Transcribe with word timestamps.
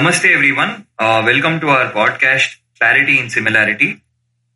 Namaste, 0.00 0.34
everyone. 0.34 0.86
Uh, 0.98 1.20
welcome 1.26 1.60
to 1.60 1.68
our 1.68 1.92
podcast, 1.92 2.56
Clarity 2.78 3.18
in 3.18 3.28
Similarity. 3.28 4.00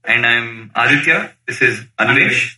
And 0.02 0.24
I'm 0.24 0.70
Aditya. 0.74 1.34
This 1.46 1.60
is 1.60 1.80
Anvesh. 1.98 2.56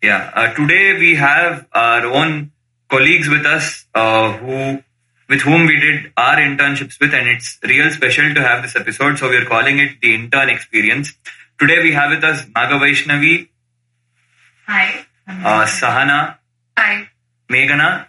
Yeah. 0.00 0.30
Uh, 0.32 0.54
today 0.54 0.96
we 1.00 1.16
have 1.16 1.66
our 1.72 2.06
own 2.06 2.52
colleagues 2.88 3.28
with 3.28 3.44
us 3.44 3.86
uh, 3.92 4.34
who, 4.38 4.80
with 5.28 5.40
whom 5.40 5.66
we 5.66 5.80
did 5.80 6.12
our 6.16 6.36
internships 6.36 7.00
with, 7.00 7.12
and 7.12 7.26
it's 7.28 7.58
real 7.64 7.90
special 7.90 8.32
to 8.32 8.40
have 8.40 8.62
this 8.62 8.76
episode. 8.76 9.18
So 9.18 9.28
we're 9.28 9.44
calling 9.46 9.80
it 9.80 10.00
the 10.00 10.14
intern 10.14 10.48
experience. 10.48 11.14
Today 11.58 11.82
we 11.82 11.92
have 11.94 12.10
with 12.10 12.22
us 12.22 12.46
Naga 12.54 12.74
Vaishnavi, 12.78 13.48
Hi. 14.68 15.04
uh, 15.26 15.66
Sahana, 15.66 16.36
Hi. 16.78 17.08
Meghana, 17.50 18.06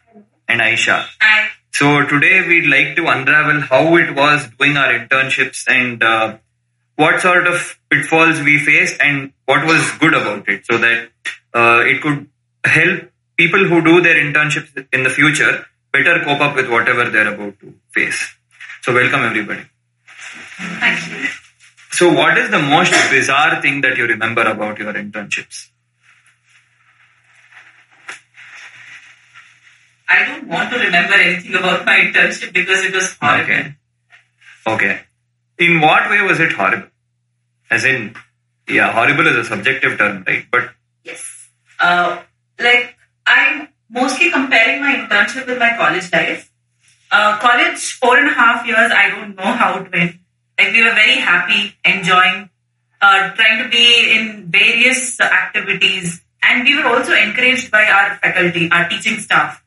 and 0.48 0.62
Aisha. 0.62 1.04
Hi. 1.20 1.50
So 1.72 2.06
today 2.06 2.46
we'd 2.48 2.70
like 2.70 2.96
to 2.98 3.08
unravel 3.08 3.62
how 3.62 3.96
it 3.98 4.16
was 4.16 4.48
doing 4.58 4.76
our 4.78 4.92
internships 5.00 5.68
and 5.68 6.04
uh, 6.04 6.38
what 6.96 7.22
sort 7.22 7.48
of 7.48 7.80
pitfalls 7.90 8.42
we 8.42 8.58
faced 8.58 9.00
and 9.02 9.32
what 9.46 9.66
was 9.66 9.90
good 10.00 10.14
about 10.14 10.48
it 10.50 10.66
so 10.66 10.78
that 10.78 11.10
uh, 11.54 11.82
it 11.86 12.02
could 12.02 12.28
help 12.66 13.12
people 13.38 13.64
who 13.66 13.82
do 13.82 14.02
their 14.02 14.16
internships 14.16 14.86
in 14.92 15.04
the 15.04 15.10
future 15.10 15.66
better 15.94 16.24
cope 16.24 16.42
up 16.42 16.56
with 16.56 16.70
whatever 16.70 17.10
they're 17.10 17.34
about 17.34 17.60
to 17.62 17.74
face. 17.92 18.36
So 18.82 18.94
welcome 18.94 19.22
everybody. 19.22 19.64
Thank 20.80 21.08
you. 21.10 21.28
So 21.92 22.14
what 22.14 22.38
is 22.38 22.52
the 22.52 22.60
most 22.60 22.92
bizarre 23.10 23.62
thing 23.62 23.82
that 23.82 23.98
you 23.98 24.06
remember 24.06 24.44
about 24.44 24.78
your 24.78 24.94
internships? 24.94 25.70
I 30.10 30.26
don't 30.26 30.48
want 30.48 30.72
to 30.74 30.80
remember 30.80 31.14
anything 31.14 31.54
about 31.56 31.86
my 31.86 31.98
internship 32.00 32.52
because 32.52 32.84
it 32.84 32.94
was 32.94 33.16
horrible. 33.22 33.44
Okay. 33.44 33.76
Okay. 34.66 35.00
In 35.60 35.80
what 35.82 36.10
way 36.10 36.22
was 36.22 36.40
it 36.40 36.52
horrible? 36.54 36.88
As 37.70 37.86
in, 37.86 38.16
yeah, 38.68 38.92
horrible 38.92 39.28
is 39.28 39.36
a 39.36 39.46
subjective 39.46 39.98
term, 40.00 40.24
right? 40.28 40.46
But 40.52 40.72
Yes. 41.04 41.50
Uh, 41.80 42.22
like, 42.60 42.96
I'm 43.26 43.70
mostly 43.90 44.32
comparing 44.32 44.82
my 44.82 44.96
internship 44.96 45.46
with 45.46 45.60
my 45.60 45.76
college 45.78 46.12
life. 46.12 46.52
Uh, 47.12 47.38
college, 47.40 47.94
four 47.94 48.18
and 48.18 48.30
a 48.30 48.34
half 48.34 48.66
years, 48.66 48.92
I 48.92 49.10
don't 49.10 49.36
know 49.36 49.44
how 49.44 49.80
it 49.80 49.92
went. 49.92 50.16
Like, 50.58 50.74
we 50.74 50.84
were 50.84 50.94
very 50.94 51.16
happy, 51.16 51.76
enjoying, 51.86 52.50
uh, 53.02 53.32
trying 53.34 53.64
to 53.64 53.70
be 53.70 54.12
in 54.18 54.48
various 54.50 55.20
activities. 55.20 56.22
And 56.44 56.64
we 56.64 56.76
were 56.76 56.88
also 56.88 57.14
encouraged 57.14 57.72
by 57.72 57.86
our 57.86 58.18
faculty, 58.18 58.70
our 58.72 58.90
teaching 58.90 59.20
staff. 59.20 59.64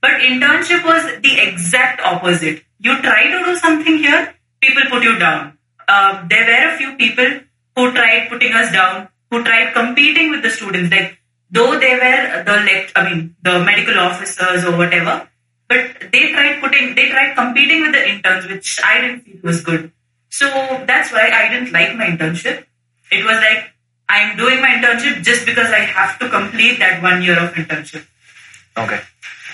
But 0.00 0.12
internship 0.20 0.84
was 0.84 1.20
the 1.20 1.38
exact 1.40 2.00
opposite. 2.00 2.62
You 2.78 3.00
try 3.02 3.24
to 3.24 3.44
do 3.44 3.56
something 3.56 3.98
here, 3.98 4.34
people 4.60 4.82
put 4.88 5.02
you 5.02 5.18
down. 5.18 5.58
Uh, 5.86 6.26
there 6.28 6.46
were 6.46 6.74
a 6.74 6.78
few 6.78 6.96
people 6.96 7.40
who 7.76 7.92
tried 7.92 8.28
putting 8.28 8.52
us 8.52 8.72
down, 8.72 9.08
who 9.30 9.44
tried 9.44 9.72
competing 9.74 10.30
with 10.30 10.42
the 10.42 10.50
students. 10.50 10.90
Like 10.90 11.18
though 11.50 11.78
they 11.78 11.94
were 11.94 12.44
the 12.44 12.56
lect, 12.64 12.92
I 12.96 13.10
mean 13.10 13.36
the 13.42 13.58
medical 13.58 13.98
officers 13.98 14.64
or 14.64 14.76
whatever, 14.76 15.28
but 15.68 16.10
they 16.12 16.32
tried 16.32 16.60
putting, 16.60 16.94
they 16.94 17.10
tried 17.10 17.34
competing 17.34 17.82
with 17.82 17.92
the 17.92 18.08
interns, 18.08 18.46
which 18.46 18.80
I 18.84 19.00
didn't 19.00 19.20
feel 19.20 19.40
was 19.42 19.62
good. 19.62 19.92
So 20.30 20.46
that's 20.86 21.12
why 21.12 21.30
I 21.30 21.48
didn't 21.52 21.72
like 21.72 21.96
my 21.96 22.06
internship. 22.06 22.64
It 23.10 23.24
was 23.24 23.36
like 23.36 23.70
I'm 24.08 24.36
doing 24.36 24.60
my 24.60 24.68
internship 24.68 25.22
just 25.22 25.46
because 25.46 25.70
I 25.70 25.80
have 25.80 26.18
to 26.18 26.28
complete 26.28 26.78
that 26.78 27.02
one 27.02 27.22
year 27.22 27.38
of 27.38 27.52
internship. 27.54 28.06
okay. 28.76 29.00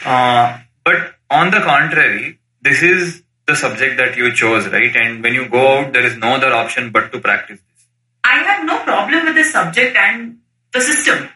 Uh, 0.05 0.59
but 0.85 1.15
on 1.31 1.51
the 1.51 1.61
contrary, 1.61 2.39
this 2.63 2.83
is 2.83 3.23
the 3.47 3.55
subject 3.57 3.97
that 3.99 4.17
you 4.17 4.33
chose, 4.33 4.67
right? 4.69 4.95
And 4.97 5.23
when 5.23 5.35
you 5.35 5.49
go 5.49 5.79
out, 5.79 5.93
there 5.93 6.05
is 6.05 6.17
no 6.17 6.35
other 6.35 6.53
option 6.53 6.91
but 6.91 7.13
to 7.13 7.21
practice 7.21 7.61
this. 7.61 7.87
I 8.25 8.39
have 8.43 8.67
no 8.67 8.79
problem 8.81 9.25
with 9.25 9.37
the 9.37 9.45
subject 9.45 9.97
and 9.97 10.39
the 10.73 10.81
system. 10.81 11.29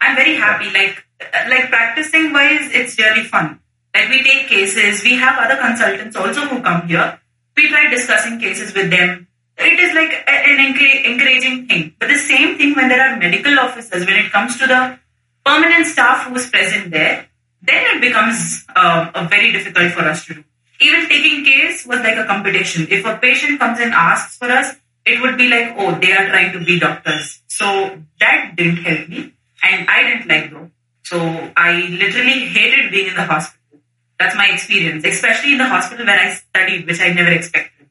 I'm 0.00 0.16
very 0.16 0.36
happy. 0.36 0.70
Like 0.70 1.04
like 1.48 1.68
practicing 1.68 2.32
wise, 2.32 2.70
it's 2.72 2.98
really 2.98 3.24
fun. 3.24 3.60
Like 3.94 4.08
we 4.08 4.22
take 4.22 4.46
cases. 4.46 5.02
We 5.02 5.16
have 5.16 5.38
other 5.38 5.60
consultants 5.60 6.16
also 6.16 6.42
who 6.42 6.62
come 6.62 6.86
here. 6.86 7.18
We 7.56 7.68
try 7.68 7.88
discussing 7.90 8.38
cases 8.38 8.72
with 8.72 8.90
them. 8.90 9.26
It 9.56 9.80
is 9.80 9.92
like 9.94 10.12
an 10.28 10.60
encouraging 11.04 11.66
thing. 11.66 11.94
But 11.98 12.08
the 12.08 12.18
same 12.18 12.56
thing 12.56 12.74
when 12.74 12.88
there 12.88 13.02
are 13.02 13.16
medical 13.16 13.58
officers, 13.58 14.06
when 14.06 14.24
it 14.24 14.30
comes 14.30 14.56
to 14.58 14.68
the 14.68 14.98
permanent 15.44 15.86
staff 15.86 16.26
who 16.28 16.36
is 16.36 16.48
present 16.48 16.92
there, 16.92 17.26
then 17.62 17.96
it 17.96 18.00
becomes 18.00 18.64
uh, 18.74 19.10
uh, 19.14 19.26
very 19.28 19.52
difficult 19.52 19.92
for 19.92 20.02
us 20.02 20.24
to 20.26 20.34
do. 20.34 20.44
Even 20.80 21.08
taking 21.08 21.44
case 21.44 21.86
was 21.86 22.00
like 22.00 22.16
a 22.16 22.24
competition. 22.24 22.86
If 22.90 23.04
a 23.04 23.16
patient 23.18 23.58
comes 23.58 23.80
and 23.80 23.92
asks 23.92 24.36
for 24.36 24.46
us, 24.46 24.76
it 25.04 25.20
would 25.20 25.36
be 25.36 25.48
like, 25.48 25.74
oh, 25.76 25.98
they 25.98 26.12
are 26.12 26.28
trying 26.28 26.52
to 26.52 26.64
be 26.64 26.78
doctors. 26.78 27.40
So 27.48 27.98
that 28.20 28.54
didn't 28.56 28.76
help 28.76 29.08
me. 29.08 29.34
And 29.64 29.88
I 29.88 30.02
didn't 30.04 30.28
like 30.28 30.50
though. 30.50 30.70
So 31.02 31.18
I 31.56 31.72
literally 31.88 32.46
hated 32.46 32.90
being 32.92 33.08
in 33.08 33.14
the 33.14 33.24
hospital. 33.24 33.80
That's 34.18 34.36
my 34.36 34.48
experience, 34.52 35.04
especially 35.04 35.52
in 35.52 35.58
the 35.58 35.68
hospital 35.68 36.06
where 36.06 36.18
I 36.18 36.34
studied, 36.34 36.86
which 36.86 37.00
I 37.00 37.12
never 37.12 37.32
expected. 37.32 37.86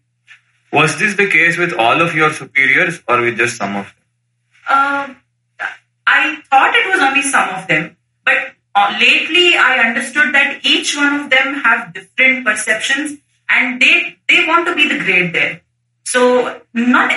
Was 0.71 0.99
this 0.99 1.15
the 1.15 1.29
case 1.29 1.57
with 1.57 1.73
all 1.73 2.01
of 2.01 2.13
your 2.13 2.31
superiors 2.31 3.01
or 3.07 3.21
with 3.21 3.37
just 3.37 3.57
some 3.57 3.75
of 3.75 3.85
them? 3.85 3.95
Um, 4.69 5.17
I 6.05 6.41
thought 6.49 6.75
it 6.75 6.87
was 6.87 7.01
only 7.01 7.21
some 7.21 7.49
of 7.49 7.67
them, 7.67 7.96
uh, 8.77 8.89
lately 8.99 9.55
I 9.57 9.87
understood 9.87 10.33
that 10.35 10.59
each 10.63 10.95
one 10.95 11.13
of 11.19 11.29
them 11.29 11.55
have 11.65 11.93
different 11.93 12.45
perceptions, 12.45 13.17
and 13.49 13.81
they 13.81 14.17
they 14.27 14.45
want 14.45 14.67
to 14.67 14.75
be 14.75 14.87
the 14.87 14.99
great 15.03 15.33
there. 15.33 15.61
So 16.05 16.61
not 16.73 17.11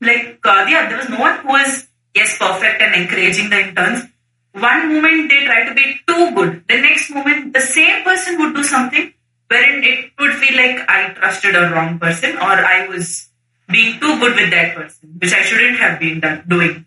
like 0.00 0.40
uh, 0.44 0.64
yeah, 0.68 0.88
there 0.88 0.98
was 0.98 1.08
no 1.08 1.20
one 1.20 1.38
who 1.40 1.48
was 1.48 1.86
yes 2.14 2.36
perfect 2.38 2.82
and 2.82 2.94
encouraging 3.02 3.50
the 3.50 3.60
interns. 3.68 4.04
One 4.52 4.94
moment 4.94 5.28
they 5.30 5.44
try 5.44 5.64
to 5.66 5.74
be 5.74 6.00
too 6.08 6.34
good, 6.34 6.64
the 6.66 6.80
next 6.80 7.10
moment 7.10 7.52
the 7.52 7.60
same 7.60 8.02
person 8.04 8.38
would 8.40 8.54
do 8.54 8.64
something 8.64 9.12
wherein 9.48 9.84
it 9.84 10.10
would 10.18 10.34
feel 10.42 10.56
like 10.56 10.88
I 10.88 11.10
trusted 11.10 11.54
a 11.54 11.70
wrong 11.70 11.98
person 11.98 12.36
or 12.36 12.56
I 12.74 12.88
was 12.88 13.28
being 13.68 14.00
too 14.00 14.18
good 14.18 14.34
with 14.34 14.50
that 14.50 14.74
person, 14.74 15.18
which 15.20 15.32
I 15.32 15.42
shouldn't 15.42 15.78
have 15.78 16.00
been 16.00 16.20
done, 16.20 16.44
doing. 16.48 16.84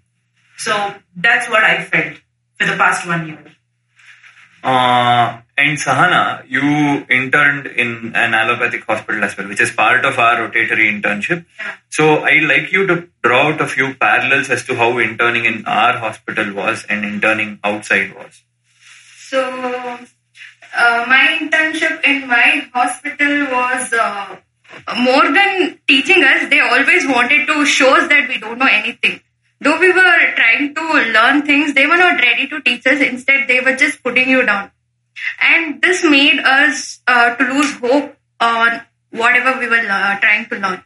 So 0.58 0.96
that's 1.16 1.50
what 1.50 1.63
I 1.63 1.84
felt 1.84 2.18
for 2.58 2.68
the 2.68 2.78
past 2.78 3.08
one 3.08 3.28
year. 3.28 3.46
Uh, 4.64 5.42
and 5.58 5.78
Sahana, 5.78 6.44
you 6.50 7.06
interned 7.09 7.68
in 7.68 8.14
an 8.16 8.34
allopathic 8.34 8.86
hospital 8.86 9.24
as 9.24 9.38
well, 9.38 9.47
which 9.47 9.62
is 9.62 9.72
part 9.72 10.06
of 10.06 10.18
our 10.18 10.47
rotatory 10.47 10.90
internship. 10.90 11.46
So 11.90 12.24
I'd 12.24 12.44
like 12.44 12.72
you 12.72 12.88
to 12.88 13.08
draw 13.24 13.50
out 13.50 13.62
a 13.62 13.68
few 13.68 13.94
parallels 13.96 14.50
as 14.50 14.66
to 14.66 14.75
how 14.75 14.97
interning 15.00 15.46
in 15.46 15.66
our 15.66 15.97
hospital 15.97 16.53
was 16.53 16.86
and 16.90 17.06
interning 17.06 17.59
outside 17.64 18.16
was. 18.16 18.42
So, 19.30 19.42
uh, 19.42 21.06
my 21.08 21.38
internship 21.41 22.03
in 22.03 22.28
my 22.28 22.68
hospital 22.74 23.46
was 23.52 23.94
uh, 23.94 24.38
more 24.97 25.31
than 25.31 25.80
teaching 25.88 26.24
us, 26.24 26.50
they 26.50 26.59
always 26.59 27.08
wanted 27.08 27.47
to 27.47 27.66
show 27.66 27.97
us 27.97 28.08
that 28.09 28.28
we 28.28 28.40
don't 28.40 28.58
know 28.58 28.70
anything. 28.70 29.22
Though 29.62 29.80
we 29.80 29.92
were 29.92 30.34
trying 30.36 30.74
to 30.74 30.81
learn 31.12 31.42
things, 31.46 31.74
they 31.74 31.86
were 31.86 31.97
not 31.97 32.20
ready 32.22 32.47
to 32.47 32.62
teach 32.62 32.86
us. 32.88 33.02
Instead, 33.02 33.47
they 33.47 33.59
were 33.59 33.75
just 33.75 34.02
putting 34.02 34.30
you 34.30 34.46
down. 34.46 34.72
And 35.42 35.81
this 35.81 36.03
made 36.03 36.40
us 36.40 37.02
uh, 37.08 37.36
to 37.36 37.44
lose 37.44 37.74
hope 37.78 38.16
on 38.40 38.81
whatever 39.12 39.59
we 39.59 39.68
were 39.68 39.86
uh, 39.90 40.20
trying 40.20 40.47
to 40.50 40.56
learn. 40.58 40.84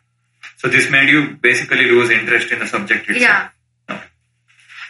So 0.57 0.69
this 0.69 0.89
made 0.89 1.09
you 1.09 1.35
basically 1.41 1.85
lose 1.85 2.09
interest 2.09 2.51
in 2.51 2.59
the 2.59 2.67
subject 2.67 3.09
itself. 3.09 3.21
Yeah. 3.21 3.49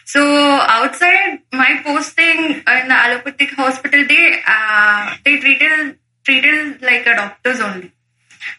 So 0.06 0.22
outside 0.22 1.40
my 1.52 1.82
posting 1.84 2.54
in 2.56 2.64
the 2.64 2.94
allopathic 2.94 3.52
hospital, 3.52 4.06
they 4.08 4.42
uh, 4.46 5.16
they 5.26 5.38
treated 5.38 5.98
treated 6.24 6.82
like 6.82 7.08
a 7.08 7.16
doctors 7.16 7.60
only. 7.60 7.92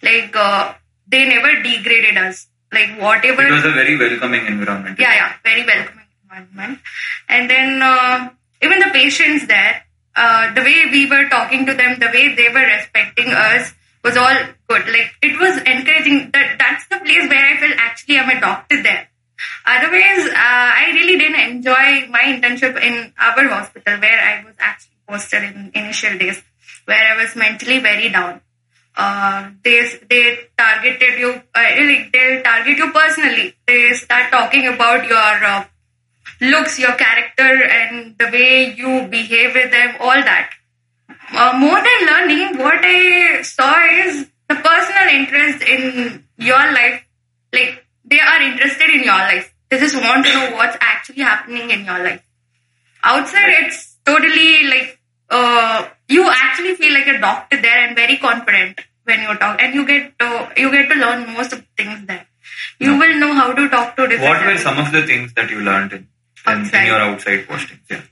Like 0.03 0.35
uh, 0.35 0.75
they 1.07 1.29
never 1.29 1.63
degraded 1.63 2.19
us. 2.19 2.49
Like 2.75 3.01
whatever. 3.01 3.43
It 3.47 3.53
was 3.53 3.65
a 3.65 3.73
very 3.73 3.97
welcoming 3.97 4.47
environment. 4.47 4.99
yeah, 4.99 5.15
yeah, 5.15 5.33
very 5.45 5.65
welcoming 5.65 6.07
environment. 6.23 6.81
And 7.29 7.49
then 7.49 7.81
uh, 7.83 8.31
even 8.63 8.79
the 8.81 8.91
patients 8.93 9.47
there, 9.47 9.85
uh, 10.17 10.53
the 10.55 10.63
way 10.63 10.87
we 10.91 11.09
were 11.09 11.29
talking 11.29 11.67
to 11.67 11.75
them, 11.75 11.99
the 11.99 12.11
way 12.13 12.35
they 12.35 12.49
were 12.49 12.67
respecting 12.77 13.29
us 13.33 13.73
was 14.03 14.17
all 14.17 14.37
good. 14.69 14.87
Like 14.87 15.11
it 15.23 15.39
was 15.41 15.57
encouraging. 15.59 16.31
That 16.33 16.57
that's 16.59 16.87
the 16.89 16.99
place 16.99 17.29
where 17.29 17.45
I 17.45 17.57
felt 17.59 17.75
actually 17.79 18.19
I'm 18.19 18.31
a 18.37 18.41
doctor 18.41 18.83
there. 18.83 19.09
Otherwise, 19.67 20.29
uh, 20.29 20.69
I 20.81 20.91
really 20.95 21.19
didn't 21.19 21.41
enjoy 21.41 22.07
my 22.09 22.21
internship 22.33 22.81
in 22.81 23.13
our 23.19 23.49
hospital 23.49 23.99
where 23.99 24.21
I 24.21 24.45
was 24.45 24.55
actually 24.59 24.97
posted 25.09 25.43
in 25.45 25.73
initial 25.75 26.19
days, 26.19 26.43
where 26.85 27.03
I 27.13 27.23
was 27.23 27.35
mentally 27.35 27.81
very 27.81 28.09
down. 28.11 28.41
Uh, 28.97 29.51
they 29.65 29.91
they 30.09 30.39
targeted 30.57 31.19
you, 31.19 31.31
uh, 31.55 31.63
they 32.13 32.43
target 32.45 32.79
you 32.79 32.93
personally. 32.93 33.55
They 33.67 33.93
start 33.95 34.31
talking 34.31 34.69
about 34.69 35.07
your 35.09 35.45
uh, 35.45 35.65
looks, 36.41 36.79
your 36.79 36.93
character, 36.93 37.65
and 37.65 38.17
the 38.19 38.27
way 38.27 38.73
you 38.77 39.09
behave 39.09 39.55
with 39.55 39.71
them, 39.73 39.97
all 40.01 40.23
that. 40.23 40.51
Uh, 41.33 41.53
more 41.59 41.81
than 41.83 42.07
learning, 42.07 42.59
what 42.59 42.81
I 42.83 43.43
saw 43.43 43.83
is 44.07 44.29
the 44.49 44.55
personal 44.55 45.09
interest 45.09 45.63
in 45.63 46.25
your 46.39 46.73
life, 46.73 47.03
like 47.53 47.85
they 48.05 48.21
are 48.21 48.43
interested 48.43 48.91
in 48.91 49.03
your 49.03 49.19
life. 49.19 49.53
They 49.71 49.79
just 49.79 49.97
want 49.97 50.25
to 50.27 50.33
know 50.33 50.57
what's 50.57 50.77
actually 50.81 51.23
happening 51.23 51.71
in 51.71 51.85
your 51.85 51.99
life. 52.05 52.23
Outside, 53.03 53.65
it's 53.65 53.97
totally 54.05 54.69
like 54.69 55.01
uh, 55.39 55.79
you 56.17 56.25
actually 56.31 56.75
feel 56.81 56.93
like 56.99 57.07
a 57.15 57.19
doctor 57.27 57.61
there 57.67 57.81
and 57.87 57.97
very 57.97 58.17
confident 58.27 58.81
when 59.05 59.21
you 59.27 59.35
talk, 59.43 59.61
and 59.63 59.75
you 59.75 59.85
get 59.93 60.19
to 60.21 60.29
you 60.57 60.71
get 60.77 60.89
to 60.93 60.97
learn 61.05 61.27
most 61.39 61.53
of 61.57 61.61
the 61.61 61.85
things 61.85 62.07
there. 62.07 62.27
You 62.87 62.93
will 63.03 63.15
know 63.23 63.33
how 63.41 63.49
to 63.59 63.69
talk 63.75 63.97
to 63.97 64.07
different. 64.09 64.31
What 64.31 64.47
were 64.47 64.59
some 64.59 64.79
of 64.85 64.93
the 64.97 65.03
things 65.11 65.33
that 65.35 65.51
you 65.51 65.61
learned 65.69 65.93
in, 65.99 66.03
in, 66.53 66.59
in 66.81 66.87
your 66.93 67.01
outside 67.09 67.47
postings? 67.51 67.85
Yeah. 67.91 68.03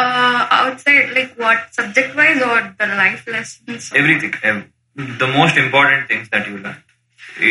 uh, 0.00 0.46
outside, 0.60 1.10
like 1.18 1.32
what 1.44 1.72
subject 1.78 2.16
wise 2.16 2.42
or 2.50 2.58
the 2.80 2.86
life 3.02 3.26
lessons? 3.36 3.92
Everything. 4.02 4.34
ev- 4.42 4.66
The 5.22 5.28
most 5.38 5.56
important 5.64 6.08
things 6.10 6.28
that 6.34 6.46
you 6.50 6.58
learned 6.66 6.82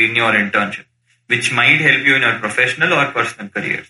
in 0.02 0.16
your 0.22 0.32
internship, 0.44 0.86
which 1.34 1.52
might 1.60 1.80
help 1.88 2.02
you 2.10 2.16
in 2.20 2.24
your 2.28 2.38
professional 2.46 2.94
or 3.00 3.06
personal 3.20 3.50
careers. 3.58 3.90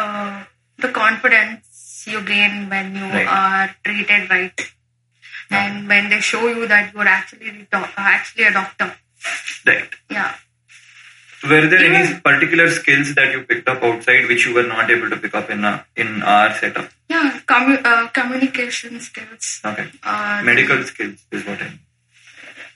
uh, 0.00 0.36
the 0.84 0.88
confidence 1.02 1.66
you 2.10 2.22
gain 2.22 2.68
when 2.68 2.94
you 2.96 3.04
Right. 3.04 3.26
are 3.26 3.74
treated 3.84 4.28
right, 4.30 4.60
and 5.50 5.88
when 5.88 6.08
they 6.10 6.20
show 6.20 6.46
you 6.48 6.66
that 6.68 6.92
you're 6.94 7.08
actually 7.08 7.66
actually 7.96 8.44
a 8.44 8.52
doctor. 8.52 8.94
Right. 9.66 9.90
Yeah. 10.10 10.34
Were 11.42 11.66
there 11.68 11.82
any 11.84 12.20
particular 12.20 12.68
skills 12.70 13.14
that 13.14 13.32
you 13.32 13.42
picked 13.44 13.66
up 13.68 13.82
outside 13.82 14.26
which 14.28 14.44
you 14.46 14.52
were 14.54 14.66
not 14.66 14.90
able 14.90 15.08
to 15.08 15.16
pick 15.16 15.34
up 15.34 15.48
in 15.48 15.64
a, 15.64 15.86
in 15.96 16.22
our 16.22 16.52
setup? 16.54 16.90
Yeah, 17.08 17.40
commu- 17.46 17.80
uh, 17.84 18.08
communication 18.08 19.00
skills. 19.00 19.60
Okay. 19.64 19.86
Uh, 20.02 20.42
Medical 20.44 20.82
skills 20.84 21.24
is 21.32 21.44
what 21.46 21.60
I 21.62 21.64
mean. 21.70 21.80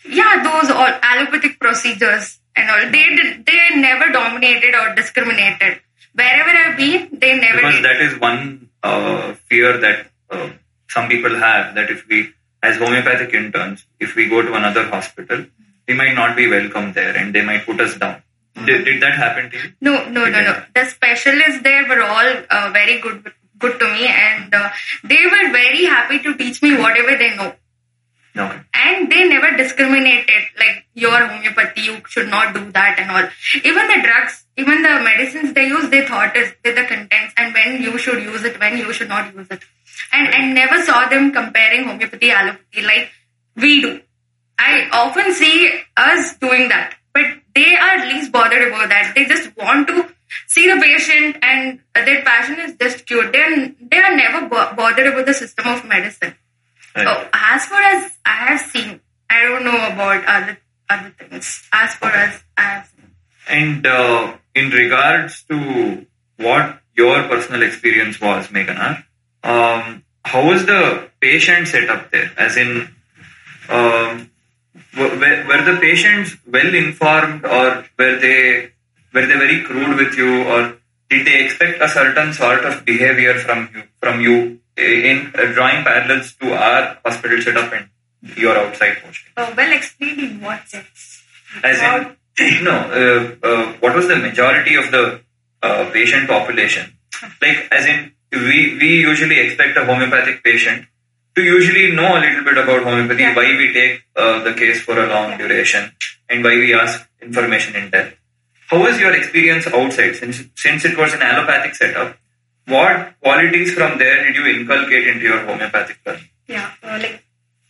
Yeah, 0.08 0.42
those 0.42 0.70
all 0.70 0.92
allopathic 1.02 1.58
procedures 1.60 2.38
and 2.56 2.70
all. 2.70 2.90
They 2.90 3.04
did, 3.16 3.44
they 3.46 3.76
never 3.76 4.10
dominated 4.12 4.75
or 4.75 4.94
discriminated. 4.94 5.81
Wherever 6.14 6.50
I've 6.50 6.76
been, 6.78 7.19
they 7.19 7.36
never 7.38 7.56
Because 7.58 7.75
did. 7.76 7.84
that 7.84 8.00
is 8.00 8.19
one 8.19 8.70
uh, 8.84 9.34
fear 9.48 9.78
that 9.78 10.06
uh, 10.31 10.50
some 10.88 11.08
people 11.08 11.34
have 11.36 11.75
that 11.75 11.90
if 11.90 12.06
we, 12.08 12.32
as 12.62 12.76
homeopathic 12.76 13.32
interns, 13.34 13.84
if 13.98 14.14
we 14.14 14.28
go 14.28 14.42
to 14.42 14.54
another 14.54 14.84
hospital, 14.88 15.46
we 15.88 15.94
might 15.94 16.14
not 16.14 16.36
be 16.36 16.46
welcome 16.48 16.92
there 16.92 17.16
and 17.16 17.34
they 17.34 17.44
might 17.44 17.64
put 17.66 17.81
us 17.81 17.96
down. 17.96 18.22
Did, 18.54 18.84
did 18.84 19.02
that 19.02 19.14
happen 19.14 19.50
to 19.50 19.56
you? 19.56 19.72
No, 19.81 20.08
no, 20.08 20.26
no, 20.26 20.40
no. 20.40 20.62
The 20.75 20.84
specialists 20.84 21.62
there 21.62 21.88
were 21.88 22.02
all 22.02 22.31
uh, 22.48 22.70
very 22.72 23.00
good, 23.00 23.32
good 23.58 23.81
to 23.81 23.86
me, 23.92 24.06
and 24.06 24.54
uh, 24.54 24.70
they 25.02 25.25
were 25.25 25.50
very 25.50 25.84
happy 25.86 26.20
to 26.20 26.36
teach 26.36 26.62
me 26.62 26.76
whatever 26.76 27.16
they 27.16 27.34
know. 27.34 27.52
No. 28.34 28.50
And 28.75 29.10
they 29.10 29.28
never 29.28 29.56
discriminated 29.56 30.42
like 30.58 30.86
your 30.94 31.26
homeopathy, 31.26 31.82
you 31.82 32.02
should 32.08 32.28
not 32.28 32.52
do 32.54 32.70
that 32.72 32.98
and 32.98 33.10
all. 33.10 33.28
Even 33.64 33.86
the 33.86 34.02
drugs, 34.02 34.44
even 34.56 34.82
the 34.82 35.00
medicines 35.00 35.52
they 35.52 35.66
use, 35.69 35.88
they 35.90 36.06
thought 36.06 36.36
is 36.36 36.52
with 36.64 36.75
the 36.75 36.84
contents 36.84 37.34
and 37.36 37.54
when 37.54 37.81
you 37.81 37.96
should 37.96 38.22
use 38.22 38.44
it, 38.44 38.58
when 38.58 38.76
you 38.76 38.92
should 38.92 39.08
not 39.08 39.32
use 39.34 39.46
it. 39.50 39.62
And 40.12 40.34
I 40.34 40.52
never 40.52 40.82
saw 40.84 41.08
them 41.08 41.32
comparing 41.32 41.84
homeopathy, 41.84 42.31
allopathy 42.31 42.82
like 42.82 43.10
we 43.56 43.81
do. 43.81 44.00
I 44.58 44.88
often 44.92 45.32
see 45.32 45.70
us 45.96 46.36
doing 46.38 46.69
that, 46.69 46.94
but 47.12 47.25
they 47.54 47.76
are 47.76 48.06
least 48.06 48.32
bothered 48.32 48.69
about 48.69 48.88
that. 48.88 49.12
They 49.14 49.26
just 49.26 49.56
want 49.56 49.88
to 49.88 50.08
see 50.46 50.72
the 50.72 50.81
patient, 50.81 51.36
and 51.42 51.81
their 51.94 52.22
passion 52.22 52.58
is 52.60 52.75
just 52.75 53.06
cure. 53.06 53.31
They 53.31 53.40
are, 53.40 53.69
they 53.81 53.98
are 53.98 54.16
never 54.16 54.48
bo- 54.48 54.75
bothered 54.75 55.06
about 55.06 55.26
the 55.26 55.34
system 55.34 55.66
of 55.66 55.84
medicine. 55.84 56.34
So 56.96 57.29
as 57.32 57.67
far 57.67 57.82
as 57.82 58.12
I 58.25 58.31
have 58.31 58.61
seen, 58.70 59.00
I 59.29 59.43
don't 59.43 59.64
know 59.64 59.76
about 59.76 60.25
other 60.26 60.58
other 60.88 61.11
things. 61.19 61.69
As 61.73 61.94
far 61.94 62.11
as 62.11 62.43
I 62.56 62.62
have 62.62 62.87
seen, 62.87 63.11
And 63.49 63.87
uh, 63.87 64.37
in 64.55 64.70
regards 64.70 65.43
to 65.44 66.06
what 66.37 66.81
your 66.96 67.23
personal 67.25 67.62
experience 67.62 68.20
was, 68.20 68.49
Meghana, 68.49 69.05
um, 69.43 70.05
how 70.25 70.46
was 70.46 70.67
the 70.67 71.08
patient 71.20 71.69
setup 71.69 72.11
there? 72.11 72.31
As 72.38 72.56
in, 72.56 72.88
um, 73.69 74.31
were, 74.96 75.08
were 75.19 75.44
were 75.49 75.62
the 75.64 75.79
patients 75.81 76.37
well 76.46 76.75
informed, 76.75 77.44
or 77.44 77.85
were 77.99 78.17
they 78.20 78.70
were 79.12 79.26
they 79.26 79.38
very 79.38 79.62
crude 79.62 79.96
with 79.96 80.17
you, 80.17 80.44
or 80.44 80.76
did 81.11 81.26
they 81.26 81.44
expect 81.44 81.82
a 81.82 81.88
certain 81.88 82.32
sort 82.32 82.64
of 82.64 82.85
behavior 82.85 83.35
from 83.35 83.69
you 83.75 83.82
from 84.00 84.20
you 84.20 84.61
in 84.76 85.32
uh, 85.35 85.53
drawing 85.53 85.85
parallels 85.85 86.35
to 86.41 86.53
our 86.53 86.99
hospital 87.05 87.41
setup 87.41 87.73
and 87.73 87.88
your 88.37 88.56
outside 88.56 88.97
posting? 89.03 89.32
Uh, 89.37 89.53
well 89.56 89.73
explained 89.73 90.21
in 90.21 90.41
what 90.41 90.67
sense? 90.69 91.23
As 91.62 91.81
in, 91.81 92.65
no, 92.65 92.73
uh, 92.73 93.47
uh, 93.47 93.73
what 93.81 93.94
was 93.94 94.09
the 94.09 94.17
majority 94.17 94.75
of 94.75 94.91
the 94.91 95.21
uh, 95.62 95.91
patient 95.93 96.29
population? 96.29 96.93
Like, 97.41 97.69
as 97.71 97.87
in, 97.87 98.12
we, 98.32 98.76
we 98.81 99.00
usually 99.00 99.38
expect 99.38 99.76
a 99.76 99.85
homeopathic 99.85 100.43
patient 100.43 100.87
to 101.37 101.43
usually 101.43 101.94
know 101.94 102.17
a 102.17 102.20
little 102.20 102.44
bit 102.44 102.59
about 102.59 102.82
homeopathy, 102.85 103.23
Yeah. 103.23 103.35
why 103.35 103.56
we 103.56 103.73
take 103.73 104.03
uh, 104.17 104.43
the 104.43 104.55
case 104.55 104.81
for 104.82 104.99
a 104.99 105.06
long 105.09 105.31
Yeah. 105.31 105.38
duration, 105.38 105.93
and 106.29 106.43
why 106.44 106.55
we 106.56 106.75
ask 106.75 107.09
information 107.23 107.77
in 107.77 107.91
depth. 107.91 108.17
How 108.69 108.81
was 108.82 108.99
your 108.99 109.15
experience 109.15 109.67
outside? 109.69 110.17
Since, 110.17 110.43
since 110.56 110.85
it 110.85 110.97
was 110.99 111.12
an 111.15 111.23
allopathic 111.23 111.75
setup, 111.77 112.17
what 112.66 113.14
qualities 113.20 113.75
from 113.75 113.99
there 113.99 114.25
did 114.25 114.37
you 114.37 114.46
inculcate 114.46 115.06
into 115.08 115.25
your 115.25 115.44
homeopathic 115.46 115.99
learning? 116.06 116.28
Yeah, 116.49 116.70
uh, 116.82 116.99
like, 117.02 117.22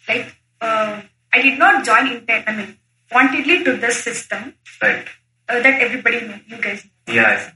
like 0.08 0.34
uh, 0.60 1.00
I 1.32 1.42
did 1.42 1.58
not 1.58 1.84
join 1.84 2.08
intent. 2.08 2.48
I 2.48 2.56
mean, 2.56 2.78
pointedly 3.10 3.64
to 3.64 3.76
this 3.76 4.02
system 4.02 4.54
Right. 4.82 5.06
uh, 5.48 5.60
that 5.60 5.80
everybody 5.82 6.20
know. 6.22 6.38
You 6.46 6.58
guys 6.58 6.84
know. 7.06 7.14
Yeah, 7.14 7.50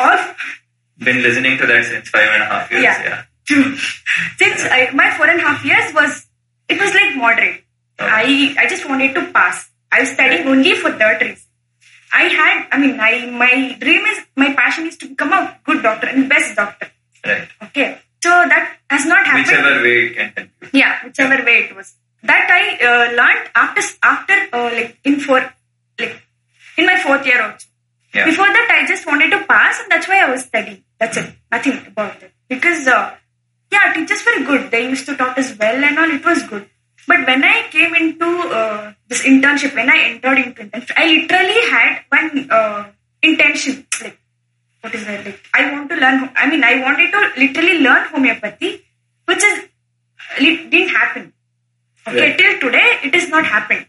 Or 0.00 0.34
been 1.04 1.22
listening 1.22 1.58
to 1.58 1.66
that 1.66 1.84
since 1.84 2.08
five 2.08 2.28
and 2.32 2.42
a 2.42 2.46
half 2.46 2.70
years. 2.70 2.82
Yeah. 2.82 3.02
yeah. 3.04 3.22
since 4.38 4.64
I, 4.70 4.90
my 4.92 5.10
four 5.16 5.26
and 5.26 5.40
a 5.40 5.42
half 5.42 5.64
years 5.64 5.94
was 5.94 6.26
it 6.68 6.78
was 6.80 6.92
like 6.94 7.16
moderate. 7.16 7.64
I 7.98 8.54
I 8.58 8.68
just 8.68 8.88
wanted 8.88 9.14
to 9.14 9.32
pass. 9.32 9.70
I 9.90 10.00
was 10.00 10.10
studying 10.10 10.46
only 10.46 10.74
for 10.74 10.90
that 10.90 11.20
reason. 11.22 11.42
I 12.12 12.24
had 12.24 12.68
I 12.72 12.78
mean 12.78 12.98
I 12.98 13.26
my 13.30 13.76
dream 13.78 14.04
is 14.06 14.18
my 14.36 14.54
passion 14.54 14.86
is 14.86 14.96
to 14.98 15.08
become 15.08 15.32
a 15.32 15.58
good 15.64 15.82
doctor 15.82 16.08
and 16.08 16.28
best 16.28 16.56
doctor. 16.56 16.90
Right. 17.24 17.48
Okay, 17.64 17.98
so 18.22 18.30
that 18.30 18.76
has 18.90 19.06
not 19.06 19.26
happened. 19.26 19.46
Whichever 19.46 19.82
way 19.82 20.06
it 20.06 20.14
can 20.16 20.32
help 20.36 20.48
you. 20.62 20.80
Yeah, 20.80 21.04
whichever 21.04 21.44
way 21.44 21.58
it 21.64 21.76
was. 21.76 21.94
That 22.22 22.48
I 22.50 22.62
uh, 22.84 23.12
learned 23.16 23.50
after 23.54 23.82
after 24.02 24.34
uh, 24.52 24.70
like 24.72 24.98
in 25.04 25.20
four 25.20 25.40
like 25.98 26.22
in 26.76 26.86
my 26.86 26.98
fourth 26.98 27.26
year 27.26 27.42
also. 27.42 27.66
Yeah. 28.14 28.24
Before 28.24 28.46
that, 28.46 28.82
I 28.82 28.86
just 28.88 29.06
wanted 29.06 29.30
to 29.30 29.44
pass, 29.44 29.80
and 29.80 29.90
that's 29.92 30.08
why 30.08 30.24
I 30.24 30.30
was 30.30 30.44
studying. 30.44 30.82
That's 30.98 31.16
it. 31.18 31.30
Nothing 31.52 31.86
about 31.86 32.22
it. 32.22 32.32
Because 32.48 32.86
uh, 32.88 33.14
yeah, 33.70 33.92
teachers 33.92 34.24
were 34.24 34.44
good. 34.44 34.70
They 34.70 34.88
used 34.88 35.04
to 35.06 35.16
taught 35.16 35.38
us 35.38 35.56
well 35.58 35.84
and 35.84 35.98
all. 35.98 36.10
It 36.10 36.24
was 36.24 36.42
good. 36.44 36.68
But 37.08 37.26
when 37.26 37.42
I 37.42 37.56
came 37.70 37.94
into 37.94 38.28
uh, 38.60 38.92
this 39.08 39.22
internship, 39.24 39.74
when 39.74 39.88
I 39.90 39.98
entered 40.10 40.38
into 40.44 40.62
internship, 40.64 40.92
I 40.96 41.06
literally 41.16 41.60
had 41.74 42.00
one 42.16 42.50
uh, 42.50 42.84
intention. 43.22 43.86
Like, 44.02 44.18
what 44.82 44.94
is 44.94 45.06
that? 45.06 45.24
Like, 45.24 45.40
I 45.54 45.72
want 45.72 45.88
to 45.90 45.96
learn. 45.96 46.30
I 46.36 46.48
mean, 46.50 46.62
I 46.62 46.74
wanted 46.82 47.10
to 47.16 47.20
literally 47.44 47.78
learn 47.80 48.04
homeopathy, 48.12 48.84
which 49.24 49.42
is 49.50 49.64
it 50.38 50.70
didn't 50.70 50.90
happen. 50.90 51.32
Okay, 52.06 52.20
Right. 52.20 52.38
till 52.38 52.60
today, 52.60 52.88
it 53.04 53.14
has 53.14 53.28
not 53.30 53.44
happened. 53.46 53.86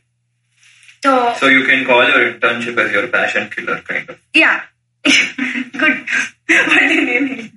So, 1.04 1.34
So 1.40 1.48
you 1.48 1.66
can 1.66 1.86
call 1.86 2.08
your 2.08 2.34
internship 2.34 2.78
as 2.86 2.92
your 2.92 3.08
passion 3.08 3.50
killer, 3.50 3.82
kind 3.82 4.10
of. 4.10 4.20
yeah, 4.34 4.62
good. 5.04 5.14
what 6.72 6.90
the 6.94 7.02
name 7.12 7.28
is? 7.40 7.52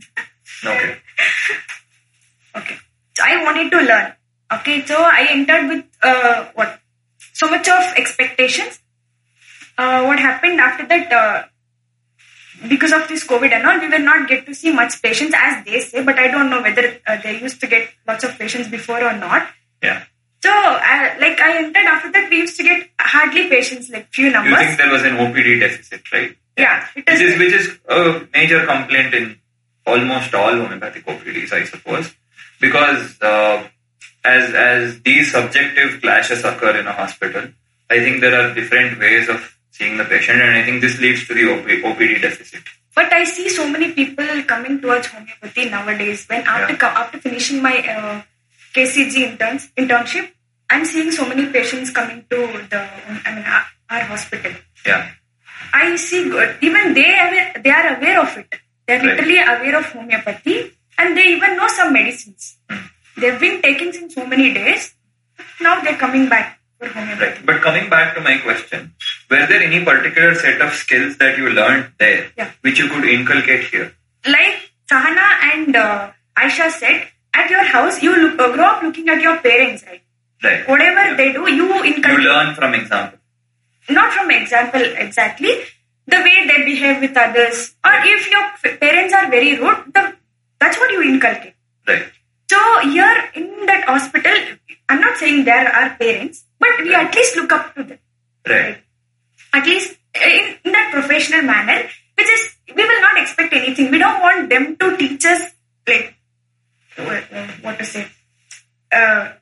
Okay. 0.64 0.96
Okay. 2.56 2.76
So 3.14 3.24
I 3.24 3.42
wanted 3.44 3.70
to 3.70 3.78
learn. 3.78 4.12
Okay, 4.54 4.84
so 4.84 4.96
I 4.98 5.28
entered 5.30 5.68
with 5.68 5.84
uh, 6.02 6.46
what 6.54 6.78
so 7.32 7.48
much 7.48 7.68
of 7.68 7.82
expectations. 7.96 8.80
Uh, 9.78 10.04
what 10.04 10.18
happened 10.18 10.60
after 10.60 10.86
that? 10.86 11.12
Uh, 11.12 11.44
because 12.68 12.92
of 12.92 13.08
this 13.08 13.26
COVID 13.26 13.50
and 13.50 13.66
all, 13.66 13.80
we 13.80 13.88
will 13.88 13.98
not 14.04 14.28
get 14.28 14.46
to 14.46 14.54
see 14.54 14.72
much 14.72 15.00
patients 15.02 15.34
as 15.36 15.64
they 15.64 15.80
say. 15.80 16.04
But 16.04 16.18
I 16.18 16.28
don't 16.28 16.50
know 16.50 16.62
whether 16.62 17.00
uh, 17.06 17.16
they 17.22 17.40
used 17.40 17.60
to 17.62 17.66
get 17.66 17.88
lots 18.06 18.24
of 18.24 18.38
patients 18.38 18.68
before 18.68 19.02
or 19.02 19.16
not. 19.16 19.48
Yeah. 19.82 20.04
So, 20.42 20.50
uh, 20.50 21.14
like 21.20 21.40
I 21.40 21.58
entered 21.58 21.84
after 21.84 22.12
that, 22.12 22.28
we 22.30 22.38
used 22.38 22.56
to 22.56 22.64
get 22.64 22.88
hardly 23.00 23.48
patients, 23.48 23.90
like 23.90 24.12
few 24.12 24.30
numbers. 24.30 24.52
You 24.52 24.58
think 24.58 24.78
there 24.78 24.90
was 24.90 25.02
an 25.02 25.16
OPD 25.16 25.60
deficit, 25.60 26.12
right? 26.12 26.36
Yeah, 26.58 26.86
it 26.94 27.06
Which 27.06 27.20
is. 27.20 27.32
is 27.32 27.38
which 27.38 27.52
is 27.52 27.78
a 27.88 28.28
major 28.32 28.66
complaint 28.66 29.14
in 29.14 29.38
almost 29.86 30.34
all 30.34 30.52
homeopathic 30.54 31.06
OPDs, 31.06 31.52
I 31.52 31.64
suppose, 31.64 32.14
because 32.60 33.20
uh, 33.22 33.66
as 34.24 34.54
as 34.54 35.02
these 35.02 35.32
subjective 35.32 36.00
clashes 36.00 36.44
occur 36.44 36.76
in 36.78 36.86
a 36.86 36.92
hospital, 36.92 37.48
I 37.90 37.98
think 38.00 38.20
there 38.20 38.34
are 38.40 38.54
different 38.54 38.98
ways 38.98 39.28
of 39.28 39.40
seeing 39.70 39.96
the 39.96 40.04
patient, 40.04 40.40
and 40.40 40.56
I 40.56 40.64
think 40.64 40.80
this 40.80 41.00
leads 41.00 41.26
to 41.28 41.34
the 41.34 41.44
OP, 41.52 41.66
OPD 41.66 42.20
deficit. 42.20 42.62
But 42.94 43.12
I 43.12 43.24
see 43.24 43.48
so 43.48 43.68
many 43.68 43.92
people 43.92 44.42
coming 44.44 44.80
towards 44.80 45.06
homeopathy 45.08 45.68
nowadays. 45.70 46.26
When 46.28 46.42
after 46.46 46.74
Yeah. 46.74 47.00
after 47.02 47.18
finishing 47.18 47.62
my 47.62 47.76
uh, 47.78 48.22
KCG 48.74 49.16
interns 49.32 49.68
internship, 49.76 50.30
I'm 50.70 50.84
seeing 50.84 51.10
so 51.10 51.26
many 51.28 51.46
patients 51.46 51.90
coming 51.90 52.24
to 52.30 52.36
the, 52.70 52.80
I 53.26 53.34
mean, 53.34 53.44
our, 53.44 53.64
our 53.90 54.00
hospital. 54.04 54.52
Yeah. 54.86 55.08
I 55.72 55.96
see 55.96 56.28
good. 56.28 56.56
Even 56.60 56.92
they 56.94 57.08
aware, 57.18 57.52
they 57.64 57.70
are 57.70 57.96
aware 57.96 58.20
of 58.20 58.36
it. 58.36 58.54
They 58.86 58.94
are 58.94 58.98
Right. 58.98 59.06
literally 59.16 59.38
aware 59.38 59.76
of 59.78 59.86
homeopathy, 59.86 60.72
and 60.98 61.16
they 61.16 61.28
even 61.36 61.56
know 61.56 61.68
some 61.68 61.92
medicines. 61.94 62.56
They've 63.22 63.40
been 63.44 63.62
taking 63.62 63.92
since 63.92 64.14
so 64.16 64.26
many 64.26 64.52
days. 64.54 64.94
Now 65.60 65.80
they're 65.80 65.96
coming 66.04 66.28
back 66.28 66.58
for 66.78 66.88
homeopathy. 66.88 67.24
Right. 67.24 67.46
But 67.50 67.62
coming 67.66 67.88
back 67.88 68.14
to 68.16 68.20
my 68.20 68.38
question, 68.46 68.94
were 69.30 69.46
there 69.52 69.62
any 69.62 69.84
particular 69.84 70.34
set 70.34 70.60
of 70.60 70.72
skills 70.82 71.16
that 71.22 71.38
you 71.38 71.50
learned 71.50 71.92
there 71.98 72.22
Yeah. 72.36 72.50
which 72.62 72.78
you 72.80 72.88
could 72.94 73.04
inculcate 73.16 73.64
here? 73.74 73.88
Like 74.26 74.58
Sahana 74.90 75.26
and 75.52 75.76
uh, 75.76 76.10
Aisha 76.36 76.70
said, 76.70 77.08
at 77.34 77.48
your 77.50 77.64
house 77.64 78.02
you 78.02 78.14
look, 78.22 78.38
uh, 78.40 78.52
grow 78.56 78.64
up 78.72 78.82
looking 78.82 79.08
at 79.08 79.20
your 79.22 79.36
parents, 79.38 79.84
right? 79.90 80.02
Right. 80.44 80.68
Whatever 80.68 81.02
Yeah. 81.10 81.14
they 81.20 81.32
do, 81.32 81.48
you 81.60 81.68
inculcate. 81.84 82.20
You 82.24 82.28
learn 82.32 82.54
from 82.60 82.74
example. 82.82 83.18
not 83.98 84.12
from 84.16 84.28
example 84.34 84.82
exactly 85.04 85.52
the 86.12 86.18
way 86.26 86.34
they 86.50 86.58
behave 86.66 87.00
with 87.04 87.16
others 87.22 87.56
or 87.88 87.92
if 88.10 88.28
your 88.34 88.42
parents 88.82 89.14
are 89.20 89.24
very 89.32 89.50
rude 89.62 89.80
the, 89.96 90.02
that's 90.60 90.78
what 90.82 90.90
you 90.94 91.00
inculcate 91.08 91.54
Right. 91.90 92.04
So 92.52 92.60
here 92.94 93.16
in 93.40 93.48
that 93.70 93.84
hospital 93.92 94.38
i'm 94.88 95.00
not 95.06 95.16
saying 95.22 95.44
there 95.50 95.68
are 95.80 95.88
parents 96.04 96.44
but 96.64 96.80
we 96.86 96.94
at 97.02 97.14
least 97.20 97.36
look 97.40 97.52
up 97.58 97.74
to 97.74 97.82
them 97.90 97.98
Right. 98.52 98.78
at 99.54 99.66
least 99.66 99.96
in, 100.28 100.56
in 100.64 100.72
that 100.76 100.88
professional 100.92 101.42
manner 101.42 101.76
which 102.18 102.30
is 102.36 102.42
we 102.76 102.84
will 102.90 103.00
not 103.08 103.20
expect 103.22 103.52
anything 103.60 103.90
we 103.92 103.98
don't 103.98 104.20
want 104.28 104.48
them 104.54 104.76
to 104.82 104.96
teach 105.02 105.24
us 105.34 105.42
like 105.90 106.14
what, 107.62 107.78
to 107.78 107.84
say 107.84 108.06
uh, 108.92 109.32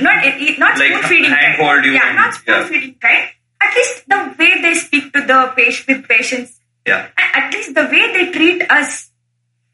not 0.00 0.24
not 0.58 0.78
Like 0.78 0.92
spoon 0.92 1.02
feeding 1.04 1.30
kind. 1.30 1.84
yeah 1.94 2.12
not 2.20 2.34
spoon 2.34 2.54
yeah. 2.54 2.66
feeding 2.66 2.94
kind 3.06 3.28
at 3.60 3.74
least 3.74 4.04
the 4.08 4.20
way 4.38 4.50
they 4.62 4.74
speak 4.74 5.12
to 5.14 5.20
the 5.30 5.38
patient 5.56 5.88
with 5.88 6.08
patients 6.08 6.52
Yeah. 6.86 7.08
at 7.40 7.52
least 7.54 7.74
the 7.74 7.84
way 7.94 8.04
they 8.16 8.26
treat 8.36 8.62
us 8.70 9.10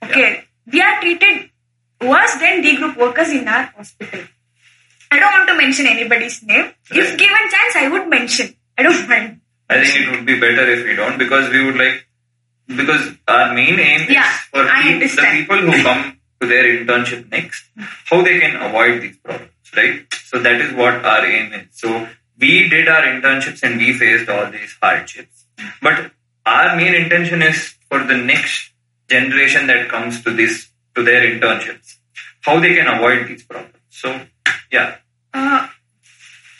okay 0.04 0.44
we 0.72 0.80
are 0.80 1.00
treated 1.00 1.50
worse 2.00 2.34
then 2.36 2.62
D 2.62 2.76
group 2.76 2.96
workers 2.96 3.30
in 3.30 3.46
our 3.48 3.64
hospital 3.76 4.20
I 5.10 5.18
don't 5.18 5.32
want 5.32 5.48
to 5.48 5.56
mention 5.56 5.86
anybody's 5.86 6.42
name 6.42 6.72
if 6.90 7.18
given 7.18 7.44
chance 7.50 7.76
I 7.76 7.88
would 7.88 8.08
mention 8.08 8.54
I 8.78 8.82
don't 8.82 9.08
mind 9.14 9.40
I 9.68 9.84
think 9.84 10.06
it 10.06 10.10
would 10.10 10.26
be 10.26 10.38
better 10.38 10.68
if 10.70 10.84
we 10.84 10.94
don't 10.96 11.18
because 11.18 11.50
we 11.50 11.64
would 11.64 11.76
like 11.76 12.06
because 12.66 13.12
our 13.28 13.54
main 13.54 13.78
aim 13.78 14.06
Yeah, 14.10 14.30
is 14.30 14.40
for 14.50 14.64
the 14.64 15.28
people 15.32 15.58
who 15.58 15.82
come 15.82 16.18
to 16.40 16.46
their 16.46 16.64
internship 16.64 17.30
next 17.30 17.64
how 18.06 18.22
they 18.22 18.38
can 18.40 18.56
avoid 18.60 19.02
these 19.02 19.16
problems, 19.18 19.50
right? 19.76 20.04
So 20.24 20.38
that 20.40 20.60
is 20.60 20.72
what 20.74 21.04
our 21.04 21.24
aim 21.26 21.52
is. 21.52 21.66
So 21.72 22.08
we 22.38 22.68
did 22.68 22.88
our 22.88 23.02
internships 23.02 23.62
and 23.62 23.78
we 23.78 23.92
faced 23.92 24.28
all 24.28 24.50
these 24.50 24.76
hardships. 24.82 25.44
But 25.80 26.10
our 26.46 26.76
main 26.76 26.94
intention 26.94 27.42
is 27.42 27.74
for 27.88 28.02
the 28.02 28.16
next 28.16 28.72
generation 29.08 29.66
that 29.68 29.88
comes 29.88 30.22
to 30.24 30.30
this 30.30 30.68
to 30.94 31.02
their 31.02 31.22
internships, 31.22 31.96
how 32.42 32.60
they 32.60 32.74
can 32.74 32.86
avoid 32.86 33.28
these 33.28 33.44
problems. 33.44 33.74
So 33.90 34.20
yeah, 34.72 34.96
uh, 35.32 35.68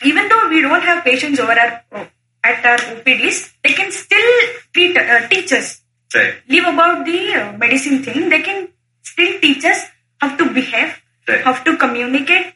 even 0.03 0.27
though 0.29 0.49
we 0.49 0.61
don't 0.61 0.81
have 0.83 1.03
patients 1.03 1.39
over 1.39 1.53
our 1.53 2.07
at 2.43 2.63
our 2.65 2.77
OPDs, 2.77 3.53
they 3.63 3.73
can 3.73 3.91
still 3.91 4.29
treat, 4.73 4.95
uh, 4.97 5.27
teach 5.27 5.51
us. 5.53 5.81
right, 6.13 6.35
Leave 6.47 6.63
about 6.65 7.03
the 7.05 7.33
uh, 7.33 7.57
medicine 7.57 8.03
thing. 8.03 8.29
They 8.29 8.41
can 8.43 8.67
still 9.01 9.39
teach 9.39 9.65
us 9.65 9.85
how 10.21 10.35
to 10.37 10.45
behave, 10.53 11.01
Right. 11.27 11.41
how 11.43 11.53
to 11.53 11.75
communicate. 11.77 12.53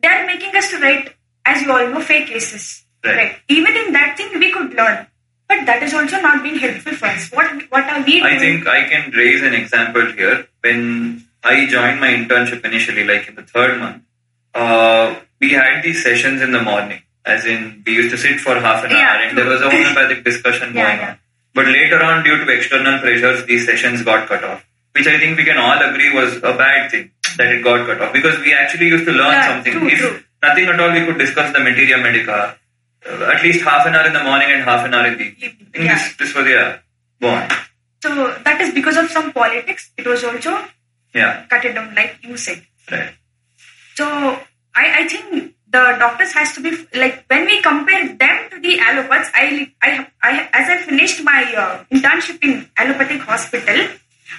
They 0.00 0.08
are 0.08 0.24
making 0.26 0.56
us 0.56 0.70
to 0.70 0.78
write, 0.80 1.14
as 1.44 1.60
you 1.62 1.70
all 1.70 1.88
know, 1.88 2.00
fake 2.00 2.28
cases. 2.28 2.84
Right. 3.04 3.36
Even 3.48 3.76
in 3.76 3.92
that 3.92 4.16
thing, 4.16 4.38
we 4.38 4.50
could 4.50 4.72
learn, 4.72 5.06
but 5.48 5.64
that 5.66 5.82
is 5.82 5.94
also 5.94 6.20
not 6.20 6.42
being 6.42 6.58
helpful 6.58 6.92
for 6.94 7.06
us. 7.06 7.30
What 7.32 7.50
what 7.70 7.84
are 7.84 8.00
we 8.04 8.20
doing? 8.20 8.24
I 8.24 8.38
think 8.38 8.66
I 8.66 8.88
can 8.88 9.10
raise 9.12 9.42
an 9.42 9.54
example 9.54 10.06
here. 10.12 10.46
When 10.62 11.24
I 11.42 11.66
joined 11.66 12.00
my 12.00 12.08
internship 12.08 12.64
initially, 12.64 13.04
like 13.04 13.28
in 13.28 13.34
the 13.34 13.42
third 13.42 13.78
month, 13.80 14.02
uh, 14.54 15.14
we 15.40 15.50
had 15.52 15.82
these 15.82 16.02
sessions 16.02 16.42
in 16.42 16.52
the 16.52 16.62
morning, 16.62 17.02
as 17.24 17.46
in 17.46 17.82
we 17.86 17.94
used 17.94 18.10
to 18.10 18.18
sit 18.18 18.40
for 18.40 18.54
half 18.60 18.84
an 18.84 18.90
Yeah, 18.90 18.98
hour 19.12 19.22
and 19.22 19.38
there 19.38 19.46
was 19.46 19.60
a 19.62 19.70
homeopathic 19.70 20.24
discussion 20.24 20.72
Yeah, 20.74 20.82
going 20.86 20.98
yeah. 21.00 21.10
on. 21.10 21.18
But 21.54 21.66
later 21.66 22.02
on, 22.02 22.24
due 22.24 22.44
to 22.44 22.50
external 22.52 22.98
pressures, 23.00 23.44
these 23.46 23.64
sessions 23.66 24.02
got 24.02 24.28
cut 24.28 24.44
off, 24.44 24.64
which 24.92 25.06
I 25.06 25.18
think 25.18 25.36
we 25.38 25.44
can 25.44 25.58
all 25.58 25.80
agree 25.90 26.12
was 26.12 26.36
a 26.38 26.52
bad 26.64 26.90
thing 26.90 27.10
that 27.36 27.48
it 27.54 27.64
got 27.64 27.86
cut 27.86 28.00
off 28.02 28.12
because 28.12 28.38
we 28.40 28.52
actually 28.52 28.88
used 28.88 29.06
to 29.06 29.12
learn 29.12 29.42
something. 29.44 29.72
true, 29.72 29.88
if 29.88 29.98
true. 29.98 30.22
nothing 30.42 30.66
at 30.66 30.78
all, 30.80 30.92
we 30.92 31.04
could 31.06 31.18
discuss 31.18 31.52
the 31.52 31.60
materia 31.60 31.98
medica. 31.98 32.56
Uh, 33.06 33.24
at 33.34 33.42
least 33.42 33.64
half 33.64 33.86
an 33.86 33.94
hour 33.94 34.06
in 34.06 34.12
the 34.12 34.22
morning 34.22 34.48
and 34.50 34.62
half 34.62 34.84
an 34.84 34.92
hour 34.94 35.06
in 35.06 35.18
the 35.18 35.24
evening. 35.24 35.68
Yeah. 35.74 35.94
This, 35.94 36.16
this 36.16 36.34
was. 36.34 36.44
Go 37.20 37.48
so. 38.02 38.34
That 38.44 38.60
is 38.60 38.74
because 38.74 38.96
of 38.96 39.10
some 39.10 39.32
politics. 39.32 39.90
It 39.96 40.06
was 40.06 40.22
also 40.24 40.64
Yeah. 41.14 41.46
cut 41.48 41.64
it 41.64 41.74
down, 41.74 41.94
like 41.94 42.18
you 42.22 42.36
said. 42.36 42.62
Right. 42.90 43.14
So 43.96 44.06
I, 44.74 45.02
I 45.02 45.08
think 45.08 45.54
the 45.70 45.96
doctors 45.98 46.32
has 46.32 46.54
to 46.54 46.60
be 46.62 46.70
like 46.94 47.24
when 47.28 47.44
we 47.46 47.60
compare 47.62 48.06
them 48.16 48.50
to 48.50 48.60
the 48.60 48.78
allopaths. 48.78 49.30
I, 49.34 49.72
I, 49.82 50.06
I 50.22 50.48
as 50.52 50.68
I 50.70 50.76
finished 50.82 51.22
my 51.24 51.42
uh, 51.56 51.84
internship 51.92 52.42
in 52.42 52.68
allopathic 52.76 53.20
hospital, 53.22 53.88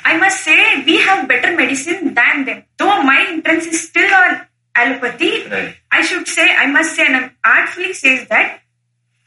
I 0.06 0.18
must 0.18 0.42
say 0.44 0.84
we 0.86 0.98
have 1.02 1.28
better 1.28 1.56
medicine 1.56 2.14
than 2.14 2.46
them. 2.46 2.64
Though 2.78 3.02
my 3.04 3.26
entrance 3.30 3.66
is 3.68 3.88
still 3.90 4.12
on 4.14 4.46
allopathy, 4.82 5.32
Right. 5.50 5.76
I 5.92 6.02
should 6.02 6.28
say 6.28 6.46
I 6.64 6.66
must 6.68 6.96
say 6.96 7.06
and 7.08 7.16
I'm 7.20 7.32
artfully 7.56 7.94
says 7.94 8.28
that 8.30 8.62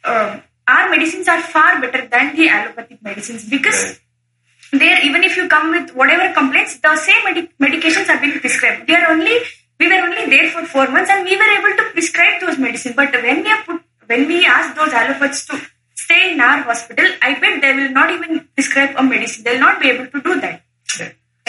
uh, 0.05 0.41
our 0.69 0.91
medicines 0.91 1.29
are 1.29 1.43
far 1.43 1.81
better 1.81 2.07
than 2.15 2.35
the 2.37 2.49
allopathic 2.49 3.03
medicines 3.03 3.49
because 3.57 3.81
Right. 3.85 4.81
there 4.85 4.99
even 5.09 5.23
if 5.29 5.37
you 5.37 5.49
come 5.49 5.71
with 5.77 5.91
whatever 6.01 6.33
complaints 6.39 6.79
the 6.87 6.95
same 7.09 7.23
medi- 7.29 7.51
medications 7.67 8.07
have 8.13 8.21
been 8.27 8.39
prescribed 8.45 8.89
we 8.89 8.95
are 9.01 9.07
only 9.15 9.37
we 9.81 9.89
were 9.93 10.01
only 10.09 10.25
there 10.35 10.49
for 10.55 10.63
four 10.75 10.87
months 10.95 11.11
and 11.15 11.25
we 11.31 11.37
were 11.43 11.51
able 11.59 11.75
to 11.81 11.85
prescribe 11.97 12.41
those 12.45 12.59
medicines 12.67 12.97
but 13.01 13.13
when 13.27 13.43
we 13.47 13.51
are 13.57 13.63
put 13.69 13.81
when 14.13 14.27
we 14.33 14.39
ask 14.57 14.75
those 14.81 14.95
allopaths 15.01 15.43
to 15.51 15.61
stay 16.05 16.23
in 16.33 16.41
our 16.49 16.61
hospital 16.71 17.09
i 17.29 17.33
bet 17.45 17.61
they 17.65 17.73
will 17.81 17.91
not 18.01 18.11
even 18.17 18.41
prescribe 18.57 18.95
a 19.03 19.05
medicine 19.15 19.45
they'll 19.45 19.65
not 19.69 19.81
be 19.85 19.91
able 19.95 20.07
to 20.15 20.21
do 20.29 20.41
that. 20.45 20.63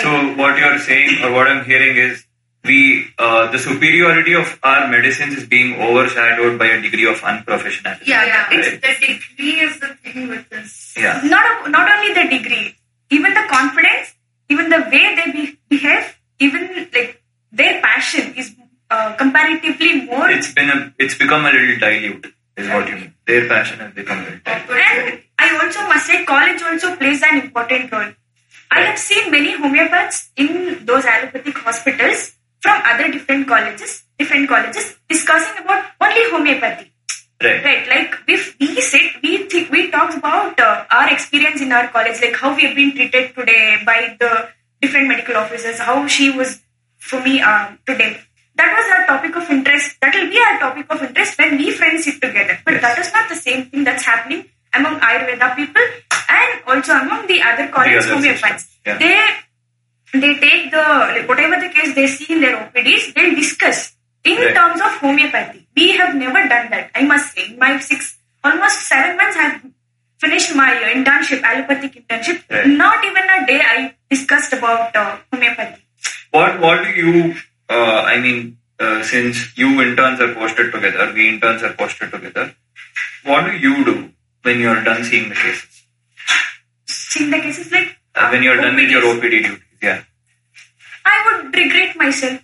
So 0.01 0.12
what 0.41 0.57
you're 0.60 0.79
saying 0.79 1.24
or 1.24 1.31
what 1.33 1.48
I'm 1.48 1.63
hearing 1.65 1.95
is 2.03 2.25
we 2.63 3.08
uh, 3.20 3.51
the 3.51 3.60
superiority 3.60 4.34
of 4.34 4.58
our 4.63 4.88
medicines 4.88 5.36
is 5.36 5.46
being 5.46 5.82
overshadowed 5.82 6.58
by 6.58 6.67
a 6.67 6.82
degree 6.82 7.05
of 7.05 7.17
unprofessionalism. 7.17 8.08
Yeah, 8.08 8.25
yeah. 8.25 8.48
It's 8.51 8.70
the 8.79 9.08
degree 9.08 9.60
is 9.60 9.79
the 9.79 9.88
thing 10.03 10.29
with 10.29 10.50
this. 10.50 10.93
Yeah. 10.98 11.22
not 11.24 11.67
a, 11.67 11.70
not 11.70 11.91
only 11.91 12.13
the 12.13 12.29
degree 12.38 12.75
even 13.10 13.34
the 13.34 13.46
confidence 13.50 14.13
even 14.50 14.70
the 14.70 14.79
way 14.91 15.15
they 15.15 15.32
be, 15.32 15.60
behave 15.70 16.17
even 16.39 16.88
like 16.93 17.22
their 17.51 17.82
passion 17.82 18.34
is 18.36 18.55
uh, 18.89 19.15
comparatively 19.15 20.05
more 20.05 20.29
It's 20.29 20.53
been 20.53 20.70
a 20.70 20.93
it's 20.98 21.15
become 21.15 21.46
a 21.46 21.51
little 21.51 21.77
dilute, 21.79 22.27
is 22.58 22.67
what 22.70 22.88
you 22.88 22.96
mean. 22.96 23.13
Their 23.25 23.48
passion 23.48 23.79
has 23.79 23.93
become 23.93 24.20
a 24.20 24.24
little 24.24 24.39
dilute. 24.46 24.70
And 24.70 25.20
I 25.39 25.48
also 25.63 25.82
must 25.88 26.05
say, 26.05 26.24
college 26.25 26.62
also 26.62 26.96
plays 26.96 27.22
an 27.24 27.39
important 27.39 27.91
role. 27.91 28.12
I 28.72 28.82
have 28.82 29.00
seen 29.00 29.32
many 29.32 29.58
homeopaths 29.58 30.29
in 30.36 30.86
those 30.86 31.05
allopathic 31.05 31.58
hospitals 31.58 32.36
from 32.63 32.82
other 32.91 33.12
different 33.12 33.48
colleges, 33.48 34.03
different 34.17 34.48
colleges, 34.50 34.96
discussing 35.10 35.63
about 35.63 35.84
only 36.01 36.24
homeopathy. 36.32 36.89
Right. 37.43 37.62
Right, 37.67 37.86
like 37.93 38.12
if 38.36 38.55
we 38.60 38.79
sit, 38.79 39.20
we 39.22 39.32
think 39.51 39.70
we 39.70 39.91
talked 39.91 40.15
about 40.17 40.58
uh, 40.60 40.86
our 40.89 41.12
experience 41.12 41.60
in 41.62 41.72
our 41.74 41.89
college, 41.89 42.22
like 42.22 42.36
how 42.38 42.55
we 42.55 42.63
have 42.67 42.75
been 42.75 42.91
treated 42.96 43.36
today 43.36 43.79
by 43.86 44.15
the 44.20 44.48
different 44.82 45.10
medical 45.10 45.36
officers, 45.36 45.79
how 45.79 46.08
she 46.08 46.29
was 46.32 46.62
for 47.00 47.20
me 47.22 47.41
um, 47.41 47.77
today. 47.86 48.12
That 48.55 48.72
was 48.77 48.86
our 48.96 49.03
topic 49.12 49.36
of 49.36 49.50
interest. 49.50 49.98
That 50.01 50.13
will 50.15 50.29
be 50.29 50.39
our 50.39 50.60
topic 50.60 50.86
of 50.89 51.03
interest 51.03 51.38
when 51.38 51.58
we 51.58 51.72
friends 51.72 52.05
sit 52.05 52.22
together. 52.22 52.55
But 52.63 52.75
Yes. 52.75 52.82
that 52.84 53.00
is 53.03 53.12
not 53.13 53.27
the 53.27 53.36
same 53.36 53.65
thing 53.65 53.84
that's 53.84 54.03
happening 54.05 54.46
among 54.74 55.00
Ayurveda 55.01 55.55
people 55.58 55.82
and 56.29 56.50
also 56.67 56.93
among 56.93 57.27
the 57.27 57.41
other 57.41 57.67
college 57.75 58.05
other 58.05 58.15
homeopaths. 58.15 58.67
yeah. 58.86 58.98
They 59.03 59.17
they 60.13 60.34
take 60.39 60.72
the 60.72 60.77
like, 60.77 61.27
whatever 61.27 61.60
the 61.60 61.70
case 61.74 61.96
they 61.96 62.08
see 62.08 62.34
in 62.34 62.41
their 62.41 62.55
OPDs, 62.58 63.13
they'll 63.13 63.36
discuss 63.36 63.96
in 64.24 64.38
Right. 64.38 64.53
terms 64.55 64.79
of 64.82 64.91
homeopathy. 65.03 65.67
We 65.75 65.98
have 65.98 66.15
never 66.15 66.48
done 66.48 66.70
that. 66.72 66.91
I 66.96 67.03
must 67.03 67.34
say, 67.36 67.48
in 67.51 67.60
my 67.60 67.79
six 67.79 68.17
almost 68.43 68.88
seven 68.88 69.17
months, 69.17 69.38
I've 69.38 69.62
finished 70.20 70.55
my 70.55 70.72
uh, 70.75 70.93
internship, 70.96 71.41
allopathic 71.43 71.93
internship. 72.08 72.43
Right. 72.50 72.67
Not 72.67 73.03
even 73.03 73.24
a 73.38 73.46
day 73.48 73.62
I 73.65 73.96
discussed 74.10 74.53
about 74.53 74.96
uh, 74.96 75.17
homeopathy. 75.32 75.82
What 76.32 76.60
what 76.60 76.84
do 76.84 76.91
you 76.91 77.36
uh, 77.70 78.01
I 78.13 78.20
mean 78.20 78.58
uh, 78.79 79.03
since 79.03 79.58
you 79.58 79.82
interns 79.82 80.20
are 80.20 80.34
posted 80.36 80.72
together, 80.72 81.12
we 81.13 81.29
interns 81.29 81.63
are 81.63 81.74
posted 81.74 82.12
together, 82.12 82.55
what 83.24 83.46
do 83.50 83.58
you 83.58 83.84
do 83.86 84.10
when 84.43 84.60
you're 84.60 84.84
done 84.84 85.03
seeing 85.03 85.29
the 85.29 85.36
cases? 85.36 85.84
Seeing 86.86 87.29
the 87.32 87.39
cases 87.39 87.72
like 87.72 87.91
Uh, 88.15 88.29
when 88.32 88.43
you're 88.46 88.58
done 88.62 88.75
with 88.75 88.89
your 88.93 89.01
OPD 89.10 89.38
duties, 89.43 89.60
yeah. 89.83 90.01
I 91.05 91.15
would 91.43 91.53
regret 91.53 91.95
myself. 91.97 92.39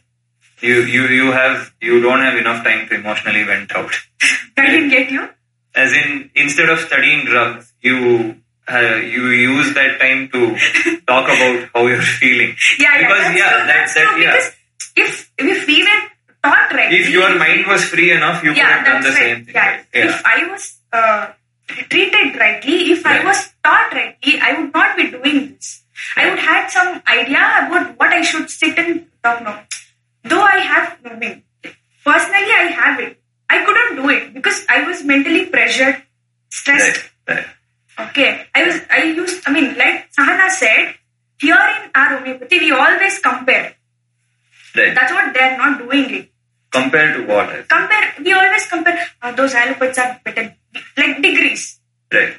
You 0.62 0.82
you 0.84 1.08
you 1.08 1.32
have 1.32 1.72
you 1.82 2.02
don't 2.02 2.20
have 2.22 2.36
enough 2.38 2.64
time 2.64 2.88
to 2.90 2.96
emotionally 2.96 3.44
vent 3.44 3.72
out. 3.76 3.94
I 4.58 4.68
didn't 4.68 4.90
get 4.90 5.10
you. 5.10 5.30
As 5.74 5.94
in, 5.94 6.30
instead 6.36 6.68
of 6.70 6.80
studying 6.80 7.26
drugs, 7.26 7.72
you 7.82 8.36
uh, 8.68 8.96
you 9.16 9.30
use 9.30 9.74
that 9.76 10.00
time 10.00 10.28
to 10.34 10.42
talk 11.08 11.26
about 11.26 11.70
how 11.74 11.88
you're 11.88 12.02
feeling. 12.02 12.56
Yeah, 12.78 13.00
yeah. 13.00 13.08
Because 13.08 13.24
that's 13.24 13.38
yeah, 13.40 13.50
true, 13.50 13.58
that 13.60 13.68
that's 13.68 13.94
that 13.96 14.08
true, 14.10 14.22
yeah. 14.22 14.32
Because 14.36 14.52
if 14.96 15.32
if 15.38 15.68
we 15.68 15.78
were 15.84 16.02
taught 16.44 16.72
right, 16.74 16.92
If 16.94 17.10
your 17.10 17.30
mind 17.40 17.66
was 17.68 17.86
free 17.86 18.12
enough, 18.12 18.44
you 18.44 18.54
could 18.54 18.64
have 18.64 18.86
done 18.86 19.02
the 19.04 19.10
right. 19.10 19.18
same 19.18 19.46
thing. 19.46 19.56
Yeah. 19.56 19.70
right? 19.70 19.86
Yeah. 19.94 20.06
If 20.10 20.26
I 20.26 20.48
was 20.52 20.78
uh, 20.92 21.28
treated 21.90 22.36
rightly, 22.36 22.92
if 22.92 23.06
Right. 23.06 23.22
I 23.22 23.26
was 23.26 23.40
taught 23.64 23.94
rightly, 23.94 24.40
I 24.42 24.60
would 24.60 24.74
not 24.74 24.98
be 24.98 25.12
doing 25.12 25.56
this. 25.56 25.79
I 26.16 26.30
would 26.30 26.40
have 26.40 26.72
some 26.72 27.02
idea 27.08 27.68
about 27.68 27.98
what 28.00 28.10
I 28.10 28.22
should 28.22 28.50
sit 28.50 28.78
and 28.78 29.08
talk 29.24 29.44
now. 29.44 29.64
Though 30.24 30.42
I 30.42 30.60
have, 30.60 30.98
I 31.06 31.16
mean, 31.16 31.44
personally, 32.04 32.52
I 32.52 32.72
have 32.76 33.00
it. 33.00 33.22
I 33.50 33.66
couldn't 33.66 33.96
do 33.96 34.10
it 34.10 34.34
because 34.34 34.66
I 34.70 34.84
was 34.88 35.04
mentally 35.04 35.46
pressured, 35.48 36.04
stressed. 36.50 37.10
Right, 37.28 37.38
right. 37.38 38.10
Okay, 38.10 38.46
I 38.56 38.64
was, 38.64 38.82
I 38.90 39.04
used, 39.04 39.44
I 39.46 39.52
mean, 39.52 39.76
like 39.76 40.12
Sahana 40.12 40.50
said, 40.50 40.96
here 41.40 41.56
in 41.56 41.92
our 41.96 42.18
homeopathy, 42.18 42.60
we 42.60 42.72
always 42.72 43.20
compare. 43.20 43.76
Right. 44.76 44.94
That's 44.94 45.12
what 45.12 45.34
they're 45.34 45.58
not 45.58 45.80
doing 45.80 46.14
it. 46.14 46.32
Compare 46.72 47.18
to 47.18 47.26
what? 47.26 47.68
Compare, 47.68 48.14
we 48.24 48.34
always 48.34 48.68
compare, 48.68 49.08
uh, 49.22 49.32
those 49.32 49.54
allopathies 49.54 49.98
are 49.98 50.22
better, 50.24 50.56
like 50.98 51.22
degrees. 51.22 51.80
Right. 52.14 52.36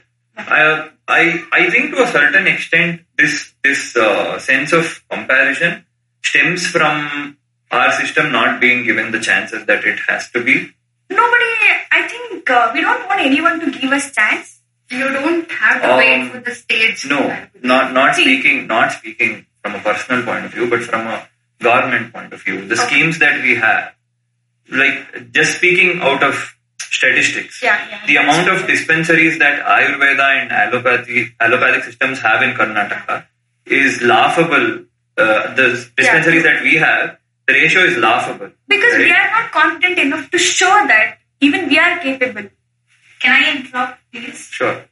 I, 0.49 0.91
I, 1.09 1.45
I 1.53 1.71
think 1.71 1.95
to 1.95 2.03
a 2.03 2.07
certain 2.07 2.47
extent, 2.47 3.03
this 3.19 3.53
this 3.63 3.97
uh, 3.97 4.39
sense 4.39 4.73
of 4.73 5.03
comparison 5.11 5.85
stems 6.23 6.67
from 6.67 7.37
our 7.71 7.93
system 7.93 8.33
not 8.33 8.61
being 8.61 8.85
given 8.85 9.11
the 9.13 9.21
chances 9.21 9.67
that 9.67 9.85
it 9.85 9.99
has 10.09 10.31
to 10.31 10.43
be. 10.43 10.71
Nobody, 11.11 11.53
I 11.93 12.07
think 12.09 12.49
uh, 12.51 12.71
we 12.75 12.81
don't 12.83 13.07
want 13.09 13.21
anyone 13.21 13.61
to 13.61 13.71
give 13.79 13.91
us 13.93 14.11
chance. 14.13 14.61
You 14.91 15.09
don't 15.09 15.51
have 15.51 15.83
to 15.83 15.91
Um, 15.93 15.99
wait 15.99 16.31
for 16.33 16.41
the 16.41 16.55
stage. 16.55 17.07
No, 17.07 17.21
not 17.63 17.93
not 17.93 18.15
See. 18.17 18.23
speaking 18.25 18.67
not 18.67 18.93
speaking 18.93 19.47
from 19.63 19.75
a 19.77 19.81
personal 19.81 20.25
point 20.25 20.45
of 20.47 20.53
view, 20.53 20.69
but 20.69 20.83
from 20.83 21.07
a 21.07 21.29
government 21.61 22.13
point 22.13 22.33
of 22.33 22.43
view. 22.43 22.67
The 22.67 22.75
Okay. 22.75 22.87
schemes 22.87 23.19
that 23.21 23.43
we 23.43 23.55
have, 23.57 23.93
like 24.71 25.33
just 25.33 25.57
speaking 25.59 26.01
out 26.01 26.23
of 26.23 26.35
statistics, 26.91 27.63
Yeah, 27.63 27.89
yeah, 27.89 28.07
the 28.07 28.17
amount 28.17 28.49
of 28.49 28.67
dispensaries 28.67 29.39
that 29.39 29.65
Ayurveda 29.65 30.43
and 30.43 30.51
allopathy 30.51 31.33
allopathic 31.41 31.85
systems 31.85 32.21
have 32.21 32.43
in 32.43 32.55
Karnataka 32.55 33.25
is 33.67 34.03
laughable. 34.03 34.85
Uh, 35.17 35.55
the 35.55 35.89
dispensaries 35.97 36.43
that 36.43 36.63
we 36.63 36.77
have, 36.77 37.19
the 37.47 37.53
ratio 37.55 37.83
is 37.83 37.97
laughable. 37.97 38.51
Because 38.69 38.97
we 38.97 39.11
are 39.11 39.31
not 39.31 39.53
confident 39.53 39.99
enough 39.99 40.31
to 40.31 40.39
show 40.39 40.67
that 40.67 41.19
even 41.41 41.69
we 41.69 41.79
are 41.79 41.99
capable. 41.99 42.49
Can 43.21 43.33
I 43.33 43.57
interrupt, 43.57 43.99
please? 44.13 44.49
Sure. 44.51 44.85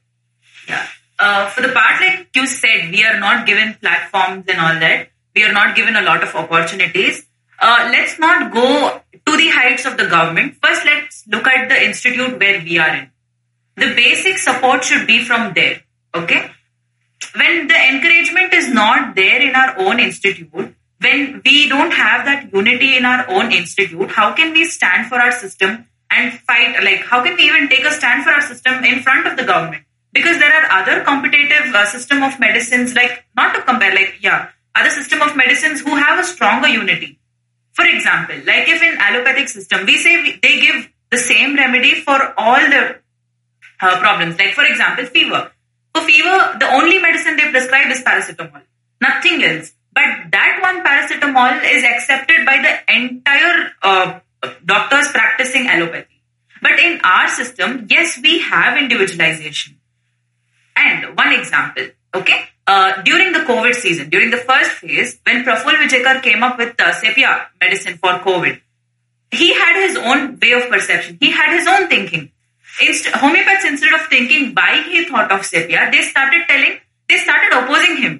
Yeah. 0.67 0.85
Uh, 1.17 1.49
for 1.49 1.61
the 1.61 1.69
part 1.69 1.99
like 1.99 2.29
you 2.33 2.45
said, 2.47 2.91
we 2.91 3.03
are 3.03 3.19
not 3.19 3.45
given 3.45 3.75
platforms 3.81 4.45
and 4.47 4.59
all 4.59 4.79
that. 4.79 5.09
We 5.35 5.43
are 5.43 5.51
not 5.51 5.75
given 5.75 5.95
a 5.95 6.01
lot 6.01 6.23
of 6.23 6.33
opportunities. 6.35 7.25
Uh, 7.61 7.89
let's 7.91 8.17
not 8.19 8.53
go 8.53 9.01
to 9.25 9.37
the 9.37 9.49
heights 9.49 9.85
of 9.85 9.97
the 9.97 10.07
government. 10.07 10.55
First, 10.63 10.85
let's 10.85 11.27
look 11.27 11.45
at 11.45 11.67
the 11.67 11.83
institute 11.83 12.39
where 12.39 12.61
we 12.61 12.77
are 12.79 12.95
in. 12.95 13.11
The 13.75 13.93
basic 13.95 14.37
support 14.37 14.83
should 14.83 15.05
be 15.07 15.23
from 15.23 15.53
there. 15.53 15.81
Okay. 16.15 16.51
When 17.35 17.67
the 17.67 17.75
encouragement 17.75 18.53
is 18.53 18.69
not 18.73 19.15
there 19.15 19.41
in 19.41 19.55
our 19.55 19.77
own 19.77 19.99
institute, 19.99 20.73
when 21.01 21.41
we 21.45 21.69
don't 21.69 21.91
have 21.91 22.25
that 22.25 22.51
unity 22.53 22.97
in 22.97 23.05
our 23.05 23.29
own 23.29 23.51
institute, 23.51 24.09
how 24.11 24.33
can 24.33 24.53
we 24.53 24.65
stand 24.65 25.07
for 25.07 25.15
our 25.15 25.31
system 25.31 25.85
and 26.11 26.33
fight? 26.39 26.81
Like, 26.83 27.01
how 27.01 27.23
can 27.23 27.35
we 27.35 27.43
even 27.43 27.69
take 27.69 27.85
a 27.85 27.91
stand 27.91 28.23
for 28.23 28.31
our 28.31 28.41
system 28.41 28.83
in 28.83 29.01
front 29.01 29.27
of 29.27 29.37
the 29.37 29.43
government? 29.43 29.83
Because 30.11 30.39
there 30.39 30.51
are 30.51 30.81
other 30.81 31.03
competitive 31.03 31.73
uh, 31.75 31.85
system 31.85 32.23
of 32.23 32.39
medicines, 32.39 32.95
like 32.95 33.25
not 33.35 33.53
to 33.53 33.61
compare, 33.61 33.93
like 33.93 34.15
yeah, 34.21 34.49
other 34.75 34.89
system 34.89 35.21
of 35.21 35.35
medicines 35.35 35.81
who 35.81 35.95
have 35.95 36.19
a 36.19 36.23
stronger 36.23 36.67
unity. 36.67 37.18
For 37.79 37.85
example, 37.85 38.35
like 38.45 38.67
if 38.67 38.81
in 38.83 38.97
allopathic 38.99 39.47
system 39.47 39.85
we 39.85 39.97
say 39.97 40.21
we, 40.21 40.39
they 40.43 40.59
give 40.59 40.89
the 41.11 41.17
same 41.17 41.55
remedy 41.55 41.95
for 41.95 42.33
all 42.37 42.59
the 42.59 42.97
uh, 43.79 43.99
problems. 43.99 44.37
Like 44.37 44.53
for 44.53 44.65
example, 44.65 45.05
fever. 45.05 45.51
For 45.93 46.01
fever, 46.01 46.57
the 46.59 46.69
only 46.73 46.99
medicine 46.99 47.37
they 47.37 47.49
prescribe 47.49 47.89
is 47.89 48.03
paracetamol, 48.03 48.61
nothing 48.99 49.43
else. 49.43 49.71
But 49.93 50.31
that 50.31 50.59
one 50.61 50.83
paracetamol 50.83 51.63
is 51.63 51.83
accepted 51.83 52.45
by 52.45 52.57
the 52.61 52.93
entire 52.93 53.71
uh, 53.81 54.19
doctors 54.65 55.11
practicing 55.11 55.67
allopathy. 55.67 56.21
But 56.61 56.79
in 56.79 56.99
our 57.03 57.29
system, 57.29 57.87
yes, 57.89 58.19
we 58.21 58.39
have 58.39 58.77
individualization. 58.77 59.79
And 60.75 61.17
one 61.17 61.33
example, 61.33 61.87
okay, 62.15 62.49
uh, 62.67 63.01
during 63.03 63.33
the 63.33 63.39
COVID 63.39 63.73
season, 63.73 64.09
during 64.09 64.29
the 64.29 64.37
first 64.37 64.71
phase, 64.71 65.19
when 65.25 65.43
Praful 65.43 65.73
Vijayakar 65.73 66.21
came 66.21 66.43
up 66.43 66.57
with 66.57 66.79
uh, 66.79 66.93
sepia 66.93 67.47
medicine 67.59 67.97
for 67.97 68.13
COVID, 68.19 68.59
he 69.31 69.53
had 69.53 69.87
his 69.87 69.97
own 69.97 70.39
way 70.39 70.51
of 70.53 70.69
perception. 70.69 71.17
He 71.19 71.31
had 71.31 71.55
his 71.57 71.67
own 71.67 71.87
thinking. 71.87 72.31
Inst- 72.81 73.07
homeopaths, 73.07 73.65
instead 73.65 73.93
of 73.93 74.07
thinking 74.07 74.53
why 74.53 74.83
he 74.83 75.05
thought 75.05 75.31
of 75.31 75.45
sepia, 75.45 75.89
they 75.91 76.01
started 76.01 76.47
telling, 76.47 76.79
they 77.07 77.17
started 77.17 77.51
opposing 77.53 77.97
him. 77.97 78.19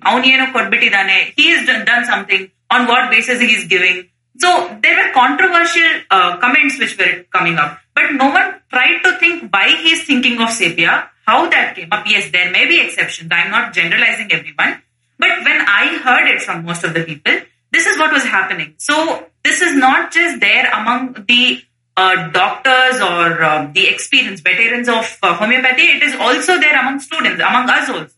He 1.36 1.50
has 1.52 1.66
done, 1.66 1.86
done 1.86 2.06
something, 2.06 2.52
on 2.72 2.88
what 2.88 3.10
basis 3.10 3.40
he 3.40 3.54
is 3.54 3.66
giving. 3.66 4.10
So 4.38 4.78
there 4.82 4.96
were 4.96 5.14
controversial 5.14 6.02
uh, 6.10 6.38
comments 6.38 6.80
which 6.80 6.98
were 6.98 7.24
coming 7.32 7.58
up, 7.58 7.80
but 7.94 8.14
no 8.14 8.30
one 8.30 8.56
tried 8.72 9.02
to 9.04 9.18
think 9.18 9.52
why 9.52 9.76
he 9.76 9.92
is 9.92 10.04
thinking 10.04 10.40
of 10.40 10.50
sepia, 10.50 11.10
how 11.30 11.50
that 11.50 11.76
came 11.76 11.90
up. 11.92 12.06
Yes, 12.08 12.32
there 12.32 12.52
may 12.52 12.66
be 12.68 12.82
exceptions. 12.82 13.30
I'm 13.32 13.52
not 13.52 13.74
generalizing 13.74 14.32
everyone, 14.32 14.82
but 15.18 15.34
when 15.48 15.60
I 15.80 16.00
heard 16.06 16.28
it 16.34 16.42
from 16.42 16.66
most 16.66 16.84
of 16.84 16.94
the 16.94 17.04
people, 17.04 17.36
this 17.72 17.86
is 17.86 17.98
what 18.00 18.12
was 18.12 18.24
happening. 18.24 18.74
So 18.78 19.26
this 19.44 19.62
is 19.62 19.76
not 19.76 20.12
just 20.12 20.40
there 20.40 20.70
among 20.74 21.26
the 21.28 21.62
uh, 21.96 22.30
doctors 22.30 23.02
or 23.02 23.44
uh, 23.44 23.70
the 23.74 23.88
experienced 23.88 24.44
veterans 24.44 24.90
of 24.90 25.06
uh, 25.22 25.36
homeopathy. 25.36 25.84
It 25.98 26.04
is 26.04 26.16
also 26.16 26.60
there 26.60 26.80
among 26.80 27.00
students, 27.00 27.42
among 27.50 27.70
us 27.70 27.90
also. 27.90 28.16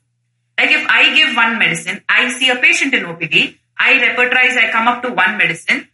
Like 0.58 0.72
if 0.72 0.86
I 0.88 1.16
give 1.16 1.36
one 1.36 1.58
medicine, 1.60 2.04
I 2.08 2.30
see 2.30 2.50
a 2.50 2.58
patient 2.58 2.94
in 2.94 3.04
OPD, 3.04 3.58
I 3.78 3.94
repertorize, 4.06 4.56
I 4.56 4.70
come 4.72 4.88
up 4.88 5.02
to 5.04 5.10
one 5.10 5.38
medicine. 5.38 5.88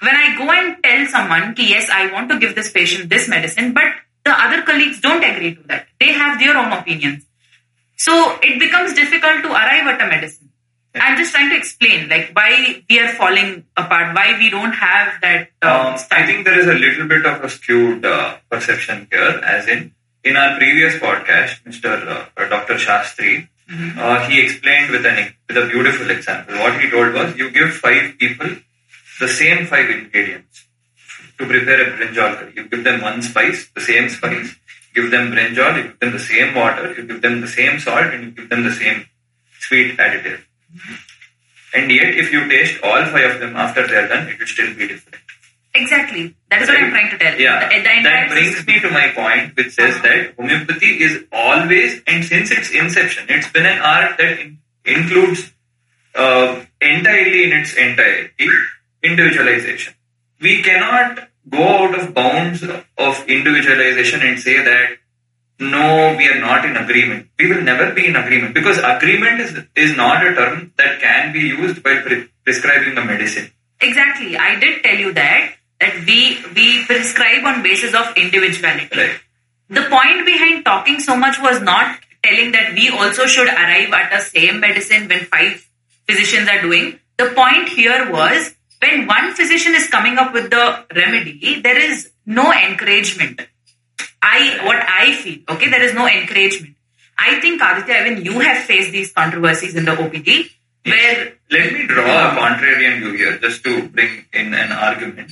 When 0.00 0.14
I 0.14 0.36
go 0.36 0.50
and 0.50 0.82
tell 0.84 1.06
someone, 1.06 1.54
yes, 1.56 1.88
I 1.88 2.12
want 2.12 2.28
to 2.30 2.38
give 2.38 2.54
this 2.54 2.70
patient 2.70 3.08
this 3.08 3.28
medicine, 3.28 3.72
but 3.72 3.90
the 4.24 4.32
other 4.32 4.62
colleagues 4.62 5.00
don't 5.00 5.22
agree 5.22 5.54
to 5.56 5.62
that. 5.68 5.86
They 6.00 6.12
have 6.12 6.38
their 6.38 6.56
own 6.56 6.72
opinions. 6.72 7.24
So 7.96 8.38
it 8.42 8.58
becomes 8.58 8.94
difficult 8.94 9.42
to 9.42 9.50
arrive 9.50 9.86
at 9.86 10.00
a 10.00 10.06
medicine. 10.08 10.50
I'm 10.96 11.16
just 11.18 11.32
trying 11.32 11.50
to 11.50 11.56
explain, 11.56 12.08
like 12.08 12.30
why 12.34 12.82
we 12.88 13.00
are 13.00 13.08
falling 13.14 13.64
apart, 13.76 14.14
why 14.14 14.36
we 14.38 14.48
don't 14.48 14.72
have 14.72 15.20
that. 15.22 15.48
Uh, 15.60 15.94
Um, 15.94 15.98
I 16.12 16.24
think 16.24 16.44
there 16.44 16.58
is 16.58 16.66
a 16.68 16.74
little 16.74 17.08
bit 17.08 17.26
of 17.26 17.42
a 17.42 17.48
skewed 17.48 18.04
uh, 18.04 18.36
perception 18.50 19.08
here, 19.10 19.40
as 19.44 19.66
in 19.66 19.92
in 20.22 20.36
our 20.36 20.56
previous 20.56 20.94
podcast, 20.96 21.62
Mr. 21.64 21.90
Uh, 22.08 22.26
uh, 22.36 22.48
Dr. 22.48 22.74
Shastri, 22.74 23.48
uh, 23.98 24.26
he 24.28 24.40
explained 24.40 24.90
with 24.90 25.04
an 25.04 25.34
with 25.48 25.56
a 25.56 25.66
beautiful 25.66 26.10
example. 26.10 26.54
What 26.58 26.80
he 26.80 26.88
told 26.88 27.12
was, 27.12 27.36
you 27.36 27.50
give 27.50 27.74
five 27.74 28.16
people 28.18 28.48
the 29.20 29.28
same 29.28 29.66
five 29.66 29.90
ingredients 29.90 30.63
to 31.44 31.50
prepare 31.52 31.80
a 31.82 31.96
brinjal 31.96 32.36
curry. 32.38 32.52
You 32.56 32.68
give 32.68 32.84
them 32.84 33.00
one 33.00 33.22
spice, 33.22 33.68
the 33.74 33.80
same 33.80 34.08
spice. 34.08 34.54
Give 34.94 35.10
them 35.10 35.32
brinjal. 35.32 35.76
You 35.76 35.82
give 35.88 36.00
them 36.00 36.12
the 36.12 36.18
same 36.18 36.54
water. 36.54 36.94
You 36.96 37.04
give 37.06 37.22
them 37.22 37.40
the 37.40 37.48
same 37.48 37.78
salt, 37.78 38.06
and 38.14 38.24
you 38.24 38.30
give 38.30 38.48
them 38.48 38.64
the 38.64 38.72
same 38.72 39.06
sweet 39.60 39.96
additive. 39.98 40.40
And 41.74 41.90
yet, 41.90 42.14
if 42.14 42.32
you 42.32 42.48
taste 42.48 42.80
all 42.82 43.04
five 43.06 43.32
of 43.34 43.40
them 43.40 43.56
after 43.56 43.86
they 43.86 43.96
are 43.96 44.06
done, 44.08 44.28
it 44.28 44.38
will 44.38 44.46
still 44.46 44.72
be 44.74 44.88
different. 44.88 45.20
exactly. 45.74 46.32
That 46.50 46.62
is 46.62 46.68
what 46.68 46.78
I'm 46.78 46.90
trying 46.90 47.10
to 47.10 47.18
tell. 47.18 47.40
Yeah, 47.40 47.68
The- 47.68 47.80
the 47.86 48.02
that 48.08 48.28
brings 48.30 48.64
me 48.66 48.78
to 48.84 48.90
my 48.90 49.08
point, 49.08 49.56
which 49.56 49.72
says 49.78 50.00
that 50.02 50.34
homeopathy 50.36 51.02
is 51.06 51.24
always, 51.32 52.00
and 52.06 52.24
since 52.24 52.52
its 52.52 52.70
inception, 52.70 53.26
it's 53.28 53.50
been 53.50 53.66
an 53.66 53.80
art 53.80 54.16
that 54.18 54.38
in, 54.38 54.58
includes 54.84 55.50
uh, 56.14 56.62
entirely 56.80 57.42
in 57.46 57.52
its 57.60 57.74
entirety 57.74 58.48
individualization. 59.02 59.94
We 60.40 60.62
cannot 60.62 61.28
go 61.48 61.62
out 61.62 61.98
of 61.98 62.14
bounds 62.14 62.62
of 62.62 63.28
individualization 63.28 64.22
and 64.22 64.38
say 64.38 64.62
that 64.62 64.98
no, 65.60 66.16
we 66.16 66.28
are 66.28 66.40
not 66.40 66.64
in 66.64 66.76
agreement. 66.76 67.28
We 67.38 67.48
will 67.48 67.62
never 67.62 67.92
be 67.92 68.06
in 68.06 68.16
agreement 68.16 68.54
because 68.54 68.78
agreement 68.78 69.40
is 69.40 69.56
is 69.76 69.96
not 69.96 70.26
a 70.26 70.34
term 70.34 70.72
that 70.76 71.00
can 71.00 71.32
be 71.32 71.40
used 71.40 71.82
by 71.82 72.00
pre- 72.00 72.28
prescribing 72.44 72.98
a 72.98 73.04
medicine. 73.04 73.50
Exactly. 73.80 74.36
I 74.36 74.58
did 74.58 74.82
tell 74.82 74.96
you 74.96 75.12
that 75.12 75.54
that 75.80 75.94
we 76.06 76.42
we 76.54 76.84
prescribe 76.86 77.44
on 77.44 77.62
basis 77.62 77.94
of 77.94 78.16
individuality. 78.16 78.88
Right. 78.96 79.20
The 79.68 79.82
point 79.82 80.26
behind 80.26 80.64
talking 80.64 81.00
so 81.00 81.16
much 81.16 81.40
was 81.40 81.60
not 81.60 81.98
telling 82.22 82.52
that 82.52 82.74
we 82.74 82.88
also 82.90 83.26
should 83.26 83.48
arrive 83.48 83.92
at 83.92 84.12
a 84.12 84.20
same 84.20 84.60
medicine 84.60 85.08
when 85.08 85.24
five 85.26 85.68
physicians 86.06 86.48
are 86.48 86.60
doing. 86.62 86.98
The 87.16 87.30
point 87.30 87.68
here 87.68 88.10
was 88.10 88.54
when 88.84 89.06
one 89.06 89.34
physician 89.34 89.74
is 89.74 89.88
coming 89.88 90.18
up 90.18 90.32
with 90.32 90.50
the 90.50 90.64
remedy, 90.94 91.60
there 91.60 91.78
is 91.78 92.10
no 92.26 92.52
encouragement. 92.52 93.40
I 94.22 94.60
what 94.64 94.80
I 95.02 95.14
feel, 95.14 95.40
okay, 95.48 95.70
there 95.70 95.82
is 95.82 95.94
no 95.94 96.06
encouragement. 96.06 96.74
I 97.18 97.40
think 97.40 97.62
Aditya, 97.62 97.94
even 98.00 98.24
you 98.24 98.40
have 98.40 98.64
faced 98.64 98.92
these 98.92 99.12
controversies 99.12 99.74
in 99.74 99.84
the 99.84 99.92
OPD 99.92 100.50
where 100.84 101.34
Let 101.50 101.72
me 101.72 101.86
draw 101.86 102.04
a 102.04 102.36
contrarian 102.36 102.98
view 102.98 103.12
here, 103.12 103.38
just 103.38 103.62
to 103.64 103.88
bring 103.88 104.26
in 104.32 104.52
an 104.52 104.72
argument. 104.72 105.30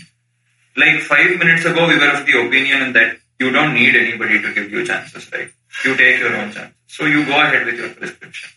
Like 0.76 1.00
five 1.00 1.38
minutes 1.38 1.64
ago, 1.64 1.86
we 1.88 1.98
were 1.98 2.12
of 2.18 2.24
the 2.24 2.46
opinion 2.46 2.92
that 2.94 3.16
you 3.38 3.50
don't 3.50 3.74
need 3.74 3.94
anybody 3.94 4.40
to 4.40 4.54
give 4.54 4.70
you 4.70 4.86
chances, 4.86 5.30
right? 5.32 5.50
You 5.84 5.96
take 5.96 6.20
your 6.20 6.34
own 6.36 6.52
chances. 6.52 6.74
So 6.86 7.04
you 7.04 7.24
go 7.26 7.40
ahead 7.40 7.66
with 7.66 7.74
your 7.74 7.90
prescription. 7.90 8.50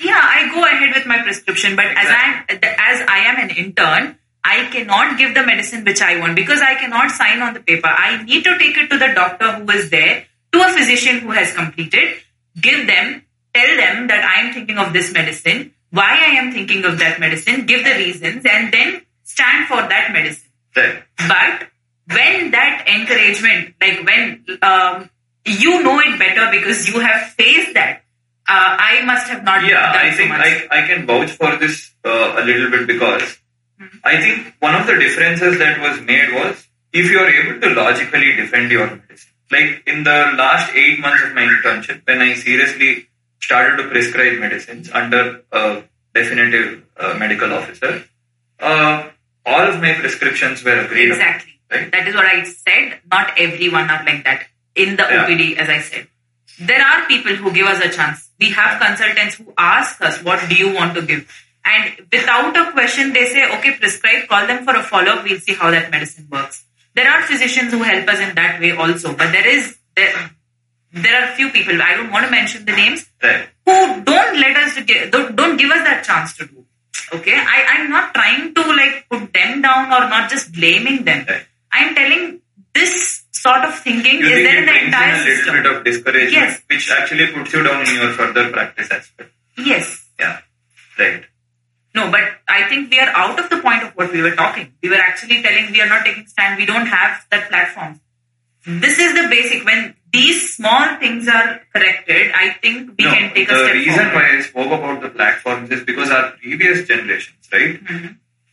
Yeah, 0.00 0.20
I 0.20 0.52
go 0.52 0.64
ahead 0.64 0.92
with 0.94 1.06
my 1.06 1.22
prescription, 1.22 1.76
but 1.76 1.86
as 1.86 2.08
I 2.08 2.44
as 2.50 2.98
I 3.08 3.18
am 3.30 3.48
an 3.48 3.56
intern, 3.56 4.18
I 4.44 4.66
cannot 4.70 5.16
give 5.16 5.34
the 5.34 5.42
medicine 5.42 5.84
which 5.84 6.02
I 6.02 6.20
want 6.20 6.36
because 6.36 6.60
I 6.60 6.74
cannot 6.74 7.10
sign 7.10 7.40
on 7.40 7.54
the 7.54 7.60
paper. 7.60 7.88
I 7.88 8.22
need 8.22 8.44
to 8.44 8.58
take 8.58 8.76
it 8.76 8.90
to 8.90 8.98
the 8.98 9.12
doctor 9.14 9.52
who 9.52 9.70
is 9.70 9.88
there, 9.90 10.26
to 10.52 10.62
a 10.62 10.68
physician 10.68 11.20
who 11.20 11.30
has 11.30 11.52
completed, 11.54 12.18
give 12.60 12.86
them, 12.86 13.24
tell 13.54 13.76
them 13.76 14.06
that 14.08 14.24
I 14.24 14.46
am 14.46 14.52
thinking 14.52 14.78
of 14.78 14.92
this 14.92 15.12
medicine, 15.12 15.72
why 15.90 16.10
I 16.10 16.36
am 16.36 16.52
thinking 16.52 16.84
of 16.84 16.98
that 16.98 17.18
medicine, 17.20 17.64
give 17.64 17.84
the 17.84 17.94
reasons, 17.94 18.44
and 18.44 18.72
then 18.72 19.02
stand 19.22 19.66
for 19.66 19.76
that 19.76 20.10
medicine. 20.12 20.50
Right. 20.76 21.02
But 21.16 21.68
when 22.12 22.50
that 22.50 22.84
encouragement, 22.86 23.74
like 23.80 24.04
when 24.04 24.44
um, 24.60 25.10
you 25.46 25.82
know 25.82 26.00
it 26.00 26.18
better 26.18 26.50
because 26.50 26.86
you 26.88 27.00
have 27.00 27.30
faced 27.30 27.74
that, 27.74 28.02
uh, 28.46 28.76
I 28.78 29.02
must 29.06 29.28
have 29.28 29.42
not 29.42 29.64
Yeah, 29.64 29.90
I 29.94 30.10
so 30.10 30.16
think 30.18 30.28
much. 30.28 30.40
I, 30.40 30.68
I 30.70 30.86
can 30.86 31.06
vouch 31.06 31.30
for 31.30 31.56
this 31.56 31.92
uh, 32.04 32.34
a 32.36 32.44
little 32.44 32.70
bit 32.70 32.86
because 32.86 33.38
I 34.04 34.20
think 34.20 34.54
one 34.60 34.74
of 34.74 34.86
the 34.86 34.94
differences 34.98 35.58
that 35.58 35.80
was 35.80 36.00
made 36.00 36.32
was 36.32 36.66
if 36.92 37.10
you 37.10 37.18
are 37.18 37.28
able 37.28 37.60
to 37.60 37.74
logically 37.74 38.32
defend 38.36 38.70
your 38.70 38.86
medicine. 38.86 39.30
Like 39.50 39.82
in 39.86 40.04
the 40.04 40.32
last 40.36 40.72
eight 40.74 41.00
months 41.00 41.22
of 41.24 41.34
my 41.34 41.42
internship, 41.42 42.06
when 42.06 42.20
I 42.20 42.34
seriously 42.34 43.08
started 43.40 43.82
to 43.82 43.88
prescribe 43.90 44.38
medicines 44.38 44.90
under 44.90 45.42
a 45.52 45.82
definitive 46.14 46.84
uh, 46.96 47.14
medical 47.18 47.52
officer, 47.52 48.04
uh, 48.60 49.08
all 49.44 49.62
of 49.68 49.80
my 49.80 49.92
prescriptions 49.94 50.64
were 50.64 50.78
agreed 50.84 51.10
upon, 51.10 51.20
Exactly. 51.20 51.52
right? 51.70 51.90
That 51.92 52.08
is 52.08 52.14
what 52.14 52.26
I 52.26 52.42
said. 52.44 53.00
Not 53.10 53.32
everyone 53.38 53.90
are 53.90 54.04
like 54.04 54.24
that. 54.24 54.46
In 54.74 54.96
the 54.96 55.02
Yeah. 55.02 55.26
OPD, 55.26 55.56
as 55.56 55.68
I 55.68 55.80
said, 55.80 56.06
there 56.58 56.82
are 56.82 57.06
people 57.06 57.34
who 57.36 57.52
give 57.52 57.66
us 57.66 57.84
a 57.84 57.88
chance. 57.90 58.28
We 58.40 58.50
have 58.50 58.80
consultants 58.80 59.34
who 59.36 59.52
ask 59.58 60.00
us, 60.00 60.22
what 60.22 60.48
do 60.48 60.54
you 60.54 60.72
want 60.72 60.94
to 60.94 61.02
give? 61.02 61.30
And 61.66 62.06
without 62.12 62.56
a 62.56 62.72
question, 62.72 63.12
they 63.12 63.26
say, 63.26 63.44
okay, 63.58 63.72
prescribe, 63.78 64.28
call 64.28 64.46
them 64.46 64.64
for 64.64 64.76
a 64.76 64.82
follow 64.82 65.12
up, 65.12 65.24
we'll 65.24 65.40
see 65.40 65.54
how 65.54 65.70
that 65.70 65.90
medicine 65.90 66.28
works. 66.30 66.64
There 66.94 67.08
are 67.10 67.22
physicians 67.22 67.72
who 67.72 67.82
help 67.82 68.06
us 68.08 68.20
in 68.20 68.34
that 68.34 68.60
way 68.60 68.72
also, 68.72 69.14
but 69.16 69.32
there 69.32 69.46
is, 69.48 69.76
there, 69.96 70.30
there 70.92 71.22
are 71.24 71.34
few 71.34 71.50
people, 71.50 71.80
I 71.80 71.94
don't 71.96 72.10
want 72.12 72.26
to 72.26 72.30
mention 72.30 72.64
the 72.66 72.72
names, 72.72 73.06
Right. 73.22 73.48
who 73.64 74.02
don't 74.04 74.38
let 74.38 74.56
us 74.58 74.78
give, 74.84 75.10
don't, 75.10 75.34
don't 75.34 75.56
give 75.56 75.70
us 75.70 75.82
that 75.84 76.04
chance 76.04 76.36
to 76.36 76.46
do. 76.46 76.64
Okay, 77.14 77.34
I, 77.34 77.64
I'm 77.70 77.90
not 77.90 78.14
trying 78.14 78.54
to 78.54 78.60
like 78.60 79.06
put 79.10 79.32
them 79.32 79.62
down 79.62 79.86
or 79.86 80.08
not 80.08 80.30
just 80.30 80.52
blaming 80.52 81.04
them. 81.04 81.24
Right. 81.28 81.46
I'm 81.72 81.94
telling 81.94 82.40
this 82.74 83.24
sort 83.32 83.64
of 83.64 83.74
thinking 83.78 84.20
You 84.20 84.26
is 84.26 84.44
there 84.46 84.58
in 84.58 84.64
the 84.66 84.70
brings 84.70 84.80
in 84.82 84.86
entire 84.86 85.14
a 85.14 85.18
little 85.18 85.36
system. 85.36 85.54
bit 85.62 85.66
of 85.72 85.84
discouragement, 85.84 86.32
Yes. 86.32 86.62
which 86.68 86.90
actually 86.90 87.26
puts 87.32 87.52
you 87.52 87.62
down 87.62 87.86
in 87.88 87.94
your 87.94 88.12
further 88.12 88.50
practice 88.50 88.90
aspect. 88.90 89.32
yes. 89.58 90.06
Yeah. 90.18 90.40
Right. 90.98 91.24
No, 91.94 92.10
but 92.10 92.22
I 92.48 92.68
think 92.68 92.90
we 92.90 92.98
are 92.98 93.08
out 93.08 93.38
of 93.38 93.48
the 93.50 93.58
point 93.58 93.84
of 93.84 93.92
what 93.92 94.12
we 94.12 94.20
were 94.20 94.34
talking. 94.34 94.72
We 94.82 94.88
were 94.88 94.96
actually 94.96 95.42
telling 95.42 95.70
we 95.70 95.80
are 95.80 95.88
not 95.88 96.04
taking 96.04 96.26
stand. 96.26 96.58
We 96.58 96.66
don't 96.66 96.86
have 96.86 97.24
that 97.30 97.48
platform. 97.48 98.00
This 98.66 98.98
is 98.98 99.14
the 99.14 99.28
basic. 99.28 99.64
When 99.64 99.94
these 100.10 100.56
small 100.56 100.96
things 100.96 101.28
are 101.28 101.60
corrected, 101.72 102.32
I 102.34 102.56
think 102.62 102.94
we 102.98 103.04
no, 103.04 103.12
can 103.12 103.34
take 103.34 103.50
a 103.50 103.54
step. 103.54 103.66
the 103.68 103.72
reason 103.74 103.94
forward. 103.94 104.14
why 104.14 104.36
I 104.36 104.40
spoke 104.40 104.66
about 104.66 105.02
the 105.02 105.10
platforms 105.10 105.70
is 105.70 105.84
because 105.84 106.10
our 106.10 106.32
previous 106.32 106.88
generations, 106.88 107.48
right? 107.52 107.84
Mm-hmm. 107.84 108.06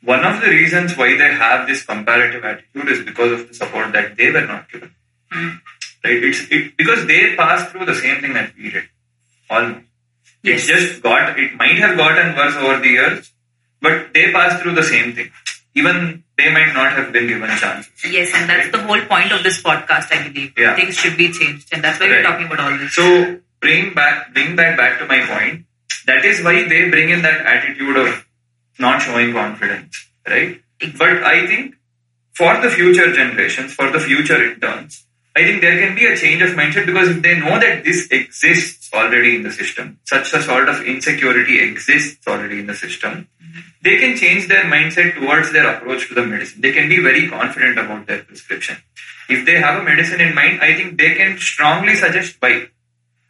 One 0.03 0.25
of 0.25 0.41
the 0.41 0.47
reasons 0.47 0.97
why 0.97 1.15
they 1.17 1.31
have 1.31 1.67
this 1.67 1.83
comparative 1.83 2.43
attitude 2.43 2.89
is 2.89 3.05
because 3.05 3.39
of 3.39 3.47
the 3.47 3.53
support 3.53 3.93
that 3.93 4.17
they 4.17 4.31
were 4.31 4.45
not 4.45 4.69
given. 4.71 4.93
Mm. 5.31 5.61
Right? 6.03 6.23
It's 6.23 6.47
it 6.49 6.75
because 6.75 7.05
they 7.05 7.35
passed 7.35 7.69
through 7.69 7.85
the 7.85 7.95
same 7.95 8.19
thing 8.19 8.33
that 8.33 8.53
we 8.57 8.71
did. 8.71 8.83
Almost. 9.49 9.85
Yes. 10.43 10.67
It 10.67 10.73
just 10.73 11.03
got 11.03 11.37
it 11.39 11.55
might 11.55 11.77
have 11.77 11.97
gotten 11.97 12.35
worse 12.35 12.55
over 12.55 12.79
the 12.79 12.89
years, 12.89 13.31
but 13.81 14.13
they 14.13 14.31
passed 14.31 14.61
through 14.61 14.75
the 14.75 14.83
same 14.83 15.13
thing. 15.13 15.31
Even 15.75 16.23
they 16.37 16.51
might 16.51 16.73
not 16.73 16.93
have 16.93 17.13
been 17.13 17.27
given 17.27 17.49
chances. 17.57 17.91
Yes, 18.09 18.31
and 18.33 18.49
that's 18.49 18.71
the 18.71 18.79
whole 18.79 19.01
point 19.01 19.31
of 19.31 19.43
this 19.43 19.61
podcast, 19.61 20.11
I 20.11 20.27
believe. 20.27 20.53
Yeah. 20.57 20.75
Things 20.75 20.95
should 20.95 21.15
be 21.17 21.31
changed, 21.31 21.69
and 21.71 21.83
that's 21.83 21.99
why 21.99 22.07
we're 22.07 22.23
talking 22.23 22.47
about 22.47 22.59
all 22.59 22.77
this. 22.77 22.93
So 22.93 23.39
bring 23.61 23.93
back 23.93 24.33
bring 24.33 24.55
that 24.55 24.75
back 24.77 24.99
to 24.99 25.05
my 25.05 25.25
point. 25.25 25.65
That 26.07 26.25
is 26.25 26.43
why 26.43 26.67
they 26.67 26.89
bring 26.89 27.09
in 27.09 27.21
that 27.21 27.45
attitude 27.45 27.95
of 27.95 28.25
not 28.79 29.01
showing 29.01 29.33
confidence, 29.33 30.09
right? 30.27 30.59
But 30.97 31.23
I 31.23 31.45
think 31.45 31.75
for 32.33 32.59
the 32.59 32.69
future 32.69 33.13
generations, 33.13 33.73
for 33.73 33.91
the 33.91 33.99
future 33.99 34.41
interns, 34.51 35.05
I 35.35 35.43
think 35.43 35.61
there 35.61 35.79
can 35.79 35.95
be 35.95 36.05
a 36.05 36.17
change 36.17 36.41
of 36.41 36.51
mindset 36.51 36.85
because 36.85 37.09
if 37.09 37.21
they 37.21 37.39
know 37.39 37.57
that 37.57 37.85
this 37.85 38.07
exists 38.11 38.89
already 38.93 39.37
in 39.37 39.43
the 39.43 39.51
system, 39.51 39.99
such 40.03 40.33
a 40.33 40.41
sort 40.41 40.67
of 40.67 40.81
insecurity 40.83 41.59
exists 41.59 42.27
already 42.27 42.59
in 42.59 42.67
the 42.67 42.75
system, 42.75 43.29
they 43.81 43.97
can 43.97 44.17
change 44.17 44.47
their 44.47 44.65
mindset 44.65 45.15
towards 45.15 45.51
their 45.53 45.73
approach 45.73 46.09
to 46.09 46.15
the 46.15 46.25
medicine. 46.25 46.61
They 46.61 46.73
can 46.73 46.89
be 46.89 46.99
very 47.01 47.29
confident 47.29 47.79
about 47.79 48.07
their 48.07 48.23
prescription. 48.23 48.77
If 49.29 49.45
they 49.45 49.59
have 49.59 49.79
a 49.79 49.83
medicine 49.83 50.19
in 50.19 50.35
mind, 50.35 50.59
I 50.61 50.75
think 50.75 50.97
they 50.97 51.15
can 51.15 51.37
strongly 51.37 51.95
suggest 51.95 52.35
why 52.39 52.67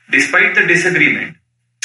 despite 0.09 0.55
the 0.55 0.65
disagreement. 0.65 1.37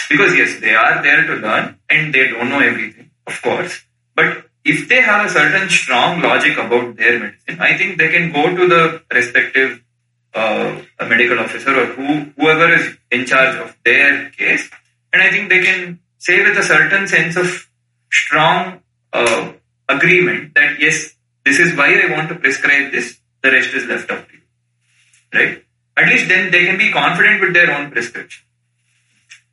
Because 0.09 0.35
yes, 0.35 0.61
they 0.61 0.75
are 0.75 1.03
there 1.03 1.27
to 1.27 1.35
learn 1.35 1.79
and 1.91 2.15
they 2.15 2.29
don't 2.29 2.49
know 2.49 2.61
everything, 2.61 3.11
of 3.27 3.41
course. 3.43 3.85
But 4.15 4.47
if 4.65 4.89
they 4.89 5.01
have 5.01 5.27
a 5.27 5.29
certain 5.29 5.69
strong 5.69 6.23
logic 6.23 6.57
about 6.57 6.97
their 6.97 7.19
medicine, 7.19 7.61
I 7.61 7.77
think 7.77 7.99
they 7.99 8.09
can 8.09 8.33
go 8.33 8.55
to 8.55 8.69
the 8.69 9.03
respective 9.13 9.83
uh, 10.37 10.83
a 11.01 11.07
medical 11.07 11.39
officer 11.39 11.71
or 11.71 11.87
who, 11.87 12.07
whoever 12.37 12.73
is 12.73 12.97
in 13.11 13.27
charge 13.27 13.57
of 13.57 13.77
their 13.85 14.31
case, 14.31 14.71
and 15.13 15.23
I 15.23 15.31
think 15.31 15.49
they 15.49 15.63
can 15.63 15.99
say 16.19 16.45
with 16.45 16.59
a 16.59 16.63
certain 16.63 17.09
sense 17.09 17.37
of 17.37 17.69
strong 18.11 18.81
uh, 19.13 19.53
agreement 19.89 20.55
that 20.55 20.79
yes, 20.79 21.15
this 21.45 21.59
is 21.59 21.77
why 21.77 21.89
I 21.95 22.13
want 22.13 22.29
to 22.29 22.35
prescribe 22.37 22.93
this. 22.93 23.19
The 23.43 23.53
rest 23.53 23.75
is 23.75 23.87
left 23.87 24.11
up 24.11 24.29
to 24.29 24.35
you, 24.35 24.43
right? 25.33 25.65
At 25.97 26.09
least 26.09 26.29
then 26.29 26.51
they 26.51 26.67
can 26.67 26.77
be 26.77 26.91
confident 26.93 27.41
with 27.41 27.55
their 27.55 27.71
own 27.73 27.91
prescription. 27.91 28.45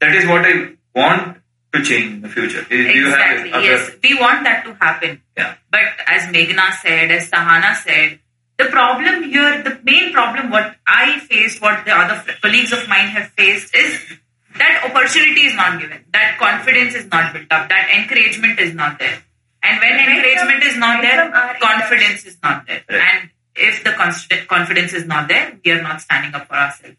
That 0.01 0.15
is 0.15 0.27
what 0.27 0.45
I 0.45 0.73
want 0.95 1.37
to 1.73 1.83
change 1.83 2.13
in 2.15 2.21
the 2.21 2.29
future. 2.29 2.63
Do 2.69 2.75
you 2.75 3.09
have 3.09 3.45
Exactly. 3.45 3.49
Yes, 3.63 3.91
we 4.03 4.19
want 4.19 4.43
that 4.43 4.65
to 4.65 4.73
happen. 4.73 5.21
Yeah. 5.37 5.55
But 5.71 5.81
as 6.07 6.23
Meghna 6.23 6.73
said, 6.81 7.11
as 7.11 7.29
Sahana 7.29 7.75
said, 7.75 8.19
the 8.63 8.69
problem 8.71 9.23
here, 9.23 9.63
the 9.63 9.79
main 9.83 10.13
problem, 10.13 10.49
what 10.49 10.75
I 10.87 11.19
faced, 11.19 11.61
what 11.61 11.85
the 11.85 11.91
other 11.91 12.23
colleagues 12.41 12.71
of 12.71 12.87
mine 12.87 13.07
have 13.09 13.29
faced, 13.31 13.75
is 13.75 13.99
that 14.57 14.83
opportunity 14.85 15.47
is 15.47 15.55
not 15.55 15.79
given, 15.81 16.03
that 16.13 16.37
confidence 16.39 16.95
is 16.95 17.05
not 17.11 17.33
built 17.33 17.51
up, 17.51 17.69
that 17.69 17.89
encouragement 17.97 18.59
is 18.59 18.73
not 18.73 18.99
there. 18.99 19.17
And 19.61 19.79
when 19.79 19.93
Right 19.93 20.09
encouragement 20.17 20.61
from- 20.63 20.71
is 20.71 20.77
not 20.77 21.03
right 21.03 21.31
there, 21.31 21.59
confidence 21.59 22.25
is 22.25 22.37
not 22.43 22.67
there. 22.67 22.83
Right. 22.89 23.01
And 23.01 23.29
if 23.55 23.83
the 23.83 23.93
confidence 24.47 24.93
is 24.93 25.05
not 25.05 25.27
there, 25.27 25.57
we 25.63 25.71
are 25.71 25.81
not 25.81 26.01
standing 26.01 26.33
up 26.35 26.47
for 26.47 26.55
ourselves. 26.55 26.97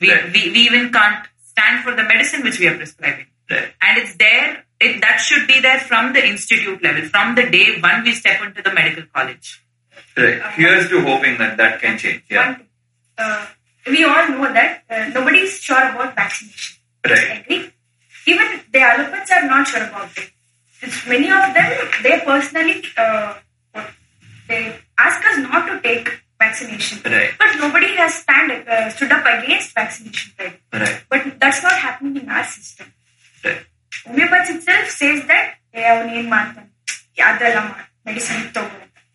We, 0.00 0.10
Right. 0.10 0.32
we, 0.32 0.50
we 0.50 0.60
even 0.70 0.92
can't 0.92 1.26
stand 1.44 1.84
for 1.84 1.94
the 1.94 2.02
medicine 2.02 2.42
which 2.42 2.58
we 2.58 2.66
are 2.68 2.76
prescribing 2.76 3.26
Right. 3.50 3.72
and 3.80 3.98
it's 3.98 4.16
there 4.16 4.64
it, 4.80 5.00
that 5.02 5.18
should 5.18 5.46
be 5.46 5.60
there 5.60 5.78
from 5.78 6.12
the 6.14 6.26
institute 6.26 6.82
level 6.82 7.02
from 7.08 7.34
the 7.36 7.44
day 7.48 7.78
one 7.80 8.02
we 8.02 8.12
step 8.12 8.42
into 8.42 8.60
the 8.62 8.72
medical 8.72 9.04
college 9.14 9.63
Right. 10.16 10.40
Here's 10.54 10.88
to 10.90 11.00
hoping 11.00 11.38
that 11.38 11.56
that 11.56 11.80
can 11.80 11.98
change. 11.98 12.22
Yeah. 12.30 12.52
One, 12.52 12.66
uh, 13.18 13.46
we 13.86 14.04
all 14.04 14.28
know 14.28 14.52
that 14.52 14.84
uh, 14.88 15.08
nobody 15.14 15.40
is 15.40 15.58
sure 15.58 15.76
about 15.76 16.14
vaccination. 16.14 16.78
Right. 17.04 17.44
Even 18.26 18.46
the 18.72 18.78
allopaths 18.78 19.30
are 19.32 19.46
not 19.46 19.66
sure 19.66 19.84
about 19.84 20.10
it. 20.16 20.30
Many 21.08 21.30
of 21.30 21.54
them, 21.54 21.88
they 22.02 22.20
personally, 22.24 22.82
uh, 22.96 23.34
they 24.48 24.78
ask 24.98 25.26
us 25.26 25.38
not 25.38 25.66
to 25.66 25.80
take 25.80 26.08
vaccination. 26.38 27.00
Right. 27.04 27.32
But 27.38 27.56
nobody 27.58 27.94
has 27.96 28.14
stand, 28.14 28.52
uh, 28.68 28.90
stood 28.90 29.12
up 29.12 29.24
against 29.24 29.74
vaccination. 29.74 30.32
Right? 30.38 30.60
right. 30.72 31.04
But 31.08 31.40
that's 31.40 31.62
not 31.62 31.72
happening 31.72 32.22
in 32.22 32.28
our 32.28 32.44
system. 32.44 32.92
Right. 33.44 33.60
Homeopaths 34.06 34.50
itself 34.50 34.88
says 34.90 35.26
that 35.26 35.54
they 35.72 35.82
have 35.82 36.06
medicine. 38.04 38.52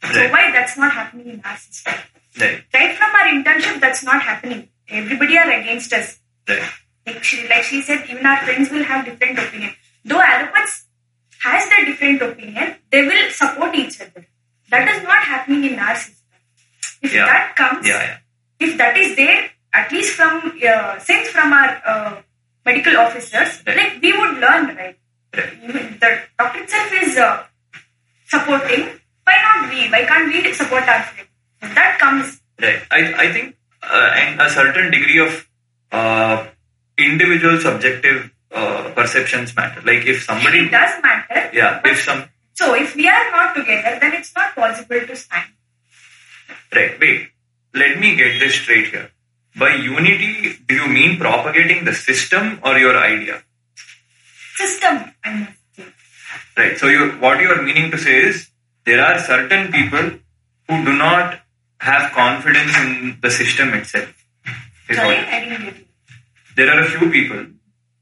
So 0.01 0.29
why 0.29 0.51
that's 0.51 0.77
not 0.77 0.91
happening 0.91 1.27
in 1.27 1.41
our 1.43 1.57
system? 1.57 1.93
Right. 2.39 2.63
right 2.73 2.95
from 2.95 3.09
our 3.15 3.27
internship, 3.27 3.79
that's 3.81 4.03
not 4.03 4.21
happening. 4.21 4.69
Everybody 4.87 5.37
are 5.37 5.51
against 5.51 5.91
us. 5.93 6.19
Right. 6.47 6.63
Like 7.05 7.23
she, 7.23 7.47
like 7.47 7.63
she 7.63 7.81
said, 7.81 8.05
even 8.09 8.25
our 8.25 8.37
friends 8.37 8.69
will 8.69 8.83
have 8.83 9.05
different 9.05 9.37
opinion. 9.39 9.73
Though 10.05 10.21
Allopaths 10.21 10.83
has 11.41 11.69
their 11.69 11.85
different 11.85 12.21
opinion, 12.21 12.75
they 12.91 13.03
will 13.03 13.29
support 13.31 13.75
each 13.75 13.99
other. 14.01 14.25
That 14.69 14.87
is 14.87 15.03
not 15.03 15.23
happening 15.23 15.63
in 15.73 15.79
our 15.79 15.95
system. 15.95 16.15
If 17.01 17.13
yeah. 17.13 17.25
that 17.25 17.55
comes, 17.55 17.87
yeah, 17.87 18.01
yeah. 18.01 18.17
if 18.67 18.77
that 18.77 18.97
is 18.97 19.15
there, 19.15 19.49
at 19.73 19.91
least 19.91 20.15
from 20.15 20.59
uh, 20.67 20.99
since 20.99 21.29
from 21.29 21.53
our 21.53 21.81
uh, 21.85 22.21
medical 22.65 22.97
officers, 22.97 23.63
right. 23.65 23.77
like 23.77 24.01
we 24.01 24.11
would 24.11 24.37
learn, 24.37 24.75
right? 24.75 24.97
right. 25.35 25.99
The 25.99 26.21
doctor 26.37 26.63
itself 26.63 26.93
is 27.01 27.17
uh, 27.17 27.43
supporting 28.27 28.99
why 29.29 29.37
not 29.45 29.69
we? 29.69 29.89
Why 29.93 30.01
can't 30.09 30.27
we 30.33 30.53
support 30.53 30.83
our 30.93 31.03
friend? 31.03 31.27
That 31.77 31.97
comes. 31.99 32.41
Right. 32.61 32.81
I, 32.91 32.99
I 33.25 33.33
think, 33.33 33.55
uh, 33.83 34.11
and 34.21 34.41
a 34.41 34.49
certain 34.49 34.91
degree 34.91 35.19
of 35.19 35.47
uh, 35.91 36.47
individual 36.97 37.59
subjective 37.59 38.31
uh, 38.51 38.91
perceptions 38.95 39.55
matter. 39.55 39.81
Like 39.81 40.05
if 40.05 40.23
somebody, 40.23 40.65
It 40.65 40.71
does 40.71 41.01
matter. 41.03 41.49
yeah, 41.53 41.79
if 41.85 42.01
some, 42.03 42.23
so 42.53 42.73
if 42.75 42.95
we 42.95 43.07
are 43.07 43.31
not 43.31 43.55
together, 43.55 43.97
then 44.01 44.13
it's 44.13 44.33
not 44.35 44.55
possible 44.55 44.99
to 45.09 45.15
stand. 45.15 45.47
right, 46.75 46.99
wait, 46.99 47.29
let 47.73 47.99
me 47.99 48.15
get 48.15 48.39
this 48.39 48.55
straight 48.55 48.87
here. 48.87 49.11
By 49.55 49.75
unity, 49.75 50.57
do 50.67 50.75
you 50.75 50.87
mean 50.87 51.17
propagating 51.17 51.85
the 51.85 51.93
system 51.93 52.59
or 52.63 52.77
your 52.77 52.97
idea? 52.97 53.41
System, 54.55 55.13
I 55.23 55.29
must 55.39 55.57
say. 55.75 55.85
Right. 56.57 56.77
So 56.77 56.87
you, 56.87 57.11
what 57.23 57.39
you 57.39 57.49
are 57.49 57.61
meaning 57.61 57.91
to 57.91 57.97
say 57.97 58.15
is 58.29 58.48
there 58.89 59.03
are 59.05 59.19
certain 59.19 59.71
people 59.71 60.05
who 60.67 60.77
do 60.89 60.93
not 60.97 61.39
have 61.89 62.11
confidence 62.11 62.77
in 62.83 63.17
the 63.21 63.31
system 63.31 63.73
itself. 63.73 64.13
Sorry, 64.91 65.17
I 65.17 65.39
didn't 65.41 65.65
get 65.65 65.77
you. 65.77 65.85
there 66.55 66.69
are 66.73 66.81
a 66.85 66.89
few 66.93 67.09
people 67.17 67.45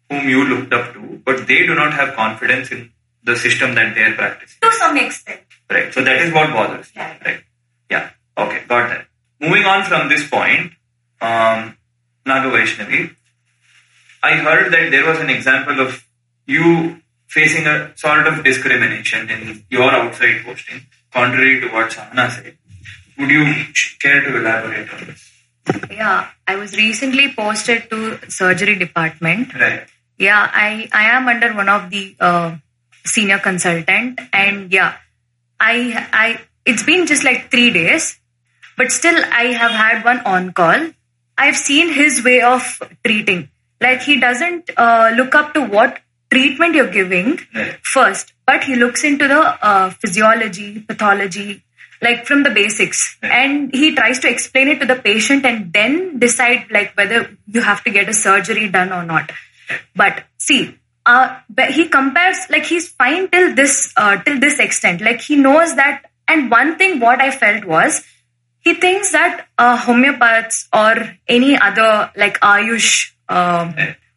whom 0.09 0.29
you 0.29 0.45
looked 0.51 0.73
up 0.73 0.93
to, 0.93 1.21
but 1.25 1.45
they 1.47 1.65
do 1.67 1.75
not 1.75 1.93
have 1.93 2.15
confidence 2.15 2.71
in 2.71 2.91
the 3.23 3.35
system 3.35 3.75
that 3.75 3.93
they 3.95 4.03
are 4.09 4.13
practicing. 4.13 4.59
To 4.61 4.71
some 4.71 4.97
extent. 4.97 5.41
Right. 5.69 5.93
So 5.93 6.03
that 6.03 6.21
is 6.21 6.33
what 6.33 6.49
bothers. 6.53 6.89
you, 6.95 7.01
Yeah. 7.01 7.17
Right. 7.25 7.41
Yeah. 7.91 8.09
Okay. 8.37 8.61
Got 8.69 8.89
that. 8.91 9.05
Moving 9.41 9.65
on 9.65 9.83
from 9.83 10.07
this 10.07 10.27
point, 10.29 10.71
um, 11.21 11.77
Naga 12.25 12.49
Vaishnavi, 12.55 13.13
I 14.23 14.35
heard 14.35 14.71
that 14.71 14.89
there 14.91 15.05
was 15.05 15.19
an 15.19 15.29
example 15.29 15.81
of 15.81 16.05
you 16.45 17.01
facing 17.27 17.67
a 17.67 17.91
sort 17.97 18.27
of 18.27 18.43
discrimination 18.43 19.29
in 19.29 19.63
your 19.69 19.91
outside 19.91 20.43
posting, 20.45 20.81
contrary 21.11 21.61
to 21.61 21.67
what 21.69 21.91
Sahana 21.91 22.29
said. 22.31 22.57
Would 23.17 23.29
you 23.29 23.45
care 23.99 24.21
to 24.21 24.37
elaborate 24.37 24.93
on 24.93 25.05
this? 25.05 25.31
Yeah, 25.91 26.29
I 26.47 26.55
was 26.55 26.77
recently 26.77 27.33
posted 27.33 27.89
to 27.89 28.19
surgery 28.29 28.75
department. 28.75 29.53
Right. 29.53 29.85
Yeah, 30.17 30.49
I 30.53 30.87
I 30.93 31.09
am 31.15 31.27
under 31.27 31.53
one 31.53 31.69
of 31.69 31.89
the 31.89 32.15
uh, 32.19 32.55
senior 33.05 33.39
consultant, 33.39 34.21
and 34.31 34.71
yeah, 34.71 34.95
I 35.59 36.07
I 36.13 36.39
it's 36.65 36.83
been 36.83 37.05
just 37.05 37.23
like 37.23 37.51
three 37.51 37.69
days, 37.71 38.19
but 38.77 38.91
still 38.91 39.19
I 39.31 39.45
have 39.63 39.71
had 39.71 40.05
one 40.05 40.19
on 40.21 40.53
call. 40.53 40.89
I've 41.37 41.57
seen 41.57 41.93
his 41.93 42.23
way 42.23 42.41
of 42.41 42.81
treating. 43.03 43.49
Like 43.79 44.01
he 44.01 44.19
doesn't 44.19 44.71
uh, 44.75 45.11
look 45.15 45.35
up 45.35 45.53
to 45.53 45.65
what 45.65 45.99
treatment 46.29 46.75
you're 46.75 46.91
giving 46.91 47.39
Right. 47.53 47.77
first, 47.83 48.33
but 48.45 48.63
he 48.63 48.75
looks 48.75 49.03
into 49.03 49.27
the 49.27 49.39
uh, 49.41 49.89
physiology, 49.91 50.79
pathology, 50.81 51.63
like 52.01 52.25
from 52.25 52.43
the 52.43 52.49
basics, 52.51 53.17
Right. 53.23 53.31
and 53.31 53.73
he 53.73 53.95
tries 53.95 54.19
to 54.19 54.29
explain 54.29 54.67
it 54.67 54.79
to 54.79 54.85
the 54.85 54.95
patient 54.95 55.45
and 55.45 55.71
then 55.73 56.19
decide 56.19 56.65
like 56.69 56.95
whether 56.95 57.37
you 57.47 57.61
have 57.61 57.83
to 57.85 57.89
get 57.91 58.09
a 58.09 58.13
surgery 58.13 58.67
done 58.69 58.91
or 58.91 59.03
not. 59.03 59.31
But 59.95 60.23
see, 60.37 60.77
uh, 61.05 61.39
but 61.49 61.71
he 61.71 61.87
compares 61.87 62.37
like 62.49 62.65
he's 62.65 62.89
fine 62.89 63.29
till 63.29 63.55
this 63.55 63.93
uh, 63.97 64.17
till 64.23 64.39
this 64.39 64.59
extent. 64.59 65.01
Like 65.01 65.21
he 65.21 65.35
knows 65.35 65.75
that. 65.75 66.03
And 66.27 66.51
one 66.51 66.77
thing 66.77 66.99
what 66.99 67.21
I 67.21 67.31
felt 67.31 67.63
was 67.65 68.03
he 68.59 68.73
thinks 68.73 69.11
that 69.13 69.47
uh, 69.57 69.77
homeopaths 69.77 70.67
or 70.73 71.17
any 71.27 71.57
other 71.57 72.11
like 72.17 72.37
Ayush, 72.41 73.13
um, 73.29 73.73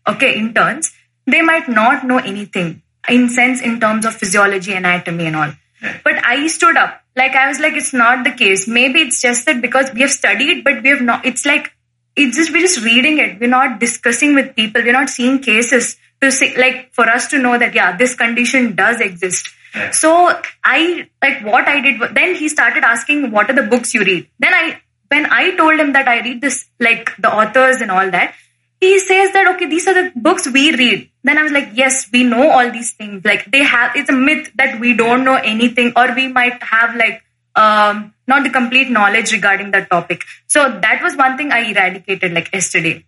okay, 0.06 0.34
interns, 0.36 0.92
they 1.26 1.42
might 1.42 1.68
not 1.68 2.04
know 2.04 2.18
anything 2.18 2.83
in 3.09 3.28
sense 3.28 3.61
in 3.61 3.80
terms 3.80 4.04
of 4.04 4.14
physiology, 4.14 4.72
anatomy, 4.72 5.26
and 5.26 5.37
all. 5.37 5.52
Right. 5.83 6.00
But 6.04 6.24
I 6.24 6.46
stood 6.48 6.76
up. 6.76 7.00
Like 7.16 7.33
I 7.33 7.48
was 7.48 7.59
like, 7.59 7.74
it's 7.74 7.92
not 7.92 8.24
the 8.24 8.33
case. 8.33 8.68
Maybe 8.68 9.00
it's 9.00 9.20
just 9.20 9.46
that 9.46 9.61
because 9.61 9.92
we 9.92 10.02
have 10.02 10.11
studied, 10.11 10.64
but 10.64 10.83
we 10.83 10.90
have 10.90 11.00
not. 11.00 11.24
It's 11.24 11.46
like 11.46 11.72
it's 12.16 12.37
just 12.37 12.52
we're 12.52 12.61
just 12.61 12.85
reading 12.85 13.18
it. 13.18 13.40
We're 13.40 13.48
not 13.48 13.80
discussing 13.80 14.35
with 14.35 14.54
people. 14.54 14.83
We're 14.83 14.92
not 14.92 15.09
seeing 15.09 15.40
cases 15.40 15.96
to 16.20 16.30
say 16.30 16.56
like 16.56 16.92
for 16.92 17.09
us 17.09 17.28
to 17.28 17.38
know 17.38 17.59
that 17.59 17.74
yeah, 17.74 17.96
this 17.96 18.14
condition 18.14 18.74
does 18.74 19.00
exist. 19.00 19.48
Right. 19.74 19.94
So 19.94 20.40
I 20.64 21.09
like 21.22 21.44
what 21.44 21.68
I 21.68 21.80
did. 21.80 22.00
Then 22.14 22.35
he 22.35 22.48
started 22.48 22.85
asking, 22.85 23.30
"What 23.30 23.50
are 23.50 23.54
the 23.54 23.62
books 23.62 23.94
you 23.94 24.02
read?" 24.02 24.28
Then 24.38 24.52
I, 24.52 24.80
when 25.09 25.26
I 25.26 25.56
told 25.56 25.78
him 25.78 25.92
that 25.92 26.09
I 26.09 26.20
read 26.20 26.40
this, 26.40 26.66
like 26.78 27.11
the 27.18 27.33
authors 27.33 27.80
and 27.80 27.90
all 27.90 28.11
that, 28.11 28.35
he 28.80 28.98
says 28.98 29.32
that 29.32 29.46
okay, 29.54 29.66
these 29.66 29.86
are 29.86 29.94
the 29.94 30.12
books 30.16 30.48
we 30.48 30.74
read. 30.74 31.10
Then 31.22 31.36
I 31.38 31.42
was 31.42 31.52
like, 31.52 31.70
yes, 31.74 32.08
we 32.12 32.22
know 32.24 32.50
all 32.50 32.70
these 32.70 32.92
things. 32.94 33.24
Like 33.24 33.50
they 33.50 33.62
have, 33.62 33.94
it's 33.94 34.08
a 34.08 34.12
myth 34.14 34.50
that 34.56 34.80
we 34.80 34.94
don't 34.94 35.24
know 35.24 35.34
anything, 35.36 35.92
or 35.96 36.14
we 36.14 36.28
might 36.28 36.62
have 36.62 36.96
like 36.96 37.22
um 37.56 38.14
not 38.26 38.42
the 38.44 38.50
complete 38.50 38.90
knowledge 38.90 39.32
regarding 39.32 39.70
that 39.72 39.90
topic. 39.90 40.24
So 40.46 40.64
that 40.80 41.02
was 41.02 41.16
one 41.16 41.36
thing 41.36 41.52
I 41.52 41.60
eradicated 41.70 42.32
like 42.32 42.52
yesterday. 42.52 43.04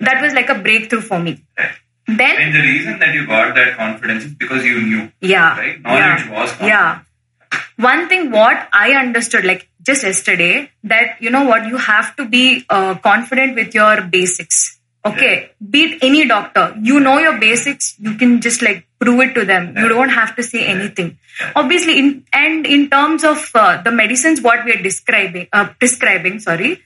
That 0.00 0.20
was 0.20 0.34
like 0.34 0.48
a 0.48 0.56
breakthrough 0.58 1.00
for 1.00 1.18
me. 1.18 1.42
Right. 1.56 1.70
Then 2.06 2.36
And 2.36 2.54
the 2.54 2.60
reason 2.60 2.98
that 2.98 3.14
you 3.14 3.26
got 3.26 3.54
that 3.54 3.76
confidence 3.76 4.24
is 4.24 4.34
because 4.34 4.62
you 4.64 4.82
knew. 4.82 5.10
yeah 5.20 5.56
Right? 5.58 5.80
Knowledge 5.80 6.26
yeah, 6.26 6.40
was 6.40 6.50
confidence. 6.50 6.68
yeah 6.68 7.00
one 7.76 8.08
thing 8.08 8.30
what 8.30 8.68
i 8.72 8.92
understood 9.00 9.44
like 9.44 9.68
just 9.88 10.02
yesterday 10.02 10.70
that 10.92 11.16
you 11.20 11.30
know 11.30 11.44
what 11.44 11.66
you 11.66 11.76
have 11.76 12.14
to 12.16 12.26
be 12.28 12.64
uh, 12.68 12.94
confident 12.96 13.54
with 13.54 13.74
your 13.74 14.02
basics 14.02 14.80
okay 15.04 15.50
be 15.70 15.84
it 15.84 16.02
any 16.02 16.26
doctor. 16.26 16.74
You 16.80 17.00
know 17.00 17.18
your 17.18 17.38
basics. 17.38 17.96
You 17.98 18.14
can 18.14 18.40
just 18.40 18.62
like 18.62 18.86
prove 18.98 19.20
it 19.20 19.34
to 19.34 19.44
them. 19.44 19.76
You 19.76 19.88
don't 19.88 20.08
have 20.10 20.34
to 20.36 20.42
say 20.42 20.64
anything. 20.66 21.18
Obviously 21.56 21.98
in 21.98 22.24
and 22.32 22.66
in 22.66 22.90
terms 22.90 23.24
of 23.24 23.50
uh, 23.54 23.82
the 23.82 23.90
medicines 23.90 24.40
what 24.40 24.64
we 24.64 24.72
are 24.72 24.82
describing 24.82 25.48
uh, 25.52 25.68
prescribing 25.78 26.38
sorry 26.38 26.80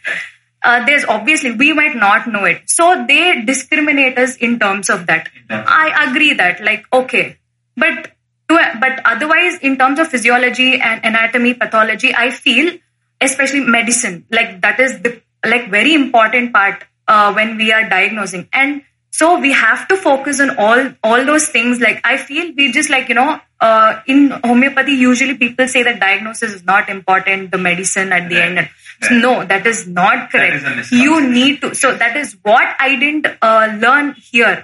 uh, 0.63 0.85
there's 0.87 1.05
obviously 1.05 1.53
we 1.53 1.73
might 1.73 1.95
not 1.95 2.27
know 2.27 2.45
it. 2.45 2.63
So 2.67 3.05
they 3.07 3.43
discriminate 3.43 4.19
us 4.19 4.37
in 4.37 4.59
terms 4.59 4.91
of 4.91 5.07
that. 5.07 5.29
I 5.49 6.09
agree 6.11 6.35
that 6.35 6.61
like 6.61 6.85
okay. 6.93 7.37
But 7.77 8.13
but 8.49 9.01
otherwise 9.05 9.59
in 9.59 9.77
terms 9.77 9.99
of 9.99 10.09
physiology 10.09 10.81
and 10.81 11.05
anatomy 11.05 11.55
pathology 11.55 12.15
i 12.15 12.31
feel 12.31 12.73
especially 13.21 13.61
medicine 13.61 14.25
like 14.31 14.61
that 14.63 14.81
is 14.81 15.01
the 15.03 15.21
like 15.45 15.71
very 15.71 15.95
important 15.95 16.53
part 16.53 16.85
uh, 17.09 17.33
when 17.33 17.57
we 17.57 17.73
are 17.73 17.89
diagnosing. 17.89 18.49
And 18.53 18.83
so 19.11 19.41
we 19.41 19.53
have 19.53 19.89
to 19.89 19.97
focus 19.97 20.41
on 20.41 20.51
all 20.59 20.81
all 21.03 21.25
those 21.25 21.49
things. 21.49 21.81
Like 21.81 22.01
i 22.05 22.17
feel 22.17 22.53
we 22.57 22.71
just 22.73 22.91
like 22.91 23.09
you 23.09 23.15
know 23.17 23.41
uh, 23.61 24.01
in 24.07 24.31
homeopathy 24.45 24.93
usually 24.93 25.37
people 25.45 25.67
say 25.67 25.83
that 25.89 25.99
diagnosis 26.01 26.53
is 26.59 26.65
not 26.65 26.89
important 26.89 27.51
the 27.51 27.59
medicine 27.59 28.13
at 28.13 28.29
the 28.29 28.37
Right. 28.37 28.45
end. 28.59 28.59
Right. 29.03 29.13
no 29.25 29.33
that 29.45 29.67
is 29.67 29.81
not 29.89 30.31
correct. 30.31 30.69
is 30.85 30.93
you 30.93 31.21
need 31.27 31.61
to 31.65 31.75
so 31.81 31.95
that 32.05 32.17
is 32.23 32.37
what 32.43 32.77
i 32.87 32.95
didn't 33.03 33.27
uh, 33.51 33.67
learn 33.85 34.15
here 34.31 34.55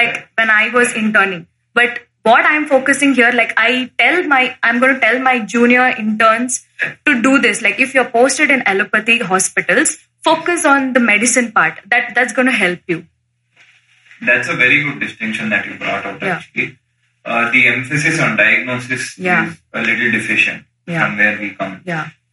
like 0.00 0.28
when 0.40 0.50
i 0.50 0.68
was 0.70 0.94
interning. 0.94 1.46
But 1.74 2.00
what 2.22 2.44
i'm 2.54 2.66
focusing 2.66 3.14
here 3.14 3.30
like 3.32 3.52
i 3.56 3.90
tell 3.98 4.22
my 4.32 4.42
i'm 4.62 4.78
going 4.80 4.94
to 4.94 5.00
tell 5.00 5.18
my 5.30 5.38
junior 5.40 5.86
interns 5.98 6.64
to 7.06 7.20
do 7.22 7.38
this. 7.40 7.62
Like 7.62 7.80
if 7.80 7.94
you're 7.94 8.10
posted 8.18 8.50
in 8.50 8.60
allopathy 8.72 9.18
hospitals 9.22 9.96
focus 10.24 10.64
on 10.64 10.92
the 10.92 11.00
medicine 11.00 11.52
part 11.52 11.78
that 11.90 12.14
that's 12.14 12.32
going 12.32 12.46
to 12.46 12.52
help 12.64 12.80
you 12.88 13.06
That's 14.26 14.48
a 14.48 14.54
very 14.54 14.82
good 14.82 14.98
distinction 15.00 15.50
that 15.50 15.64
you 15.66 15.74
brought 15.78 16.04
out, 16.04 16.20
Yeah. 16.20 16.36
actually. 16.36 16.76
Uh, 17.24 17.50
the 17.52 17.60
emphasis 17.68 18.18
on 18.24 18.36
diagnosis 18.36 19.16
Yeah. 19.18 19.46
is 19.46 19.60
a 19.72 19.82
little 19.82 20.10
deficient 20.10 20.64
Yeah. 20.86 21.04
from 21.04 21.18
where 21.18 21.38
we 21.42 21.50
come 21.60 21.74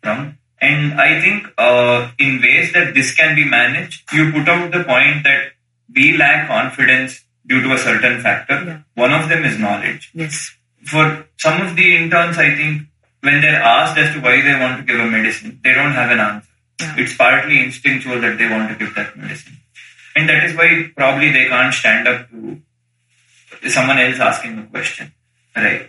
from. 0.02 0.38
And 0.62 1.00
I 1.00 1.21
think 1.21 1.48
uh, 1.60 2.10
in 2.17 2.41
ways 2.41 2.71
that 2.74 2.93
this 2.95 3.13
can 3.13 3.36
be 3.36 3.43
managed, 3.45 4.12
you 4.13 4.32
put 4.32 4.50
out 4.50 4.71
the 4.71 4.84
point 4.84 5.24
that 5.26 5.52
we 5.93 6.17
lack 6.17 6.48
confidence 6.48 7.21
due 7.45 7.62
to 7.62 7.74
a 7.74 7.78
certain 7.78 8.19
factor. 8.21 8.84
One 8.95 9.13
of 9.19 9.30
them 9.30 9.45
is 9.45 9.60
knowledge. 9.60 10.10
yes 10.24 10.56
For 10.93 11.06
some 11.38 11.62
of 11.62 11.76
the 11.76 11.88
interns, 11.98 12.38
I 12.38 12.50
think 12.56 12.84
when 13.21 13.41
they're 13.41 13.62
asked 13.62 13.98
as 13.98 14.13
to 14.15 14.19
why 14.21 14.41
they 14.41 14.56
want 14.63 14.78
to 14.80 14.84
give 14.91 15.00
a 15.00 15.10
medicine, 15.17 15.60
they 15.63 15.74
don't 15.74 15.93
have 15.93 16.10
an 16.12 16.19
answer. 16.19 16.44
Yeah. 16.79 16.95
It's 16.97 17.15
partly 17.15 17.63
instinctual 17.63 18.19
that 18.21 18.38
they 18.38 18.49
want 18.49 18.69
to 18.69 18.75
give 18.75 18.93
that 18.95 19.15
medicine. 19.17 19.57
And 20.15 20.29
that 20.29 20.43
is 20.45 20.55
why 20.55 20.91
probably 20.95 21.31
they 21.31 21.45
can't 21.45 21.73
stand 21.73 22.07
up 22.07 22.29
to 22.29 23.69
someone 23.69 23.99
else 23.99 24.19
asking 24.19 24.59
a 24.59 24.63
question. 24.67 25.13
Right. 25.55 25.88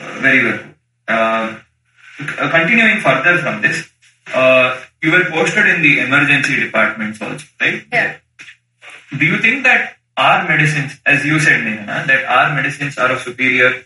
Uh, 0.00 0.20
very 0.20 0.44
well. 0.44 0.60
Uh, 1.08 1.58
continuing 2.18 3.00
further 3.00 3.38
from 3.38 3.62
this, 3.62 3.90
uh, 4.34 4.80
you 5.02 5.12
were 5.12 5.24
posted 5.30 5.66
in 5.66 5.82
the 5.82 6.00
emergency 6.00 6.56
departments 6.56 7.20
also, 7.20 7.46
right? 7.60 7.82
Yeah. 7.92 8.16
Do 9.16 9.24
you 9.24 9.38
think 9.38 9.64
that 9.64 9.96
our 10.16 10.46
medicines, 10.46 11.00
as 11.06 11.24
you 11.24 11.38
said, 11.38 11.64
Nirana, 11.64 12.06
that 12.06 12.24
our 12.24 12.54
medicines 12.54 12.98
are 12.98 13.12
of 13.12 13.20
superior 13.20 13.84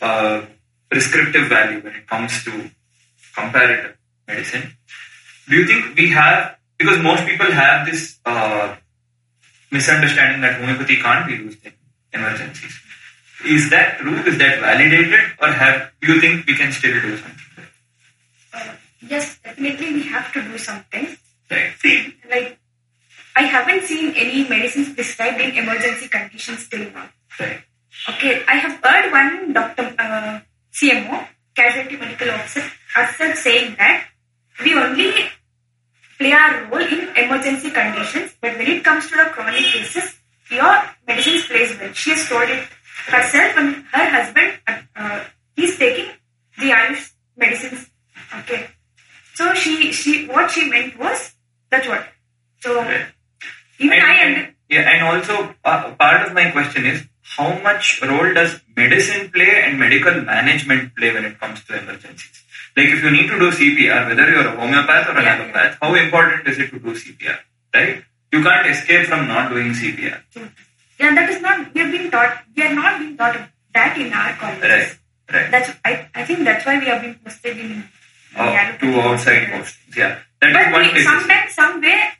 uh, 0.00 0.42
prescriptive 0.90 1.48
value 1.48 1.80
when 1.80 1.94
it 1.94 2.06
comes 2.06 2.44
to 2.44 2.70
comparative 3.34 3.96
medicine? 4.28 4.76
Do 5.50 5.56
you 5.56 5.66
think 5.66 5.96
we 5.96 6.10
have, 6.10 6.56
because 6.78 7.02
most 7.02 7.26
people 7.26 7.50
have 7.50 7.84
this 7.84 8.18
uh, 8.24 8.76
misunderstanding 9.70 10.40
that 10.42 10.60
homeopathy 10.60 10.96
can't 10.96 11.26
be 11.26 11.34
used 11.34 11.64
in 11.64 11.72
emergencies. 12.12 12.74
Is 13.46 13.70
that 13.70 13.98
true? 13.98 14.16
Is 14.22 14.36
that 14.38 14.60
validated, 14.60 15.20
or 15.40 15.48
have 15.48 15.90
do 16.00 16.12
you 16.12 16.20
think 16.20 16.46
we 16.46 16.54
can 16.56 16.72
still 16.72 17.00
do 17.00 17.16
something? 17.16 17.64
Uh, 18.52 18.74
yes, 19.08 19.38
definitely 19.42 19.94
we 19.94 20.02
have 20.04 20.32
to 20.32 20.42
do 20.42 20.58
something. 20.58 21.16
Right. 21.50 21.72
Like, 22.28 22.58
I 23.34 23.42
haven't 23.42 23.84
seen 23.84 24.12
any 24.14 24.46
medicines 24.48 24.92
prescribed 24.94 25.40
in 25.40 25.56
emergency 25.56 26.08
conditions 26.08 26.68
till 26.68 26.90
now. 26.90 27.08
Right. 27.38 27.62
Okay, 28.10 28.44
I 28.46 28.54
have 28.56 28.78
heard 28.84 29.10
one 29.10 29.52
doctor, 29.52 29.94
uh, 29.98 30.40
CMO, 30.72 31.26
casualty 31.54 31.96
medical 31.96 32.30
officer, 32.30 32.62
officer 32.96 33.34
saying 33.34 33.76
that 33.78 34.06
we 34.62 34.74
only 34.74 35.12
play 36.20 36.32
our 36.32 36.64
role 36.70 36.82
in 36.96 37.08
emergency 37.16 37.70
conditions, 37.70 38.34
but 38.40 38.56
when 38.58 38.66
it 38.68 38.84
comes 38.84 39.08
to 39.10 39.16
the 39.16 39.24
chronic 39.32 39.64
cases, 39.64 40.20
your 40.50 40.74
medicines 41.06 41.46
plays 41.46 41.72
well. 41.80 41.92
She 41.94 42.10
has 42.10 42.28
told 42.28 42.48
it 42.50 42.68
herself 43.06 43.56
and 43.56 43.74
her 43.92 44.06
husband, 44.16 44.52
uh, 44.68 44.78
uh, 44.96 45.24
he's 45.56 45.78
taking 45.78 46.10
the 46.58 46.70
Ayush 46.70 47.12
medicines. 47.36 47.88
Okay. 48.40 48.68
So 49.34 49.54
she, 49.54 49.92
she, 49.92 50.26
what 50.26 50.50
she 50.50 50.68
meant 50.68 50.98
was, 50.98 51.32
that's 51.70 51.88
what. 51.88 52.04
So, 52.60 52.78
even 53.78 53.98
and, 53.98 54.02
I 54.06 54.14
and- 54.26 54.54
yeah, 54.68 54.88
and 54.88 55.02
also 55.02 55.54
uh, 55.64 55.94
part 55.94 56.28
of 56.28 56.34
my 56.34 56.50
question 56.50 56.84
is 56.86 57.02
how 57.36 57.58
much 57.62 58.00
role 58.02 58.32
does 58.34 58.60
medicine 58.76 59.30
play 59.30 59.62
and 59.64 59.78
medical 59.78 60.14
management 60.22 60.94
play 60.96 61.12
when 61.14 61.24
it 61.24 61.38
comes 61.40 61.62
to 61.64 61.78
emergencies? 61.78 62.42
Like 62.76 62.88
if 62.88 63.02
you 63.04 63.10
need 63.10 63.28
to 63.28 63.38
do 63.38 63.50
CPR, 63.50 64.08
whether 64.08 64.28
you're 64.30 64.46
a 64.46 64.56
homeopath 64.56 65.08
or 65.08 65.16
an 65.18 65.24
Yeah. 65.24 65.38
allopath, 65.38 65.78
how 65.82 65.94
important 65.94 66.46
is 66.48 66.58
it 66.58 66.70
to 66.70 66.78
do 66.78 66.94
CPR? 66.94 67.38
Right? 67.74 68.02
You 68.32 68.42
can't 68.42 68.66
escape 68.66 69.06
from 69.06 69.26
not 69.28 69.50
doing 69.50 69.72
CPR. 69.74 70.20
yeah, 70.98 71.14
that 71.14 71.30
is 71.30 71.40
not, 71.40 71.72
we 71.74 71.80
are 71.82 71.90
being 71.90 72.10
taught, 72.10 72.42
we 72.56 72.62
are 72.62 72.74
not 72.74 72.98
being 73.00 73.16
taught 73.16 73.38
that 73.74 73.98
in 73.98 74.12
our 74.12 74.32
colleges. 74.34 74.62
Right. 74.70 74.96
Right. 75.32 75.50
That's, 75.50 75.70
I, 75.84 76.08
I 76.14 76.24
think 76.24 76.40
that's 76.44 76.66
why 76.66 76.78
we 76.78 76.86
have 76.86 77.02
been 77.02 77.14
posted 77.24 77.58
in 77.58 77.84
Oh, 78.36 78.76
two 78.80 79.00
outside 79.00 79.48
postings. 79.48 79.96
Yeah. 79.96 80.18
That 80.40 80.50
is 80.50 80.56
But 80.56 80.72
one 80.72 80.94
we, 80.94 81.02
sometimes, 81.02 81.52
somewhere, 81.54 82.12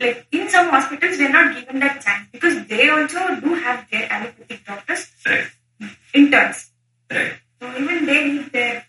like 0.00 0.26
in 0.32 0.48
some 0.48 0.68
hospitals, 0.70 1.18
we 1.18 1.26
are 1.26 1.30
not 1.30 1.54
given 1.54 1.80
that 1.80 2.00
chance 2.02 2.28
because 2.32 2.66
they 2.66 2.88
also 2.88 3.40
do 3.40 3.54
have 3.54 3.86
their 3.90 4.10
allopathic 4.12 4.64
doctors, 4.66 5.10
Right. 5.26 5.46
interns. 6.14 6.70
Right. 7.10 7.32
So 7.60 7.76
even 7.78 8.06
they 8.06 8.24
need 8.28 8.52
their. 8.52 8.84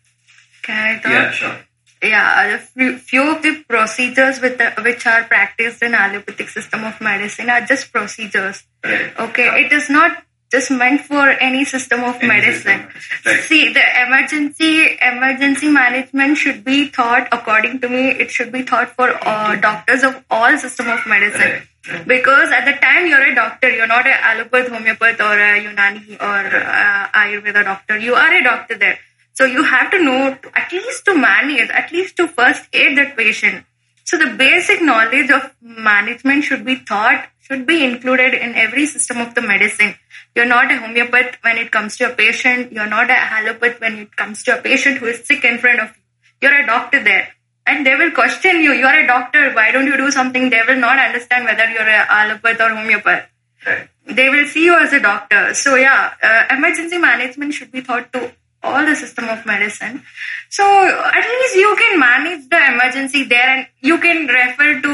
Can 0.64 0.98
I 0.98 1.02
talk? 1.02 1.12
Yeah, 1.12 1.32
sure. 1.32 1.58
Yeah, 2.04 2.56
a 2.56 2.60
few, 2.60 2.98
few 2.98 3.36
of 3.36 3.42
the 3.42 3.64
procedures 3.68 4.40
with 4.40 4.60
the, 4.60 4.70
which 4.84 5.08
are 5.08 5.24
practiced 5.24 5.82
in 5.82 5.96
allopathic 5.96 6.50
system 6.50 6.84
of 6.84 7.00
medicine 7.02 7.50
are 7.50 7.62
just 7.62 7.92
procedures. 7.92 8.64
Right. 8.84 9.12
Okay, 9.20 9.66
it 9.66 9.72
is 9.72 9.90
not 9.90 10.24
just 10.52 10.72
meant 10.72 11.02
for 11.02 11.30
any 11.30 11.66
system 11.66 12.04
of 12.04 12.16
Any 12.16 12.28
medicine. 12.28 12.78
medicine, 12.88 13.22
right. 13.26 13.44
See, 13.44 13.74
the 13.74 13.84
emergency 14.06 14.98
emergency 15.02 15.70
management 15.70 16.38
should 16.38 16.64
be 16.64 16.88
thought, 16.88 17.28
according 17.32 17.82
to 17.82 17.90
me, 17.90 18.10
it 18.12 18.32
should 18.32 18.52
be 18.52 18.62
thought 18.64 18.96
for 18.96 19.10
uh, 19.28 19.56
doctors 19.58 20.04
of 20.04 20.24
all 20.30 20.58
system 20.58 20.88
of 20.88 21.06
medicine. 21.06 21.64
Right. 21.90 22.08
Because 22.08 22.52
at 22.52 22.66
the 22.66 22.74
time 22.80 23.08
you're 23.08 23.26
a 23.32 23.36
doctor, 23.36 23.70
you're 23.70 23.88
not 23.88 24.06
an 24.08 24.14
allopath, 24.14 24.68
homeopath, 24.70 25.20
or 25.20 25.40
a 25.40 25.64
Unani 25.64 26.20
or 26.20 26.58
uh, 26.58 27.08
Ayurveda 27.14 27.64
doctor. 27.64 27.98
You 27.98 28.14
are 28.16 28.34
a 28.34 28.44
doctor 28.44 28.78
there. 28.78 29.00
So 29.34 29.46
you 29.46 29.64
have 29.64 29.92
to 29.92 30.04
know 30.04 30.38
at 30.56 30.72
least 30.72 31.06
to 31.06 31.16
manage, 31.16 31.70
at 31.70 31.92
least 31.92 32.18
to 32.18 32.28
first 32.28 32.68
aid 32.74 32.98
that 32.98 33.16
patient. 33.16 33.66
So 34.04 34.18
the 34.18 34.34
basic 34.36 34.82
knowledge 34.82 35.30
of 35.30 35.52
management 35.62 36.44
should 36.46 36.66
be 36.66 36.80
taught, 36.80 37.28
should 37.42 37.68
be 37.68 37.84
included 37.84 38.34
in 38.34 38.56
every 38.56 38.86
system 38.86 39.18
of 39.18 39.36
the 39.36 39.42
medicine. 39.42 39.96
You're 40.38 40.46
not 40.46 40.72
a 40.72 40.78
homeopath 40.82 41.38
when 41.42 41.58
it 41.58 41.72
comes 41.72 41.98
to 41.98 42.12
a 42.12 42.16
patient. 42.16 42.72
You're 42.72 42.90
not 42.96 43.10
a 43.10 43.20
allopath 43.38 43.82
when 43.82 43.98
it 44.04 44.16
comes 44.16 44.44
to 44.44 44.58
a 44.58 44.62
patient 44.62 45.00
who 45.00 45.08
is 45.14 45.26
sick 45.30 45.44
in 45.44 45.58
front 45.58 45.80
of 45.86 45.88
you. 45.96 46.04
You're 46.44 46.60
a 46.62 46.66
doctor 46.68 47.04
there. 47.04 47.30
And 47.66 47.86
they 47.86 47.96
will 47.96 48.12
question 48.12 48.62
you. 48.66 48.74
You're 48.82 49.00
a 49.00 49.08
doctor. 49.08 49.52
Why 49.54 49.72
don't 49.72 49.88
you 49.88 49.98
do 49.98 50.12
something? 50.12 50.52
They 50.52 50.62
will 50.68 50.80
not 50.84 51.00
understand 51.00 51.46
whether 51.46 51.68
you're 51.78 51.94
a 51.96 52.06
allopath 52.20 52.60
or 52.66 52.70
homeopath 52.76 53.26
Right. 53.66 53.90
they 54.06 54.30
will 54.30 54.46
see 54.48 54.64
you 54.66 54.78
as 54.78 54.94
a 54.94 55.00
doctor. 55.00 55.54
So 55.54 55.76
yeah, 55.76 56.14
uh, 56.22 56.56
emergency 56.56 56.98
management 56.98 57.54
should 57.54 57.72
be 57.72 57.82
taught 57.82 58.14
to 58.14 58.32
all 58.64 58.86
the 58.86 58.96
system 58.96 59.26
of 59.30 59.46
medicine. 59.46 60.04
So 60.50 60.64
at 60.66 61.26
least 61.26 61.56
you 61.56 61.76
can 61.78 62.00
manage 62.00 62.48
the 62.50 62.62
emergency 62.74 63.24
there, 63.24 63.50
and 63.56 63.68
you 63.82 63.98
can 63.98 64.28
refer 64.28 64.82
to 64.82 64.94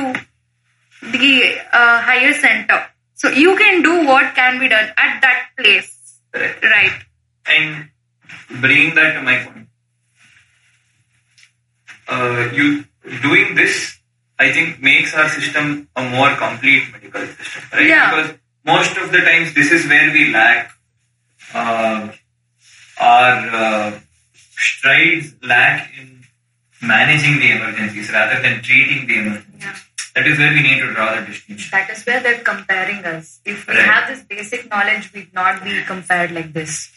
the 1.11 1.59
uh, 1.71 2.01
higher 2.01 2.33
center. 2.33 2.87
So 3.23 3.29
you 3.29 3.55
can 3.55 3.81
do 3.81 4.05
what 4.05 4.35
can 4.35 4.59
be 4.59 4.67
done 4.67 4.89
at 4.97 5.21
that 5.21 5.47
place, 5.57 6.19
Right. 6.35 6.61
right? 6.61 6.91
And 7.45 7.87
bringing 8.59 8.95
that 8.95 9.13
to 9.13 9.21
my 9.21 9.37
point, 9.45 9.69
uh, 12.09 12.49
you 12.51 12.83
doing 13.21 13.55
this, 13.55 13.97
I 14.37 14.51
think, 14.51 14.81
makes 14.81 15.13
our 15.13 15.29
system 15.29 15.87
a 15.95 16.03
more 16.09 16.35
complete 16.35 16.91
medical 16.91 17.25
system, 17.25 17.63
right? 17.71 17.87
Yeah. 17.87 18.11
Because 18.11 18.37
most 18.65 18.97
of 18.97 19.09
the 19.13 19.19
times, 19.19 19.53
this 19.53 19.71
is 19.71 19.87
where 19.87 20.11
we 20.11 20.33
lack 20.33 20.73
uh, 21.53 22.09
our 22.99 23.49
uh, 23.63 23.99
strides 24.33 25.33
lack 25.41 25.89
in 25.97 26.25
managing 26.81 27.39
the 27.39 27.51
emergencies 27.51 28.11
rather 28.11 28.41
than 28.41 28.61
treating 28.61 29.07
the 29.07 29.15
emergencies. 29.19 29.92
That 30.15 30.27
is 30.27 30.37
where 30.37 30.51
we 30.53 30.61
need 30.61 30.79
to 30.79 30.93
draw 30.93 31.19
the 31.19 31.25
distinction. 31.25 31.69
That 31.71 31.89
is 31.89 32.05
where 32.05 32.21
they're 32.21 32.41
comparing 32.41 33.03
us. 33.03 33.39
If 33.45 33.67
we 33.67 33.73
Right. 33.75 33.85
have 33.85 34.07
this 34.09 34.21
basic 34.21 34.69
knowledge, 34.69 35.11
we'd 35.13 35.33
not 35.33 35.63
be 35.63 35.83
compared 35.83 36.31
like 36.31 36.53
this. 36.53 36.91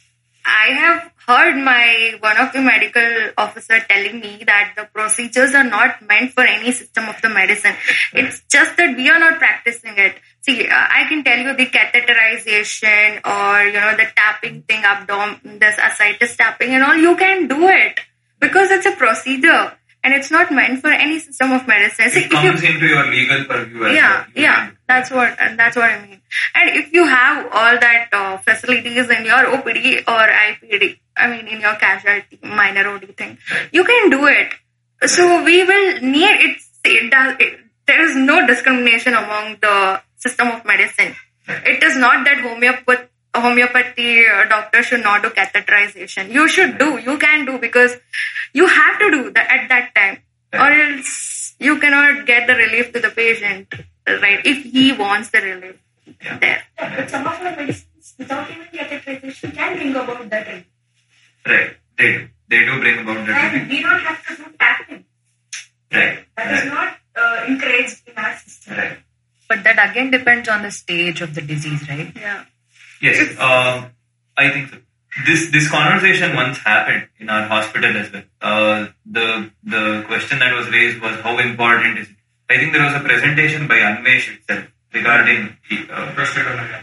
I 0.44 0.66
have 0.74 1.10
heard 1.26 1.56
my 1.56 2.14
one 2.20 2.36
of 2.36 2.52
the 2.52 2.60
medical 2.60 3.30
officer 3.36 3.80
telling 3.88 4.20
me 4.20 4.44
that 4.46 4.74
the 4.76 4.84
procedures 4.84 5.54
are 5.56 5.64
not 5.64 6.02
meant 6.02 6.34
for 6.34 6.44
any 6.44 6.70
system 6.70 7.08
of 7.08 7.20
the 7.20 7.28
medicine. 7.28 7.74
It's 8.12 8.42
just 8.48 8.76
that 8.76 8.96
we 8.96 9.08
are 9.10 9.18
not 9.18 9.38
practicing 9.38 9.96
it. 9.96 10.14
See, 10.42 10.68
uh, 10.68 10.86
I 10.98 11.04
can 11.08 11.24
tell 11.24 11.38
you 11.38 11.56
the 11.56 11.66
catheterization 11.66 13.20
or 13.26 13.64
you 13.64 13.80
know 13.80 13.96
the 13.96 14.06
tapping 14.14 14.62
thing, 14.62 14.84
abdomen, 14.84 15.58
this 15.58 15.76
ascites 15.78 16.36
tapping 16.36 16.70
and 16.74 16.84
all. 16.84 16.94
You 16.94 17.16
can 17.16 17.48
do 17.48 17.66
it 17.68 17.98
because 18.38 18.70
it's 18.70 18.86
a 18.86 18.92
procedure 18.92 19.72
and 20.06 20.14
it's 20.14 20.30
not 20.30 20.52
meant 20.52 20.80
for 20.80 20.90
any 20.90 21.18
system 21.18 21.50
of 21.50 21.66
medicine. 21.66 22.06
It 22.22 22.30
comes 22.38 22.62
into 22.62 22.86
your 22.86 23.06
legal 23.10 23.44
purview 23.44 23.86
yeah 23.86 24.24
well. 24.34 24.44
Yeah 24.46 24.70
that's 24.88 25.10
what 25.10 25.36
and 25.40 25.58
that's 25.58 25.76
what 25.76 25.90
i 25.90 26.00
mean 26.06 26.20
and 26.54 26.70
if 26.76 26.92
you 26.92 27.04
have 27.06 27.46
all 27.46 27.78
that 27.84 28.08
uh, 28.12 28.36
facilities 28.38 29.10
in 29.10 29.24
your 29.24 29.44
opd 29.56 29.86
or 30.14 30.24
ipd 30.46 30.98
i 31.16 31.28
mean 31.28 31.46
in 31.48 31.60
your 31.60 31.74
casualty 31.76 32.38
minor 32.42 32.86
od 32.94 33.16
thing 33.16 33.36
you 33.72 33.84
can 33.84 34.10
do 34.10 34.26
it 34.26 34.54
so 35.08 35.44
we 35.44 35.64
will 35.64 36.00
need 36.00 36.36
it 36.48 36.56
it 36.84 37.10
does 37.10 37.36
it, 37.40 37.58
there 37.86 38.02
is 38.08 38.16
no 38.16 38.46
discrimination 38.46 39.14
among 39.14 39.56
the 39.60 40.00
system 40.16 40.48
of 40.48 40.64
medicine 40.64 41.14
it 41.48 41.82
is 41.82 41.96
not 41.96 42.24
that 42.24 42.38
homeopath 42.38 43.08
homeopathy 43.40 44.26
uh, 44.26 44.44
doctor 44.48 44.82
should 44.82 45.02
not 45.02 45.22
do 45.22 45.30
catheterization 45.30 46.30
you 46.32 46.48
should 46.48 46.78
do 46.78 46.98
you 46.98 47.16
can 47.18 47.44
do 47.44 47.58
because 47.58 47.96
you 48.52 48.66
have 48.66 48.98
to 48.98 49.10
do 49.10 49.30
that 49.32 49.50
at 49.56 49.68
that 49.68 49.94
time 49.94 50.18
or 50.52 50.70
else 50.84 51.54
you 51.58 51.78
cannot 51.80 52.26
get 52.26 52.46
the 52.46 52.54
relief 52.54 52.92
to 52.92 53.00
the 53.00 53.10
patient 53.10 53.74
right 54.06 54.40
if 54.44 54.62
he 54.76 54.92
wants 54.92 55.30
the 55.30 55.40
relief 55.40 55.76
Yeah. 56.24 56.38
there 56.42 56.62
Yeah, 56.78 56.90
but 56.96 57.10
some 57.10 57.26
of 57.26 57.32
our 57.44 57.56
medicines, 57.56 58.14
without 58.18 58.50
even 58.50 58.66
catheterization, 58.74 59.54
can 59.54 59.70
bring 59.78 59.94
about 60.00 60.20
that. 60.34 60.46
relief. 60.50 60.66
Right. 61.52 61.70
They 61.98 62.10
do. 62.12 62.28
They 62.52 62.60
do 62.68 62.76
bring 62.84 62.98
about 63.00 63.26
that. 63.30 63.54
And 63.56 63.68
we 63.72 63.78
don't 63.86 64.04
have 64.08 64.20
to 64.26 64.36
do 64.42 64.44
tapping. 64.60 65.00
Right. 65.92 66.20
That 66.36 66.52
is 66.52 66.60
Right. 66.60 66.74
not 66.76 66.96
uh, 67.22 67.44
encouraged 67.48 68.02
in 68.12 68.16
our 68.24 68.36
system. 68.36 68.76
Right. 68.78 68.98
But 69.48 69.64
that 69.64 69.82
again 69.90 70.10
depends 70.12 70.48
on 70.48 70.62
the 70.62 70.70
stage 70.70 71.20
of 71.26 71.34
the 71.34 71.42
disease, 71.42 71.82
right? 71.88 72.12
yeah 72.26 72.44
Yes. 73.00 73.38
Um, 73.38 73.90
I 74.36 74.50
think 74.50 74.70
so. 74.70 74.78
This 75.26 75.50
this 75.50 75.70
conversation 75.70 76.36
once 76.36 76.58
happened 76.58 77.08
in 77.18 77.30
our 77.30 77.44
hospital 77.48 77.96
as 77.96 78.12
well. 78.12 78.22
Uh, 78.40 78.86
the 79.06 79.50
the 79.64 80.04
question 80.06 80.38
that 80.40 80.52
was 80.54 80.68
raised 80.70 81.00
was 81.00 81.18
how 81.20 81.38
important 81.38 81.98
is 81.98 82.10
it? 82.10 82.16
I 82.50 82.58
think 82.58 82.72
there 82.72 82.84
was 82.84 82.94
a 82.94 83.00
presentation 83.00 83.66
by 83.66 83.78
Anvesh 83.78 84.36
itself 84.36 84.66
regarding 84.92 85.56
uh, 85.90 86.12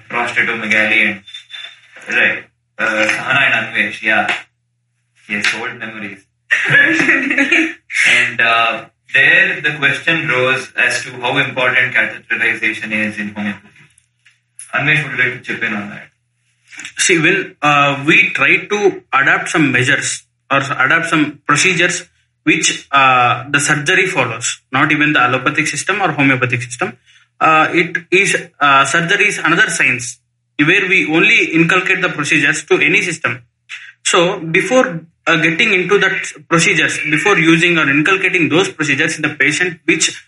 prostatomegaly 0.09 0.99
and 1.09 1.23
right. 2.09 2.45
Uh, 2.77 3.07
Sahana 3.07 3.41
and 3.51 3.75
Anvesh, 3.75 4.01
yeah. 4.01 4.33
Yes, 5.29 5.53
old 5.55 5.77
memories. 5.77 6.25
and 8.09 8.41
uh, 8.41 8.85
there 9.13 9.61
the 9.61 9.77
question 9.77 10.27
rose 10.27 10.73
as 10.75 11.03
to 11.03 11.11
how 11.21 11.37
important 11.37 11.93
catheterization 11.93 12.91
is 12.91 13.17
in 13.19 13.29
homeopathy. 13.29 13.72
Anvesh 14.73 15.03
would 15.07 15.19
like 15.19 15.33
to 15.37 15.41
chip 15.41 15.63
in 15.63 15.73
on 15.73 15.89
that. 15.89 16.09
See, 16.97 17.19
when 17.19 17.55
uh, 17.61 18.03
we 18.07 18.29
try 18.31 18.65
to 18.65 19.03
adapt 19.13 19.49
some 19.49 19.71
measures 19.71 20.25
or 20.51 20.57
adapt 20.57 21.07
some 21.07 21.41
procedures 21.45 22.09
which 22.43 22.87
uh, 22.91 23.49
the 23.49 23.59
surgery 23.59 24.07
follows, 24.07 24.61
not 24.71 24.91
even 24.91 25.13
the 25.13 25.19
allopathic 25.19 25.67
system 25.67 26.01
or 26.01 26.11
homeopathic 26.11 26.61
system, 26.61 26.97
uh, 27.39 27.67
it 27.71 27.97
is 28.11 28.31
surgery 28.91 29.27
is 29.27 29.37
another 29.37 29.69
science 29.69 30.19
where 30.57 30.87
we 30.87 31.11
only 31.13 31.53
inculcate 31.53 32.01
the 32.01 32.09
procedures 32.09 32.63
to 32.65 32.75
any 32.75 33.01
system. 33.01 33.43
So 34.03 34.39
before 34.39 35.05
getting 35.25 35.73
into 35.73 35.97
that 35.99 36.47
procedures, 36.49 36.99
before 37.09 37.37
using 37.37 37.77
or 37.77 37.89
inculcating 37.89 38.49
those 38.49 38.69
procedures 38.69 39.15
in 39.15 39.23
the 39.23 39.35
patient, 39.35 39.79
which 39.85 40.23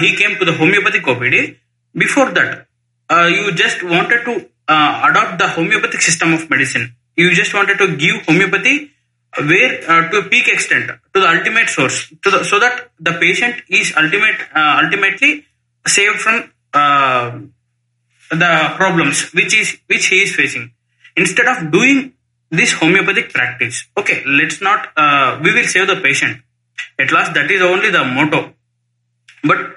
he 0.00 0.16
came 0.16 0.38
to 0.38 0.44
the 0.44 0.52
homeopathic 0.52 1.04
OPD, 1.04 1.56
before 1.94 2.30
that, 2.32 2.66
you 3.10 3.52
just 3.52 3.82
wanted 3.82 4.24
to 4.24 4.48
uh, 4.68 5.08
adopt 5.10 5.38
the 5.38 5.48
homeopathic 5.48 6.00
system 6.00 6.32
of 6.32 6.48
medicine. 6.48 6.94
You 7.16 7.34
just 7.34 7.52
wanted 7.52 7.78
to 7.78 7.96
give 7.96 8.22
homeopathy 8.26 8.90
where 9.38 9.90
uh, 9.90 10.10
to 10.10 10.18
a 10.18 10.22
peak 10.24 10.48
extent 10.48 10.90
to 11.14 11.20
the 11.20 11.28
ultimate 11.28 11.68
source, 11.68 12.08
to 12.22 12.30
the, 12.30 12.44
so 12.44 12.58
that 12.60 12.90
the 13.00 13.12
patient 13.12 13.62
is 13.68 13.92
ultimate 13.96 14.36
uh, 14.54 14.80
ultimately 14.84 15.46
saved 15.86 16.18
from 16.18 16.50
uh, 16.74 17.40
the 18.30 18.72
problems 18.76 19.32
which 19.32 19.54
is 19.54 19.78
which 19.86 20.06
he 20.06 20.22
is 20.22 20.34
facing. 20.34 20.72
Instead 21.16 21.46
of 21.46 21.70
doing 21.70 22.14
this 22.50 22.72
homeopathic 22.72 23.32
practice, 23.32 23.84
okay, 23.96 24.22
let's 24.26 24.60
not. 24.60 24.88
Uh, 24.96 25.40
we 25.42 25.52
will 25.52 25.64
save 25.64 25.86
the 25.86 25.96
patient. 25.96 26.40
At 26.98 27.12
last, 27.12 27.34
that 27.34 27.50
is 27.50 27.62
only 27.62 27.90
the 27.90 28.04
motto. 28.04 28.52
But 29.44 29.76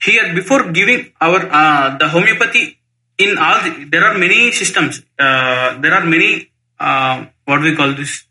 here, 0.00 0.34
before 0.34 0.70
giving 0.72 1.12
our 1.20 1.40
uh, 1.50 1.96
the 1.98 2.08
homeopathy 2.08 2.78
in 3.18 3.36
all, 3.36 3.60
the, 3.62 3.84
there 3.90 4.04
are 4.04 4.16
many 4.16 4.52
systems. 4.52 5.02
Uh, 5.18 5.78
there 5.80 5.92
are 5.92 6.04
many 6.04 6.50
uh, 6.78 7.26
what 7.44 7.60
we 7.60 7.74
call 7.74 7.92
this 7.92 8.24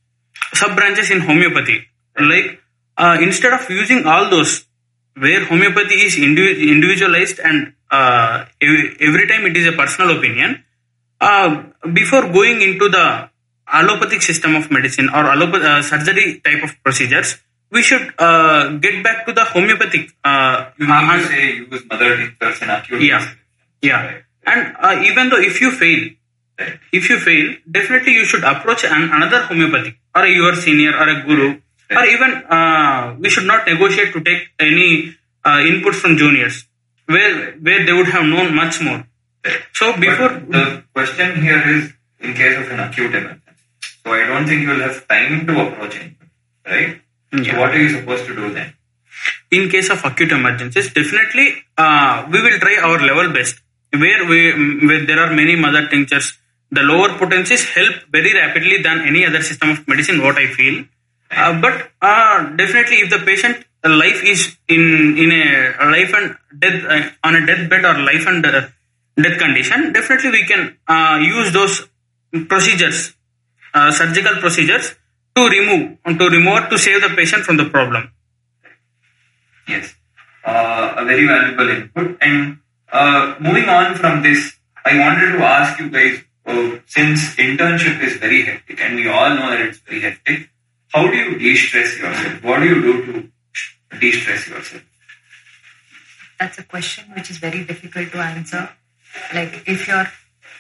sub 0.54 0.76
branches 0.76 1.12
in 1.12 1.20
homeopathy. 1.20 1.86
Like 2.20 2.62
uh, 2.98 3.18
instead 3.22 3.54
of 3.54 3.70
using 3.70 4.06
all 4.06 4.30
those, 4.30 4.66
where 5.16 5.46
homeopathy 5.46 5.96
is 5.96 6.16
indivi- 6.16 6.70
individualized 6.70 7.40
and 7.40 7.74
uh, 7.92 8.46
every, 8.62 8.96
every 9.00 9.28
time 9.28 9.46
it 9.46 9.58
is 9.58 9.68
a 9.68 9.74
personal 9.74 10.18
opinion. 10.18 10.64
Uh, 11.20 11.64
before 11.94 12.32
going 12.32 12.62
into 12.62 12.90
the 12.90 13.30
allopathic 13.68 14.22
system 14.22 14.56
of 14.56 14.70
medicine 14.70 15.10
or 15.10 15.26
uh, 15.26 15.82
surgery 15.82 16.40
type 16.40 16.64
of 16.64 16.72
procedures, 16.84 17.38
we 17.72 17.82
should 17.84 18.14
uh, 18.20 18.70
get 18.86 19.04
back 19.04 19.26
to 19.28 19.34
the 19.34 19.44
homeopathic. 19.44 20.12
Uh, 20.24 20.70
You 20.78 20.88
mean 20.88 20.96
and- 20.96 21.22
to 21.22 21.28
say 21.28 21.44
use 21.72 21.84
mother 21.90 22.16
tinctures 22.18 22.62
in 22.62 22.70
acute 22.70 23.02
Yeah. 23.02 23.28
yeah. 23.82 24.06
Right. 24.06 24.24
And 24.46 24.76
uh, 24.80 25.04
even 25.10 25.30
though 25.30 25.40
if 25.52 25.60
you 25.62 25.72
fail, 25.72 26.10
Right. 26.60 26.80
if 26.92 27.10
you 27.10 27.20
fail, 27.20 27.56
definitely 27.70 28.14
you 28.14 28.26
should 28.26 28.44
approach 28.44 28.84
an, 28.86 29.04
another 29.14 29.42
homeopathic 29.44 29.96
or 30.16 30.24
a, 30.24 30.30
your 30.32 30.56
senior 30.56 30.94
or 30.98 31.08
a 31.10 31.22
guru, 31.24 31.50
or 31.52 31.96
Right. 31.96 32.10
even 32.10 32.32
uh, 32.50 33.16
we 33.20 33.30
should 33.30 33.46
not 33.46 33.68
negotiate 33.68 34.12
to 34.14 34.22
take 34.22 34.48
any 34.60 35.16
uh, 35.46 35.60
input 35.72 35.94
from 35.96 36.18
juniors, 36.18 36.66
where 37.06 37.52
where 37.68 37.86
they 37.86 37.94
would 37.94 38.08
have 38.16 38.26
known 38.26 38.56
much 38.56 38.82
more. 38.82 39.06
So 39.74 39.96
before 39.96 40.30
But 40.40 40.52
the 40.52 40.84
question 40.94 41.42
here 41.42 41.62
is 41.76 41.94
in 42.20 42.34
case 42.34 42.58
of 42.58 42.72
an 42.72 42.80
acute 42.80 43.14
emergency. 43.14 43.42
So 44.04 44.14
I 44.14 44.26
don't 44.26 44.46
think 44.48 44.62
you 44.64 44.70
will 44.70 44.82
have 44.88 45.08
time 45.08 45.46
to 45.48 45.54
approach 45.68 45.96
anyone, 45.96 46.32
right? 46.66 47.02
Yeah. 47.34 47.60
What 47.60 47.72
are 47.72 47.82
you 47.82 47.90
supposed 47.90 48.26
to 48.26 48.36
do 48.36 48.54
then? 48.54 48.74
in 49.52 49.70
case 49.70 49.90
of 49.90 50.04
acute 50.04 50.32
emergencies, 50.32 50.94
definitely 50.94 51.56
uh, 51.78 52.28
we 52.32 52.42
will 52.42 52.60
try 52.60 52.78
our 52.82 53.00
level 53.00 53.34
best. 53.34 53.62
Where 53.92 54.26
we 54.26 54.52
where 54.86 55.06
there 55.06 55.20
are 55.20 55.34
many 55.34 55.56
mother 55.56 55.88
tinctures, 55.88 56.38
the 56.72 56.82
lower 56.82 57.18
potencies 57.18 57.64
help 57.70 57.96
very 58.12 58.34
rapidly 58.34 58.82
than 58.82 59.00
any 59.02 59.26
other 59.26 59.42
system 59.42 59.70
of 59.70 59.88
medicine. 59.88 60.22
What 60.22 60.38
I 60.38 60.48
feel, 60.48 60.84
uh, 61.32 61.62
but 61.62 61.92
uh, 62.02 62.50
definitely 62.56 62.98
if 62.98 63.10
the 63.10 63.20
patient 63.20 63.66
life 63.86 64.24
is 64.26 64.58
in 64.68 65.18
in 65.18 65.32
a 65.32 65.86
life 65.86 66.14
and 66.14 66.36
death 66.60 66.84
uh, 66.84 67.28
on 67.28 67.36
a 67.36 67.46
deathbed 67.46 67.86
or 67.86 67.98
life 68.00 68.28
and 68.28 68.46
uh, 68.46 68.68
death 69.16 69.40
condition, 69.40 69.94
definitely 69.94 70.32
we 70.32 70.46
can 70.46 70.78
uh, 70.90 71.18
use 71.22 71.54
those 71.54 71.88
procedures, 72.50 73.14
uh, 73.74 73.90
surgical 73.92 74.36
procedures 74.42 74.96
to 75.38 75.48
remove 75.56 76.20
to 76.22 76.30
remove 76.36 76.70
to 76.70 76.78
save 76.86 77.02
the 77.06 77.10
patient 77.22 77.44
from 77.48 77.58
the 77.58 77.66
problem. 77.76 78.12
Yes, 79.68 79.96
uh, 80.46 80.96
a 80.98 81.06
very 81.06 81.28
valuable 81.28 81.70
input. 81.70 82.18
And 82.22 82.60
uh, 82.92 83.36
moving 83.40 83.70
on 83.70 83.96
from 83.96 84.24
this, 84.24 84.58
I 84.86 84.98
wanted 85.00 85.34
to 85.38 85.44
ask 85.44 85.80
you 85.80 85.90
guys, 85.90 86.24
uh, 86.46 86.80
since 86.86 87.36
internship 87.36 88.02
is 88.02 88.16
very 88.18 88.44
hectic, 88.44 88.80
and 88.82 88.96
we 88.96 89.08
all 89.08 89.32
know 89.40 89.50
that 89.52 89.62
it's 89.62 89.80
very 89.80 90.02
hectic, 90.02 90.50
how 90.94 91.06
do 91.08 91.18
you 91.18 91.38
de-stress 91.38 91.98
yourself? 92.00 92.44
What 92.44 92.60
do 92.62 92.68
you 92.68 92.82
do 92.82 92.94
to 93.06 94.00
de-stress 94.00 94.48
yourself? 94.48 94.84
That's 96.40 96.58
a 96.60 96.64
question 96.64 97.06
which 97.16 97.30
is 97.30 97.38
very 97.40 97.64
difficult 97.66 98.12
to 98.12 98.20
answer. 98.20 98.70
Like 99.34 99.64
if 99.68 99.88
you're 99.88 100.08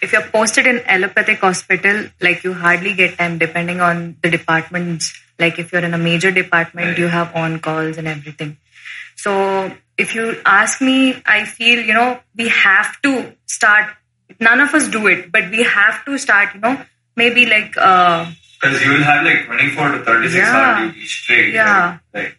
if 0.01 0.11
you're 0.13 0.21
posted 0.23 0.67
in 0.67 0.79
allopathic 0.85 1.39
hospital, 1.39 2.07
like 2.21 2.43
you 2.43 2.53
hardly 2.53 2.93
get 2.93 3.17
time 3.17 3.37
depending 3.37 3.81
on 3.81 4.17
the 4.21 4.29
departments. 4.29 5.19
Like 5.39 5.59
if 5.59 5.71
you're 5.71 5.83
in 5.83 5.93
a 5.93 5.97
major 5.97 6.31
department, 6.31 6.97
you 6.97 7.07
have 7.07 7.35
on 7.35 7.59
calls 7.59 7.97
and 7.97 8.07
everything. 8.07 8.57
So 9.15 9.71
if 9.97 10.15
you 10.15 10.39
ask 10.45 10.81
me, 10.81 11.21
I 11.25 11.45
feel, 11.45 11.79
you 11.83 11.93
know, 11.93 12.19
we 12.35 12.49
have 12.49 13.01
to 13.03 13.33
start 13.45 13.85
none 14.39 14.59
of 14.59 14.73
us 14.73 14.87
do 14.87 15.07
it, 15.07 15.31
but 15.31 15.49
we 15.49 15.63
have 15.63 16.03
to 16.05 16.17
start, 16.17 16.53
you 16.53 16.61
know, 16.61 16.79
maybe 17.15 17.45
like 17.45 17.75
uh 17.77 18.25
Because 18.61 18.83
you 18.83 18.91
will 18.93 19.03
have 19.03 19.23
like 19.25 19.45
24 19.45 19.91
to 19.91 20.03
36 20.05 20.35
Yeah. 20.35 20.55
hour 20.55 20.87
duty 20.87 21.05
straight. 21.05 21.53
Yeah. 21.53 21.97
Right. 22.13 22.33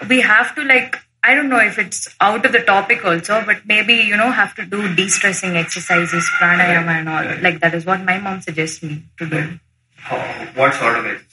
right. 0.00 0.08
we 0.08 0.20
have 0.20 0.54
to 0.56 0.62
like 0.64 0.98
I 1.26 1.34
don't 1.34 1.48
know 1.48 1.58
if 1.58 1.78
it's 1.78 2.08
out 2.20 2.44
of 2.44 2.52
the 2.52 2.60
topic 2.60 3.02
also, 3.02 3.42
but 3.46 3.64
maybe 3.64 3.94
you 3.94 4.16
know 4.16 4.30
have 4.30 4.54
to 4.56 4.66
do 4.66 4.94
de-stressing 4.94 5.56
exercises, 5.56 6.28
pranayama 6.38 7.00
and 7.00 7.08
all. 7.08 7.42
Like 7.42 7.60
that 7.60 7.74
is 7.74 7.86
what 7.86 8.04
my 8.04 8.18
mom 8.18 8.42
suggests 8.42 8.82
me 8.82 9.02
to 9.18 9.26
do. 9.26 9.58
How, 9.96 10.18
what 10.54 10.74
sort 10.74 10.98
of 10.98 11.06
exercises? 11.06 11.24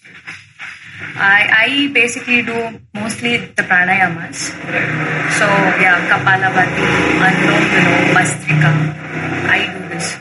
I 1.15 1.39
I 1.65 1.91
basically 1.91 2.41
do 2.41 2.79
mostly 2.93 3.37
the 3.37 3.63
pranayamas. 3.63 4.55
Right. 4.63 5.31
So 5.39 5.47
yeah, 5.83 5.99
Kapalabhati, 6.07 6.87
Anulom 7.27 7.63
Vilom, 7.75 8.03
Bhastrika. 8.15 8.71
I 9.55 9.59
do 9.73 9.89
this. 9.93 10.15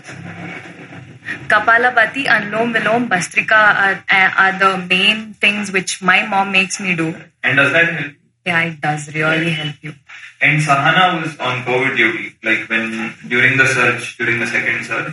Kapalabhati, 1.47 2.25
Anulom 2.27 2.75
Vilom, 2.75 3.09
Bhastrika 3.09 3.61
are, 3.87 4.33
are 4.37 4.59
the 4.59 4.87
main 4.87 5.35
things 5.35 5.71
which 5.71 6.03
my 6.03 6.27
mom 6.27 6.51
makes 6.51 6.81
me 6.81 6.97
do. 6.97 7.15
And 7.43 7.57
does 7.57 7.73
that 7.73 7.89
help? 7.89 8.20
Yeah, 8.45 8.63
it 8.63 8.81
does 8.81 9.15
really 9.15 9.51
help 9.51 9.77
you. 9.83 9.95
And 10.41 10.63
Sahana 10.63 11.23
was 11.23 11.39
on 11.39 11.63
COVID 11.65 11.97
duty, 11.97 12.35
like 12.43 12.69
when 12.69 13.15
during 13.29 13.59
the 13.59 13.67
surge, 13.67 14.17
during 14.17 14.41
the 14.41 14.47
second 14.47 14.85
surge, 14.85 15.13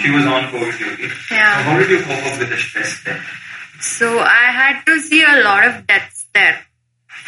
she 0.00 0.10
was 0.10 0.24
on 0.26 0.44
COVID 0.52 0.78
duty. 0.78 1.08
Yeah. 1.30 1.58
So 1.58 1.62
how 1.64 1.78
did 1.78 1.90
you 1.90 2.02
cope 2.02 2.24
up 2.26 2.38
with 2.38 2.50
the 2.50 2.56
stress 2.56 3.02
then? 3.04 3.20
So 3.80 4.18
I 4.20 4.46
had 4.60 4.84
to 4.86 5.00
see 5.00 5.22
a 5.24 5.42
lot 5.42 5.66
of 5.66 5.86
deaths 5.86 6.26
there. 6.32 6.64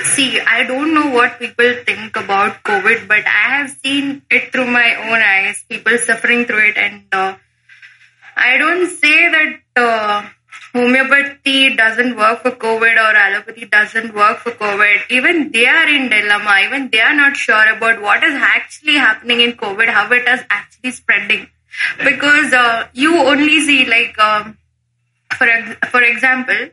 See, 0.05 0.41
I 0.41 0.65
don't 0.65 0.95
know 0.95 1.11
what 1.11 1.39
people 1.39 1.75
think 1.85 2.17
about 2.17 2.63
COVID, 2.63 3.07
but 3.09 3.27
I 3.27 3.59
have 3.59 3.71
seen 3.71 4.23
it 4.31 4.53
through 4.53 4.67
my 4.67 4.95
own 4.95 5.21
eyes, 5.21 5.65
people 5.69 5.99
suffering 5.99 6.47
through 6.47 6.71
it, 6.71 6.77
and 6.79 7.05
uh, 7.13 7.37
I 8.37 8.57
don't 8.57 8.89
say 8.89 9.29
that 9.29 9.61
uh, 9.77 10.29
homeopathy 10.73 11.77
doesn't 11.77 12.17
work 12.17 12.43
for 12.43 12.53
COVID 12.53 12.97
or 12.97 13.17
allopathy 13.17 13.67
doesn't 13.67 14.15
work 14.15 14.39
for 14.39 14.53
COVID. 14.53 15.11
Even 15.11 15.51
they 15.53 15.67
are 15.67 15.89
in 15.89 16.09
dilemma. 16.09 16.61
Even 16.65 16.91
they 16.91 17.01
are 17.01 17.15
not 17.15 17.37
sure 17.37 17.77
about 17.77 18.01
what 18.01 18.23
is 18.23 18.35
actually 18.35 18.97
happening 18.97 19.41
in 19.41 19.53
COVID, 19.53 19.89
how 19.89 20.11
it 20.13 20.29
is 20.29 20.41
actually 20.51 20.93
spreading. 20.93 21.49
Because 21.99 22.53
uh, 22.53 22.89
you 22.93 23.19
only 23.19 23.61
see 23.61 23.85
like. 23.87 24.19
Um, 24.19 24.57
for 25.37 25.47
for 25.91 26.03
example, 26.03 26.71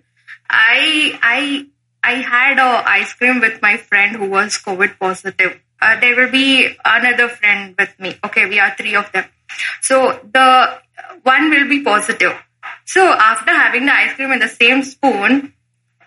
I 0.49 1.17
I 1.21 1.65
I 2.03 2.13
had 2.13 2.57
a 2.57 2.89
ice 2.89 3.13
cream 3.13 3.39
with 3.39 3.61
my 3.61 3.77
friend 3.77 4.15
who 4.15 4.29
was 4.29 4.57
COVID 4.57 4.99
positive. 4.99 5.59
Uh, 5.81 5.99
there 5.99 6.15
will 6.15 6.31
be 6.31 6.75
another 6.83 7.29
friend 7.29 7.75
with 7.77 7.99
me. 7.99 8.15
Okay, 8.25 8.45
we 8.47 8.59
are 8.59 8.73
three 8.75 8.95
of 8.95 9.11
them. 9.11 9.25
So 9.81 10.19
the 10.33 10.79
one 11.23 11.49
will 11.49 11.67
be 11.69 11.83
positive. 11.83 12.33
So 12.85 13.05
after 13.05 13.51
having 13.51 13.85
the 13.85 13.93
ice 13.93 14.13
cream 14.13 14.31
in 14.31 14.39
the 14.39 14.47
same 14.47 14.83
spoon, 14.83 15.53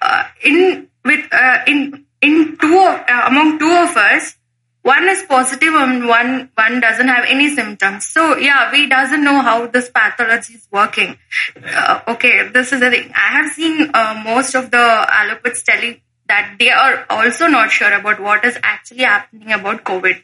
uh, 0.00 0.24
in 0.42 0.88
with 1.04 1.26
uh, 1.32 1.58
in 1.66 2.06
in 2.20 2.56
two 2.58 2.78
of, 2.78 3.04
uh, 3.08 3.24
among 3.26 3.58
two 3.58 3.70
of 3.70 3.96
us, 3.96 4.36
one 4.82 5.08
is 5.08 5.22
positive 5.28 5.74
and 5.74 6.06
one 6.06 6.50
one 6.54 6.80
doesn't 6.80 7.08
have 7.08 7.24
any 7.28 7.54
symptoms. 7.54 8.06
So 8.06 8.36
yeah, 8.36 8.70
we 8.72 8.88
doesn't 8.88 9.22
know 9.22 9.40
how 9.40 9.66
this 9.66 9.90
pathology 9.90 10.54
is 10.54 10.66
working. 10.70 11.18
Uh, 11.62 12.00
okay, 12.08 12.48
this 12.48 12.72
is 12.72 12.80
the 12.80 12.90
thing. 12.90 13.12
I 13.14 13.42
have 13.42 13.52
seen 13.52 13.90
uh, 13.92 14.22
most 14.24 14.54
of 14.54 14.70
the 14.70 14.76
allopaths 14.76 15.64
telling 15.64 16.00
that 16.28 16.56
they 16.58 16.70
are 16.70 17.04
also 17.10 17.46
not 17.48 17.70
sure 17.70 17.92
about 17.92 18.20
what 18.20 18.44
is 18.44 18.58
actually 18.62 19.02
happening 19.02 19.52
about 19.52 19.84
COVID, 19.84 20.22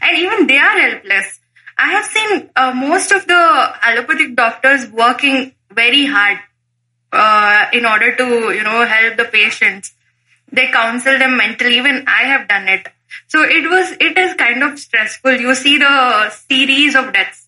and 0.00 0.18
even 0.18 0.46
they 0.46 0.58
are 0.58 0.78
helpless. 0.78 1.38
I 1.78 1.90
have 1.92 2.04
seen 2.04 2.50
uh, 2.54 2.72
most 2.74 3.12
of 3.12 3.26
the 3.26 3.34
allopathic 3.82 4.34
doctors 4.36 4.88
working 4.88 5.54
very 5.74 6.06
hard 6.06 6.38
uh, 7.12 7.66
in 7.72 7.84
order 7.84 8.14
to 8.16 8.52
you 8.52 8.62
know 8.62 8.84
help 8.86 9.16
the 9.16 9.24
patients 9.24 9.92
they 10.50 10.66
counsel 10.68 11.18
them 11.18 11.36
mentally 11.36 11.76
even 11.76 12.04
i 12.06 12.22
have 12.32 12.48
done 12.48 12.68
it 12.68 12.88
So 13.32 13.40
it 13.56 13.66
was, 13.70 13.88
it 14.06 14.16
is 14.20 14.34
kind 14.40 14.62
of 14.66 14.78
stressful. 14.78 15.34
You 15.44 15.54
see 15.58 15.72
the 15.82 16.30
series 16.36 16.94
of 17.00 17.12
deaths. 17.16 17.40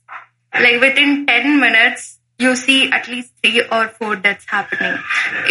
Like 0.65 0.81
within 0.85 1.27
10 1.27 1.61
minutes, 1.61 2.19
you 2.39 2.55
see 2.63 2.91
at 2.99 3.09
least 3.09 3.33
three 3.43 3.63
or 3.79 3.89
four 3.89 4.17
deaths 4.27 4.47
happening 4.55 4.99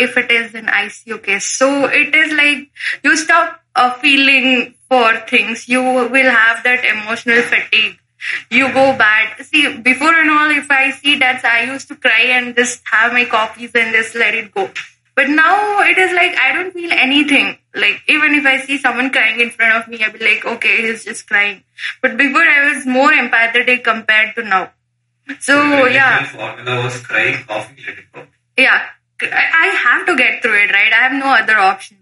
if 0.05 0.17
it 0.23 0.31
is 0.31 0.53
an 0.61 0.67
ICU 0.67 1.17
case. 1.23 1.45
So 1.45 1.85
it 2.01 2.13
is 2.21 2.33
like 2.41 2.69
you 3.03 3.15
stop 3.23 3.59
uh, 3.75 3.93
feeling 4.05 4.75
for 4.89 5.15
things. 5.33 5.67
You 5.75 5.83
will 5.83 6.31
have 6.39 6.63
that 6.69 6.85
emotional 6.93 7.41
fatigue. 7.53 7.97
You 8.49 8.71
go 8.73 8.97
bad. 8.97 9.45
See, 9.45 9.77
before 9.77 10.13
and 10.13 10.29
all, 10.31 10.49
if 10.51 10.69
I 10.71 10.91
see 10.91 11.19
deaths, 11.19 11.43
I 11.43 11.63
used 11.63 11.87
to 11.89 11.95
cry 11.95 12.21
and 12.37 12.55
just 12.55 12.81
have 12.91 13.13
my 13.13 13.25
coffees 13.25 13.71
and 13.75 13.93
just 13.93 14.15
let 14.15 14.33
it 14.35 14.53
go. 14.53 14.69
But 15.15 15.29
now 15.29 15.81
it 15.81 15.97
is 15.97 16.11
like 16.13 16.35
I 16.37 16.53
don't 16.53 16.71
feel 16.73 16.91
anything. 16.91 17.57
Like 17.75 18.01
even 18.07 18.33
if 18.35 18.45
I 18.45 18.59
see 18.61 18.77
someone 18.77 19.11
crying 19.11 19.39
in 19.39 19.51
front 19.51 19.75
of 19.83 19.87
me, 19.87 20.03
I'll 20.03 20.11
be 20.11 20.19
like, 20.19 20.45
okay, 20.45 20.81
he's 20.81 21.03
just 21.03 21.27
crying. 21.27 21.63
But 22.01 22.17
before 22.17 22.41
I 22.41 22.73
was 22.73 22.85
more 22.85 23.11
empathetic 23.11 23.83
compared 23.83 24.35
to 24.35 24.43
now. 24.43 24.71
So 25.39 25.85
yeah, 25.85 26.19
Medical 26.21 26.39
formula 26.39 26.83
was 26.83 26.99
crying, 27.01 27.43
coffee, 27.45 27.83
let 27.87 27.97
it 27.97 28.05
go. 28.13 28.25
yeah, 28.57 28.87
I 29.21 29.45
I 29.63 29.67
have 29.85 30.05
to 30.07 30.15
get 30.15 30.41
through 30.41 30.57
it, 30.63 30.71
right? 30.71 30.91
I 30.91 31.03
have 31.07 31.13
no 31.13 31.27
other 31.27 31.57
option. 31.59 31.97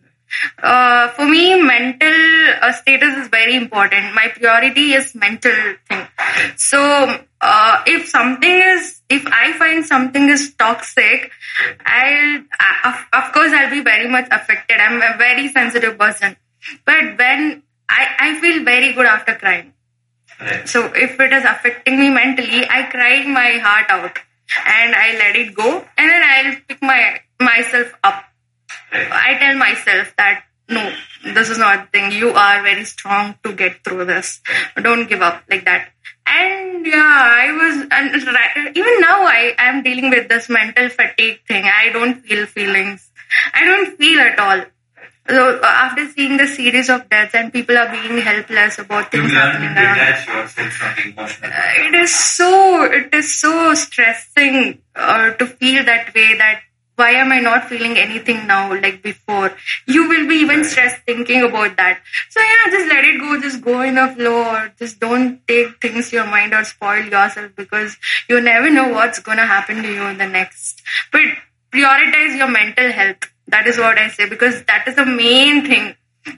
Uh, 0.61 1.09
for 1.09 1.25
me, 1.25 1.61
mental 1.61 2.13
uh, 2.61 2.71
status 2.71 3.17
is 3.17 3.27
very 3.27 3.55
important. 3.55 4.13
My 4.13 4.27
priority 4.29 4.93
is 4.93 5.13
mental 5.15 5.51
thing. 5.87 6.07
So, 6.57 6.79
uh, 7.41 7.83
if 7.85 8.07
something 8.09 8.61
is, 8.63 9.01
if 9.09 9.25
I 9.27 9.53
find 9.53 9.85
something 9.85 10.29
is 10.29 10.53
toxic, 10.55 11.31
I'll, 11.85 12.37
uh, 12.37 12.89
of, 12.89 13.25
of 13.25 13.33
course, 13.33 13.51
I'll 13.51 13.71
be 13.71 13.81
very 13.81 14.07
much 14.07 14.27
affected. 14.31 14.79
I'm 14.79 15.01
a 15.01 15.17
very 15.17 15.47
sensitive 15.49 15.97
person. 15.97 16.37
But 16.85 17.17
when 17.17 17.63
I, 17.89 18.07
I 18.19 18.39
feel 18.39 18.63
very 18.63 18.93
good 18.93 19.05
after 19.05 19.35
crying. 19.35 19.73
Right. 20.39 20.67
So 20.67 20.85
if 20.95 21.19
it 21.19 21.33
is 21.33 21.43
affecting 21.43 21.99
me 21.99 22.09
mentally, 22.09 22.67
I 22.67 22.83
cry 22.83 23.25
my 23.25 23.59
heart 23.59 23.89
out 23.89 24.17
and 24.65 24.95
I 24.95 25.13
let 25.13 25.35
it 25.35 25.53
go 25.53 25.85
and 25.97 26.09
then 26.09 26.23
I'll 26.23 26.55
pick 26.67 26.81
my 26.81 27.21
myself 27.39 27.93
up. 28.03 28.23
I 28.91 29.37
tell 29.39 29.55
myself 29.57 30.13
that 30.17 30.43
no, 30.69 30.93
this 31.23 31.49
is 31.49 31.57
not 31.57 31.91
thing. 31.91 32.11
You 32.11 32.29
are 32.29 32.63
very 32.63 32.85
strong 32.85 33.35
to 33.43 33.53
get 33.53 33.83
through 33.83 34.05
this. 34.05 34.41
Don't 34.81 35.07
give 35.09 35.21
up 35.21 35.43
like 35.49 35.65
that. 35.65 35.89
And 36.25 36.85
yeah, 36.85 37.31
I 37.43 37.51
was 37.51 37.87
and 37.91 38.77
even 38.77 39.01
now 39.01 39.23
I 39.23 39.53
am 39.57 39.83
dealing 39.83 40.09
with 40.09 40.29
this 40.29 40.49
mental 40.49 40.89
fatigue 40.89 41.39
thing. 41.47 41.65
I 41.65 41.89
don't 41.91 42.21
feel 42.21 42.45
feelings. 42.45 43.09
I 43.53 43.65
don't 43.65 43.97
feel 43.97 44.19
at 44.19 44.39
all. 44.39 44.63
So 45.29 45.59
uh, 45.59 45.65
after 45.65 46.07
seeing 46.09 46.37
the 46.37 46.47
series 46.47 46.89
of 46.89 47.07
deaths 47.09 47.35
and 47.35 47.53
people 47.53 47.77
are 47.77 47.89
being 47.89 48.17
helpless 48.17 48.79
about 48.79 49.11
things 49.11 49.31
happening 49.31 49.69
around. 49.77 50.71
from 50.71 51.11
emotional. 51.11 51.51
it 51.53 51.95
is 51.95 52.13
so 52.13 52.83
it 52.83 53.13
is 53.13 53.39
so 53.39 53.73
stressing 53.73 54.81
uh, 54.95 55.31
to 55.31 55.45
feel 55.45 55.85
that 55.85 56.13
way 56.15 56.37
that 56.37 56.61
why 56.95 57.11
am 57.11 57.31
i 57.31 57.39
not 57.39 57.67
feeling 57.69 57.97
anything 57.97 58.45
now 58.47 58.73
like 58.81 59.01
before? 59.01 59.55
You 59.87 60.07
will 60.07 60.27
be 60.27 60.35
even 60.35 60.63
stressed 60.63 61.03
thinking 61.05 61.43
about 61.43 61.77
that. 61.77 61.99
So 62.29 62.39
yeah 62.39 62.71
just 62.71 62.89
let 62.89 63.03
it 63.05 63.19
go. 63.19 63.39
Just 63.39 63.61
go 63.61 63.81
in 63.81 63.95
the 63.95 64.07
flow 64.15 64.43
or 64.55 64.73
just 64.77 64.99
don't 64.99 65.45
take 65.47 65.81
things 65.81 66.09
to 66.09 66.17
your 66.17 66.25
mind 66.25 66.53
or 66.53 66.63
spoil 66.63 67.03
yourself 67.03 67.51
because 67.55 67.97
you 68.29 68.41
never 68.41 68.69
know 68.69 68.89
what's 68.89 69.19
gonna 69.19 69.45
happen 69.45 69.81
to 69.83 69.91
you 69.91 70.03
in 70.03 70.17
the 70.17 70.27
next. 70.27 70.81
But 71.11 71.21
prioritize 71.71 72.37
your 72.37 72.49
mental 72.49 72.91
health. 72.91 73.29
That 73.47 73.67
is 73.67 73.77
what 73.77 73.97
i 73.97 74.07
say 74.07 74.29
because 74.29 74.63
that 74.63 74.87
is 74.87 74.95
the 74.95 75.05
main 75.05 75.65
thing. 75.65 75.95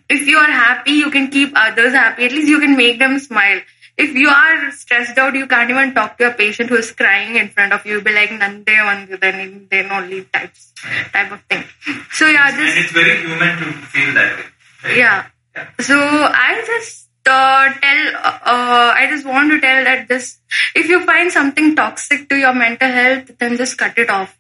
If 0.10 0.28
you 0.28 0.38
are 0.38 0.52
happy, 0.52 0.92
you 0.92 1.12
can 1.12 1.30
keep 1.30 1.52
others 1.56 1.94
happy. 1.94 2.26
At 2.26 2.32
least 2.32 2.48
you 2.48 2.60
can 2.60 2.78
make 2.78 3.00
them 3.00 3.20
smile. 3.20 3.60
If 3.96 4.16
you 4.16 4.28
are 4.30 4.72
stressed 4.72 5.18
out, 5.18 5.36
you 5.36 5.46
can't 5.48 5.70
even 5.70 5.94
talk 5.94 6.18
to 6.18 6.28
a 6.28 6.34
patient 6.34 6.70
who 6.70 6.76
is 6.78 6.92
crying 6.92 7.36
in 7.36 7.50
front 7.50 7.74
of 7.74 7.86
you. 7.86 7.94
You'll 7.94 8.04
be 8.04 8.14
like, 8.14 8.30
Nande, 8.30 8.86
one, 8.86 9.20
then 9.20 9.68
then 9.70 9.92
only 9.92 10.24
types, 10.26 10.74
type 11.12 11.32
of 11.32 11.42
thing. 11.44 11.64
So 12.12 12.28
yeah, 12.28 12.50
and 12.50 12.58
it's 12.60 12.92
very 12.92 13.18
human 13.22 13.58
to 13.58 13.66
feel 13.88 14.14
that 14.16 14.38
way. 14.38 14.46
right? 14.84 14.98
yeah. 14.98 15.26
Yeah. 15.56 15.70
So 15.80 15.96
I 15.96 16.64
just 16.66 17.10
uh, 17.28 17.72
tell, 17.74 18.16
uh, 18.16 18.94
I 18.96 19.08
just 19.10 19.26
want 19.26 19.52
to 19.52 19.62
tell 19.62 19.84
that 19.84 20.08
this, 20.08 20.40
if 20.76 20.90
you 20.90 21.06
find 21.06 21.32
something 21.32 21.76
toxic 21.76 22.28
to 22.30 22.36
your 22.36 22.54
mental 22.54 22.90
health, 22.90 23.38
then 23.38 23.58
just 23.58 23.78
cut 23.78 23.98
it 23.98 24.10
off, 24.10 24.38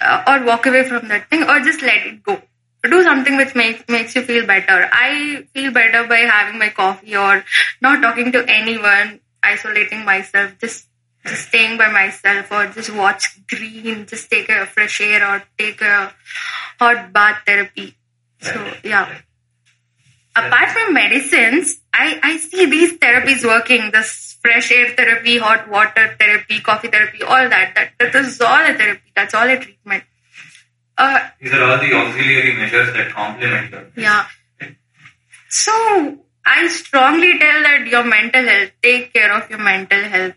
uh, 0.00 0.22
or 0.28 0.44
walk 0.44 0.66
away 0.66 0.84
from 0.84 1.08
that 1.08 1.28
thing, 1.28 1.42
or 1.42 1.60
just 1.60 1.82
let 1.82 2.06
it 2.06 2.22
go. 2.22 2.40
Do 2.88 3.02
something 3.02 3.36
which 3.36 3.54
makes 3.54 3.88
makes 3.88 4.14
you 4.14 4.22
feel 4.22 4.46
better. 4.46 4.88
I 4.92 5.46
feel 5.54 5.72
better 5.72 6.06
by 6.06 6.18
having 6.18 6.58
my 6.58 6.68
coffee 6.70 7.16
or 7.16 7.44
not 7.80 8.02
talking 8.02 8.32
to 8.32 8.44
anyone, 8.48 9.20
isolating 9.42 10.04
myself, 10.04 10.58
just 10.58 10.86
just 11.24 11.48
staying 11.48 11.76
by 11.78 11.90
myself, 11.90 12.50
or 12.52 12.66
just 12.66 12.94
watch 12.94 13.40
green, 13.48 14.06
just 14.06 14.30
take 14.30 14.48
a 14.48 14.66
fresh 14.66 15.00
air, 15.00 15.26
or 15.28 15.42
take 15.58 15.80
a 15.80 16.12
hot 16.78 17.12
bath 17.12 17.42
therapy. 17.46 17.96
So 18.40 18.72
yeah 18.84 19.18
apart 20.36 20.70
from 20.70 20.92
medicines, 20.92 21.80
I, 21.92 22.20
I 22.22 22.36
see 22.36 22.66
these 22.66 22.98
therapies 22.98 23.44
working. 23.44 23.90
This 23.90 24.36
fresh 24.42 24.70
air 24.70 24.94
therapy, 24.94 25.38
hot 25.38 25.68
water 25.68 26.14
therapy, 26.18 26.60
coffee 26.60 26.88
therapy, 26.88 27.22
all 27.22 27.48
that. 27.48 27.72
That 27.74 27.90
that 27.98 28.14
is 28.14 28.40
all 28.40 28.60
a 28.60 28.74
therapy. 28.74 29.12
That's 29.14 29.34
all 29.34 29.48
a 29.48 29.58
treatment. 29.58 30.04
Uh, 30.98 31.20
These 31.40 31.52
are 31.52 31.62
all 31.62 31.78
the 31.78 31.92
auxiliary 31.94 32.56
measures 32.56 32.92
that 32.94 33.10
complement 33.12 33.70
your 33.70 33.86
yeah. 33.96 34.26
So 35.48 36.18
I 36.44 36.68
strongly 36.68 37.38
tell 37.38 37.62
that 37.62 37.86
your 37.86 38.04
mental 38.04 38.44
health, 38.44 38.70
take 38.82 39.12
care 39.12 39.32
of 39.36 39.48
your 39.50 39.58
mental 39.58 40.02
health 40.04 40.34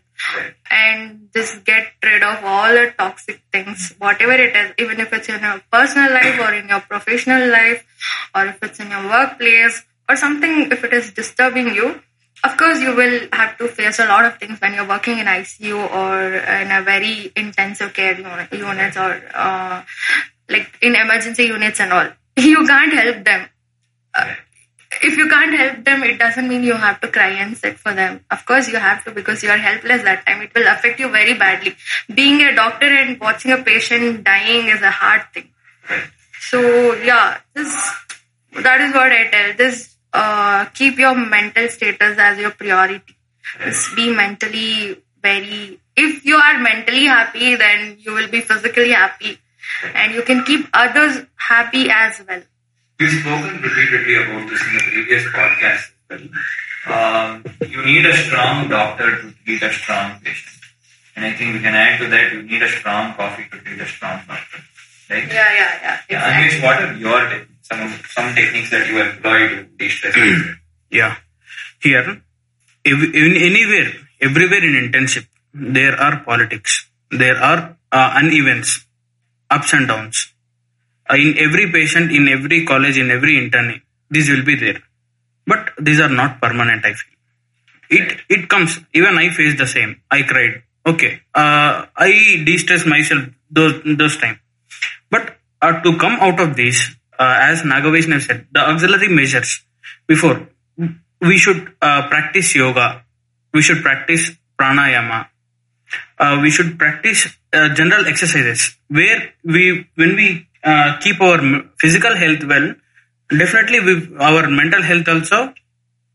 and 0.69 1.29
just 1.33 1.63
get 1.63 1.87
rid 2.03 2.23
of 2.23 2.43
all 2.43 2.71
the 2.73 2.93
toxic 2.97 3.41
things, 3.51 3.95
whatever 3.99 4.33
it 4.33 4.55
is, 4.55 4.73
even 4.77 4.99
if 4.99 5.13
it's 5.13 5.29
in 5.29 5.41
your 5.41 5.61
personal 5.71 6.11
life 6.11 6.39
or 6.39 6.53
in 6.53 6.67
your 6.67 6.81
professional 6.81 7.47
life 7.49 7.85
or 8.35 8.45
if 8.47 8.61
it's 8.61 8.79
in 8.79 8.89
your 8.91 9.03
workplace 9.07 9.83
or 10.09 10.15
something, 10.15 10.71
if 10.71 10.83
it 10.83 10.93
is 10.93 11.11
disturbing 11.13 11.73
you. 11.73 12.01
Of 12.41 12.55
course, 12.55 12.79
you 12.79 12.95
will 12.95 13.27
have 13.33 13.57
to 13.57 13.67
face 13.67 13.99
a 13.99 14.05
lot 14.05 14.23
of 14.23 14.37
things 14.37 14.61
when 14.61 14.73
you're 14.73 14.87
working 14.87 15.19
in 15.19 15.25
ICU 15.25 15.75
or 15.75 16.35
in 16.35 16.71
a 16.71 16.81
very 16.83 17.33
intensive 17.35 17.93
care 17.93 18.15
uni- 18.17 18.47
units 18.57 18.95
or 18.95 19.21
uh, 19.35 19.83
like 20.49 20.69
in 20.81 20.95
emergency 20.95 21.43
units 21.45 21.79
and 21.79 21.93
all. 21.93 22.09
You 22.37 22.65
can't 22.65 22.93
help 22.93 23.23
them 23.25 23.49
Uh, 24.13 24.33
if 25.01 25.17
you 25.17 25.29
can't 25.29 25.53
help 25.55 25.85
them, 25.85 26.03
it 26.03 26.17
doesn't 26.17 26.47
mean 26.49 26.63
you 26.63 26.73
have 26.73 26.99
to 27.01 27.07
cry 27.09 27.29
and 27.41 27.55
sit 27.57 27.77
for 27.77 27.93
them. 27.93 28.25
Of 28.31 28.45
course, 28.45 28.67
you 28.67 28.77
have 28.77 29.03
to 29.05 29.11
because 29.11 29.43
you 29.43 29.49
are 29.49 29.57
helpless 29.57 30.03
that 30.03 30.25
time. 30.25 30.41
It 30.41 30.51
will 30.55 30.67
affect 30.67 30.99
you 30.99 31.09
very 31.09 31.35
badly. 31.35 31.75
Being 32.13 32.41
a 32.41 32.55
doctor 32.55 32.87
and 32.87 33.19
watching 33.19 33.51
a 33.51 33.57
patient 33.57 34.23
dying 34.23 34.67
is 34.67 34.81
a 34.81 34.89
hard 34.91 35.23
thing. 35.33 35.49
So 36.39 36.93
yeah, 36.95 37.37
this 37.53 37.71
that 38.63 38.81
is 38.81 38.93
what 38.93 39.11
I 39.11 39.29
tell. 39.29 39.53
This 39.57 39.95
uh, 40.13 40.65
keep 40.73 40.97
your 40.97 41.15
mental 41.15 41.67
status 41.69 42.17
as 42.17 42.39
your 42.39 42.51
priority. 42.51 43.15
Just 43.63 43.95
be 43.95 44.11
mentally 44.11 44.97
very. 45.21 45.79
If 45.95 46.25
you 46.25 46.37
are 46.37 46.57
mentally 46.59 47.05
happy, 47.05 47.55
then 47.55 47.97
you 47.99 48.13
will 48.13 48.29
be 48.29 48.41
physically 48.41 48.91
happy, 48.91 49.37
and 49.93 50.13
you 50.13 50.21
can 50.23 50.43
keep 50.43 50.67
others 50.73 51.25
happy 51.35 51.89
as 51.89 52.21
well. 52.27 52.41
We've 52.99 53.11
spoken 53.11 53.61
repeatedly 53.61 54.15
about 54.15 54.49
this 54.49 54.61
in 54.67 54.73
the 54.73 54.83
previous 54.83 55.23
podcast. 55.25 55.91
as 56.09 56.21
well. 56.21 56.29
Um, 56.89 57.45
you 57.69 57.85
need 57.85 58.05
a 58.05 58.15
strong 58.17 58.67
doctor 58.69 59.21
to 59.21 59.33
treat 59.45 59.61
a 59.63 59.71
strong 59.71 60.19
patient. 60.23 60.55
And 61.15 61.25
I 61.25 61.33
think 61.33 61.53
we 61.53 61.59
can 61.61 61.75
add 61.75 61.99
to 61.99 62.07
that, 62.07 62.31
you 62.33 62.43
need 62.43 62.61
a 62.63 62.69
strong 62.69 63.13
coffee 63.15 63.45
to 63.51 63.57
treat 63.59 63.79
a 63.81 63.85
strong 63.85 64.21
doctor. 64.27 64.59
Right? 65.09 65.27
Yeah, 65.27 65.53
yeah, 65.53 65.79
yeah. 65.83 65.99
Yeah, 66.09 66.33
Anish, 66.47 66.63
what 66.63 66.81
are 66.83 66.93
your 66.93 67.19
techniques? 67.29 67.67
Some, 67.69 67.81
of- 67.81 68.05
some 68.09 68.35
techniques 68.35 68.69
that 68.71 68.87
you 68.87 69.01
employ 69.01 69.47
to 69.49 69.63
de-stress? 69.77 70.15
Yeah. 70.91 71.15
Here, 71.81 72.21
ev- 72.85 73.13
in 73.13 73.35
anywhere, 73.49 73.91
everywhere 74.19 74.63
in 74.63 74.89
internship, 74.91 75.27
there 75.53 75.95
are 75.99 76.21
politics. 76.23 76.89
There 77.11 77.37
are 77.37 77.77
uh, 77.91 78.11
unevens, 78.19 78.85
ups 79.49 79.73
and 79.73 79.87
downs. 79.87 80.33
Uh, 81.09 81.15
in 81.15 81.37
every 81.37 81.71
patient, 81.71 82.11
in 82.11 82.27
every 82.27 82.65
college, 82.65 82.97
in 82.97 83.09
every 83.11 83.37
intern, 83.37 83.81
these 84.09 84.29
will 84.29 84.43
be 84.43 84.55
there. 84.55 84.81
But 85.45 85.71
these 85.79 85.99
are 85.99 86.09
not 86.09 86.41
permanent, 86.41 86.85
I 86.85 86.93
feel. 86.93 87.15
It, 87.89 88.19
it 88.29 88.49
comes, 88.49 88.79
even 88.93 89.17
I 89.17 89.29
face 89.29 89.57
the 89.57 89.65
same. 89.65 90.01
I 90.11 90.21
cried. 90.21 90.61
Okay. 90.85 91.21
Uh, 91.33 91.87
I 91.95 92.43
de-stress 92.45 92.85
myself 92.85 93.25
those, 93.49 93.81
those 93.97 94.17
time. 94.17 94.39
But 95.09 95.37
uh, 95.61 95.81
to 95.81 95.97
come 95.97 96.13
out 96.13 96.39
of 96.39 96.55
this, 96.55 96.95
uh, 97.17 97.35
as 97.39 97.63
Nagavaishnav 97.63 98.21
said, 98.21 98.47
the 98.51 98.59
auxiliary 98.59 99.09
measures 99.09 99.61
before, 100.07 100.47
we 101.21 101.37
should 101.37 101.73
uh, 101.81 102.07
practice 102.07 102.55
yoga, 102.55 103.03
we 103.53 103.61
should 103.61 103.81
practice 103.81 104.31
pranayama, 104.57 105.27
uh, 106.19 106.39
we 106.41 106.49
should 106.49 106.77
practice 106.77 107.27
uh, 107.53 107.69
general 107.73 108.05
exercises 108.07 108.77
where 108.87 109.33
we, 109.43 109.87
when 109.95 110.15
we 110.15 110.47
uh, 110.63 110.97
keep 110.99 111.19
our 111.21 111.39
physical 111.79 112.15
health 112.15 112.43
well, 112.43 112.75
definitely 113.29 113.79
we, 113.79 114.17
our 114.17 114.49
mental 114.49 114.81
health 114.81 115.07
also 115.07 115.53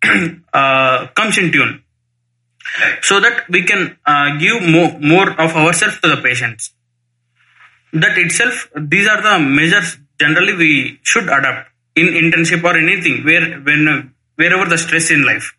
uh, 0.53 1.07
comes 1.15 1.39
in 1.39 1.53
tune. 1.53 1.83
So 3.03 3.21
that 3.21 3.49
we 3.49 3.63
can 3.63 3.97
uh, 4.07 4.37
give 4.39 4.63
more, 4.63 4.99
more 4.99 5.31
of 5.41 5.55
ourselves 5.55 6.01
to 6.01 6.09
the 6.09 6.17
patients. 6.23 6.73
That 7.93 8.19
itself 8.19 8.69
these 8.75 9.07
are 9.07 9.23
the 9.23 9.39
measures 9.39 9.99
generally 10.19 10.55
we 10.55 10.99
should 11.03 11.25
adopt 11.25 11.69
in 11.95 12.07
internship 12.07 12.65
or 12.65 12.77
anything 12.77 13.25
where 13.25 13.55
when 13.61 14.13
wherever 14.37 14.69
the 14.69 14.79
stress 14.79 15.11
in 15.11 15.25
life. 15.25 15.57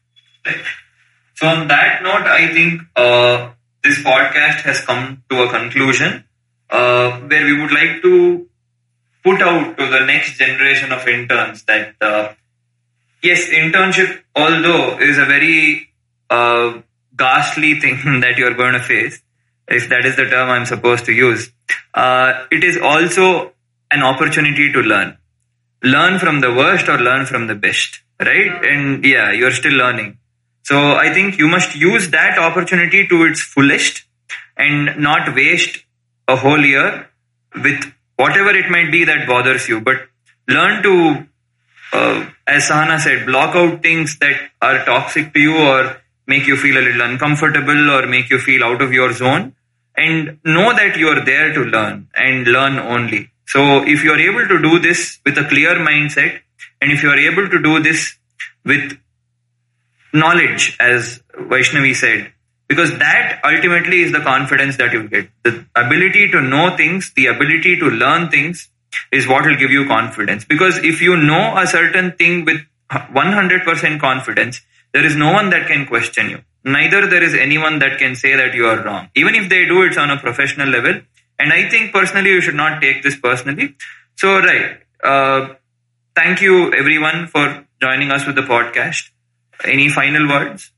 So 1.36 1.48
on 1.48 1.68
that 1.68 2.02
note, 2.04 2.28
I 2.28 2.54
think 2.54 2.82
uh, 2.96 3.52
this 3.86 4.00
podcast 4.04 4.62
has 4.68 4.82
come 4.82 5.24
to 5.30 5.44
a 5.44 5.50
conclusion 5.50 6.24
uh, 6.70 7.20
where 7.20 7.46
we 7.46 7.62
would 7.62 7.72
like 7.72 8.02
to 8.02 8.48
put 9.24 9.42
out 9.42 9.78
to 9.78 9.86
the 9.88 10.06
next 10.06 10.38
generation 10.38 10.92
of 10.92 11.08
interns 11.08 11.64
that 11.64 11.96
uh, 12.02 12.34
yes, 13.22 13.50
internship, 13.50 14.22
although 14.36 14.98
is 15.00 15.18
a 15.18 15.26
very 15.26 15.90
uh, 16.30 16.82
ghastly 17.16 17.80
thing 17.84 18.20
that 18.22 18.38
you 18.38 18.48
are 18.48 18.54
going 18.54 18.74
to 18.74 18.80
face, 18.80 19.22
if 19.68 19.90
that 19.90 20.06
is 20.06 20.16
the 20.16 20.26
term 20.26 20.50
I'm 20.50 20.66
supposed 20.66 21.06
to 21.06 21.12
use, 21.12 21.52
uh, 21.94 22.46
it 22.52 22.64
is 22.64 22.78
also 22.78 23.54
an 23.92 24.04
opportunity 24.04 24.72
to 24.72 24.80
learn. 24.80 25.18
Learn 25.84 26.20
from 26.20 26.42
the 26.42 26.54
worst 26.54 26.88
or 26.90 26.98
learn 26.98 27.26
from 27.26 27.48
the 27.48 27.56
best, 27.56 28.02
right? 28.20 28.64
And 28.64 29.04
yeah, 29.06 29.32
you're 29.32 29.52
still 29.52 29.74
learning. 29.74 30.18
So 30.66 30.96
I 30.96 31.14
think 31.14 31.38
you 31.38 31.48
must 31.48 31.76
use 31.76 32.10
that 32.10 32.40
opportunity 32.40 33.08
to 33.08 33.26
its 33.26 33.40
fullest 33.40 34.04
and 34.58 34.98
not 34.98 35.36
waste 35.36 35.86
a 36.28 36.36
whole 36.36 36.66
year 36.66 37.08
with 37.54 37.94
whatever 38.16 38.50
it 38.50 38.72
might 38.72 38.92
be 38.92 39.04
that 39.06 39.28
bothers 39.28 39.70
you. 39.70 39.80
But 39.80 40.08
learn 40.48 40.82
to, 40.82 41.28
uh, 41.94 42.26
as 42.48 42.68
Sahana 42.70 43.00
said, 43.00 43.28
block 43.28 43.56
out 43.56 43.84
things 43.84 44.18
that 44.18 44.50
are 44.60 44.84
toxic 44.86 45.36
to 45.36 45.40
you 45.40 45.56
or 45.56 45.98
make 46.26 46.48
you 46.48 46.58
feel 46.58 46.80
a 46.80 46.86
little 46.88 47.02
uncomfortable 47.02 47.92
or 47.92 48.08
make 48.08 48.32
you 48.32 48.40
feel 48.40 48.64
out 48.64 48.82
of 48.82 48.92
your 48.92 49.14
zone 49.14 49.54
and 49.96 50.40
know 50.44 50.74
that 50.74 50.98
you 50.98 51.10
are 51.10 51.24
there 51.24 51.54
to 51.54 51.64
learn 51.64 52.08
and 52.16 52.48
learn 52.48 52.80
only. 52.80 53.30
So 53.46 53.84
if 53.84 54.04
you 54.04 54.12
are 54.12 54.20
able 54.20 54.48
to 54.48 54.60
do 54.60 54.80
this 54.80 55.20
with 55.24 55.38
a 55.38 55.44
clear 55.44 55.76
mindset 55.76 56.40
and 56.82 56.92
if 56.92 57.04
you 57.04 57.10
are 57.12 57.20
able 57.20 57.48
to 57.50 57.62
do 57.62 57.80
this 57.84 58.18
with 58.66 58.98
knowledge, 60.16 60.78
as 60.80 61.22
Vaishnavi 61.34 61.96
said, 61.96 62.32
because 62.68 62.98
that 62.98 63.42
ultimately 63.44 64.02
is 64.02 64.12
the 64.12 64.22
confidence 64.22 64.78
that 64.78 64.94
you 64.94 65.08
get. 65.08 65.30
The 65.44 65.66
ability 65.76 66.32
to 66.32 66.42
know 66.42 66.76
things, 66.76 67.14
the 67.16 67.28
ability 67.28 67.78
to 67.78 67.86
learn 67.90 68.30
things 68.30 68.70
is 69.12 69.28
what 69.28 69.46
will 69.46 69.58
give 69.58 69.72
you 69.72 69.86
confidence. 69.88 70.46
Because 70.46 70.78
if 70.78 71.02
you 71.02 71.16
know 71.18 71.58
a 71.58 71.68
certain 71.68 72.14
thing 72.14 72.46
with 72.46 72.62
100% 72.90 74.00
confidence, 74.00 74.62
there 74.94 75.06
is 75.06 75.16
no 75.16 75.34
one 75.34 75.50
that 75.50 75.68
can 75.68 75.86
question 75.86 76.30
you. 76.30 76.42
Neither 76.64 77.06
there 77.08 77.22
is 77.22 77.36
anyone 77.36 77.80
that 77.80 78.00
can 78.00 78.16
say 78.16 78.36
that 78.36 78.56
you 78.56 78.66
are 78.66 78.84
wrong. 78.84 79.10
Even 79.16 79.36
if 79.36 79.50
they 79.50 79.66
do, 79.66 79.84
it's 79.84 79.98
on 79.98 80.10
a 80.10 80.18
professional 80.18 80.68
level. 80.70 81.02
And 81.38 81.54
I 81.54 81.70
think 81.70 81.94
personally, 81.94 82.30
you 82.32 82.42
should 82.42 82.56
not 82.56 82.82
take 82.82 83.04
this 83.04 83.18
personally. 83.18 83.76
So, 84.16 84.40
right. 84.40 84.78
Uh, 85.04 85.56
thank 86.16 86.42
you 86.42 86.74
everyone 86.74 87.28
for 87.28 87.66
joining 87.82 88.10
us 88.10 88.26
with 88.26 88.36
the 88.36 88.42
podcast. 88.42 89.10
Any 89.64 89.90
final 89.90 90.28
words? 90.28 90.72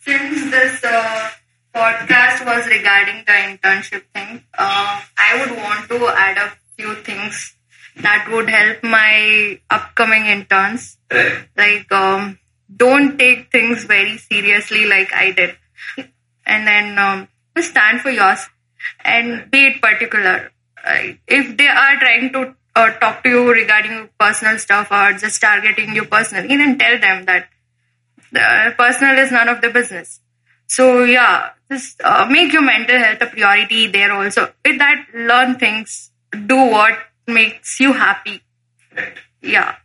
Since 0.00 0.50
this 0.50 0.84
uh, 0.84 1.30
podcast 1.74 2.46
was 2.46 2.66
regarding 2.66 3.24
the 3.26 3.32
internship 3.32 4.02
thing, 4.14 4.44
uh, 4.56 5.00
I 5.16 5.40
would 5.40 5.56
want 5.56 5.88
to 5.88 6.08
add 6.08 6.38
a 6.38 6.52
few 6.76 6.94
things 6.96 7.54
that 7.96 8.28
would 8.30 8.48
help 8.48 8.82
my 8.82 9.60
upcoming 9.70 10.26
interns. 10.26 10.96
Like, 11.56 11.90
um, 11.92 12.38
don't 12.74 13.18
take 13.18 13.50
things 13.50 13.84
very 13.84 14.18
seriously 14.18 14.86
like 14.86 15.12
I 15.12 15.32
did. 15.32 15.56
And 16.46 16.66
then 16.66 16.98
um, 16.98 17.28
stand 17.60 18.00
for 18.00 18.10
yours 18.10 18.46
and 19.04 19.50
be 19.50 19.66
it 19.66 19.82
particular. 19.82 20.52
If 21.26 21.56
they 21.56 21.66
are 21.68 21.96
trying 21.98 22.32
to 22.32 22.54
uh, 22.78 22.90
talk 23.02 23.22
to 23.24 23.30
you 23.34 23.42
regarding 23.50 24.08
personal 24.18 24.58
stuff 24.58 24.92
or 24.92 25.12
just 25.24 25.40
targeting 25.40 25.94
you 25.94 26.04
personally, 26.04 26.56
then 26.56 26.78
tell 26.78 26.98
them 27.00 27.24
that 27.24 27.48
the 28.30 28.74
personal 28.78 29.18
is 29.18 29.32
none 29.32 29.48
of 29.48 29.60
the 29.60 29.70
business. 29.70 30.20
So 30.66 31.04
yeah, 31.04 31.50
just 31.70 32.00
uh, 32.02 32.26
make 32.30 32.52
your 32.52 32.62
mental 32.62 32.98
health 32.98 33.22
a 33.22 33.26
priority 33.26 33.86
there 33.86 34.12
also. 34.12 34.52
With 34.64 34.78
that, 34.78 35.06
learn 35.14 35.58
things, 35.58 36.10
do 36.46 36.56
what 36.56 36.98
makes 37.26 37.80
you 37.80 37.92
happy. 37.94 38.42
Right. 38.94 39.16
Yeah. 39.42 39.76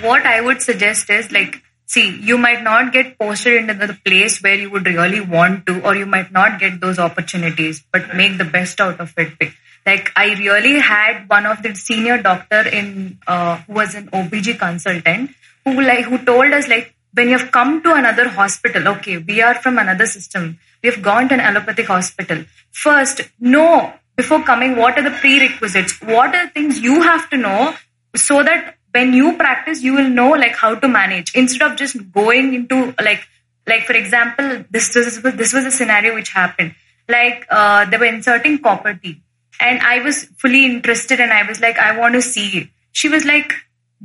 What 0.00 0.24
I 0.24 0.40
would 0.40 0.62
suggest 0.62 1.10
is 1.10 1.30
like, 1.30 1.62
see, 1.92 2.08
you 2.28 2.38
might 2.38 2.62
not 2.62 2.92
get 2.92 3.18
posted 3.18 3.54
into 3.54 3.74
the 3.74 3.94
place 4.04 4.42
where 4.42 4.54
you 4.54 4.70
would 4.70 4.86
really 4.86 5.20
want 5.20 5.66
to, 5.66 5.82
or 5.86 5.94
you 5.94 6.06
might 6.06 6.32
not 6.32 6.58
get 6.58 6.80
those 6.80 6.98
opportunities, 6.98 7.84
but 7.92 8.14
make 8.14 8.38
the 8.38 8.44
best 8.44 8.80
out 8.80 8.98
of 8.98 9.12
it. 9.18 9.52
Like, 9.84 10.10
I 10.16 10.34
really 10.34 10.78
had 10.78 11.28
one 11.28 11.44
of 11.44 11.62
the 11.62 11.74
senior 11.74 12.16
doctor 12.22 12.66
in, 12.66 13.18
uh, 13.26 13.56
who 13.66 13.74
was 13.74 13.94
an 13.94 14.08
OBG 14.10 14.58
consultant, 14.58 15.32
who 15.64 15.80
like, 15.80 16.04
who 16.06 16.18
told 16.18 16.52
us 16.52 16.68
like, 16.68 16.94
when 17.14 17.28
you 17.28 17.36
have 17.36 17.52
come 17.52 17.82
to 17.82 17.94
another 17.94 18.28
hospital, 18.28 18.88
okay, 18.88 19.18
we 19.18 19.42
are 19.42 19.54
from 19.54 19.78
another 19.78 20.06
system. 20.06 20.58
We 20.82 20.88
have 20.90 21.02
gone 21.02 21.28
to 21.28 21.34
an 21.34 21.40
allopathic 21.40 21.86
hospital. 21.86 22.44
First, 22.70 23.20
know 23.38 23.92
before 24.16 24.42
coming 24.42 24.76
what 24.76 24.98
are 24.98 25.02
the 25.02 25.16
prerequisites, 25.18 26.00
what 26.00 26.34
are 26.34 26.46
the 26.46 26.52
things 26.52 26.78
you 26.78 27.02
have 27.02 27.28
to 27.30 27.36
know 27.36 27.74
so 28.16 28.42
that 28.42 28.76
when 28.92 29.12
you 29.12 29.36
practice 29.36 29.82
you 29.82 29.94
will 29.94 30.08
know 30.08 30.30
like 30.30 30.54
how 30.54 30.74
to 30.74 30.88
manage. 30.88 31.34
Instead 31.34 31.70
of 31.70 31.76
just 31.76 32.12
going 32.12 32.54
into 32.54 32.94
like 33.02 33.26
like 33.66 33.84
for 33.84 33.94
example 33.94 34.64
this 34.70 34.94
was 34.94 35.20
this 35.22 35.52
was 35.52 35.66
a 35.66 35.70
scenario 35.70 36.14
which 36.14 36.30
happened. 36.30 36.74
Like 37.08 37.46
uh, 37.50 37.84
they 37.86 37.96
were 37.96 38.06
inserting 38.06 38.58
copper 38.58 38.94
T 38.94 39.20
and 39.60 39.80
i 39.80 39.98
was 40.00 40.24
fully 40.42 40.64
interested 40.66 41.20
and 41.20 41.32
i 41.32 41.42
was 41.48 41.60
like 41.60 41.78
i 41.78 41.96
want 41.98 42.14
to 42.14 42.22
see 42.22 42.48
it. 42.58 42.68
She 42.92 43.08
was 43.08 43.24
like 43.24 43.52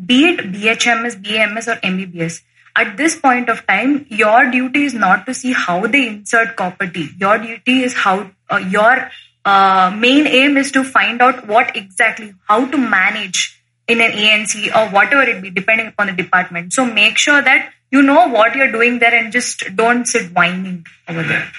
be 0.05 0.25
it 0.27 0.39
bhms 0.51 1.15
bms 1.23 1.67
or 1.67 1.79
mbbs 1.87 2.41
at 2.75 2.95
this 2.97 3.15
point 3.19 3.49
of 3.49 3.65
time 3.67 4.05
your 4.09 4.51
duty 4.51 4.83
is 4.83 4.93
not 4.93 5.25
to 5.25 5.33
see 5.33 5.53
how 5.53 5.79
they 5.87 6.07
insert 6.07 6.55
copper 6.55 6.87
T 6.87 7.09
your 7.19 7.37
duty 7.37 7.83
is 7.83 7.93
how 7.93 8.29
uh, 8.49 8.57
your 8.57 9.09
uh, 9.45 9.91
main 9.97 10.27
aim 10.27 10.57
is 10.57 10.71
to 10.71 10.83
find 10.83 11.21
out 11.21 11.47
what 11.47 11.75
exactly 11.75 12.33
how 12.47 12.65
to 12.65 12.77
manage 12.77 13.56
in 13.87 14.01
an 14.01 14.11
ANC 14.11 14.75
or 14.75 14.91
whatever 14.91 15.23
it 15.23 15.41
be, 15.41 15.49
depending 15.49 15.87
upon 15.87 16.07
the 16.07 16.13
department. 16.13 16.73
So 16.73 16.85
make 16.85 17.17
sure 17.17 17.41
that 17.41 17.71
you 17.91 18.01
know 18.01 18.27
what 18.27 18.55
you're 18.55 18.71
doing 18.71 18.99
there 18.99 19.13
and 19.13 19.31
just 19.31 19.63
don't 19.75 20.05
sit 20.05 20.31
whining 20.31 20.85
over 21.07 21.23
there. 21.23 21.51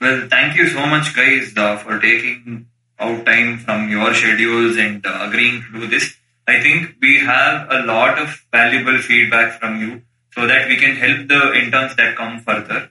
Well, 0.00 0.26
thank 0.28 0.56
you 0.56 0.66
so 0.66 0.84
much, 0.86 1.14
guys, 1.14 1.56
uh, 1.56 1.76
for 1.76 2.00
taking 2.00 2.66
out 2.98 3.24
time 3.24 3.58
from 3.58 3.88
your 3.88 4.12
schedules 4.14 4.76
and 4.76 5.04
uh, 5.06 5.26
agreeing 5.28 5.62
to 5.62 5.80
do 5.80 5.86
this. 5.86 6.16
I 6.46 6.60
think 6.60 6.96
we 7.00 7.20
have 7.20 7.68
a 7.70 7.82
lot 7.84 8.18
of 8.18 8.44
valuable 8.50 8.98
feedback 8.98 9.60
from 9.60 9.80
you 9.80 10.02
so 10.32 10.46
that 10.46 10.66
we 10.66 10.76
can 10.76 10.96
help 10.96 11.28
the 11.28 11.52
interns 11.54 11.94
that 11.96 12.16
come 12.16 12.40
further 12.40 12.90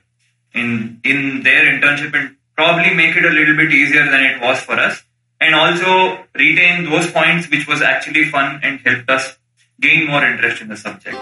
in 0.54 1.00
in 1.04 1.42
their 1.42 1.64
internship 1.64 2.14
and 2.14 2.36
probably 2.56 2.94
make 2.94 3.14
it 3.16 3.24
a 3.24 3.30
little 3.30 3.56
bit 3.56 3.72
easier 3.72 4.04
than 4.10 4.22
it 4.22 4.40
was 4.40 4.60
for 4.60 4.78
us 4.78 5.02
and 5.42 5.54
also 5.54 6.24
retain 6.34 6.84
those 6.88 7.10
points 7.10 7.50
which 7.50 7.66
was 7.66 7.82
actually 7.82 8.24
fun 8.24 8.60
and 8.62 8.80
helped 8.80 9.10
us 9.10 9.36
gain 9.80 10.06
more 10.06 10.24
interest 10.24 10.62
in 10.62 10.68
the 10.68 10.76
subject. 10.76 11.18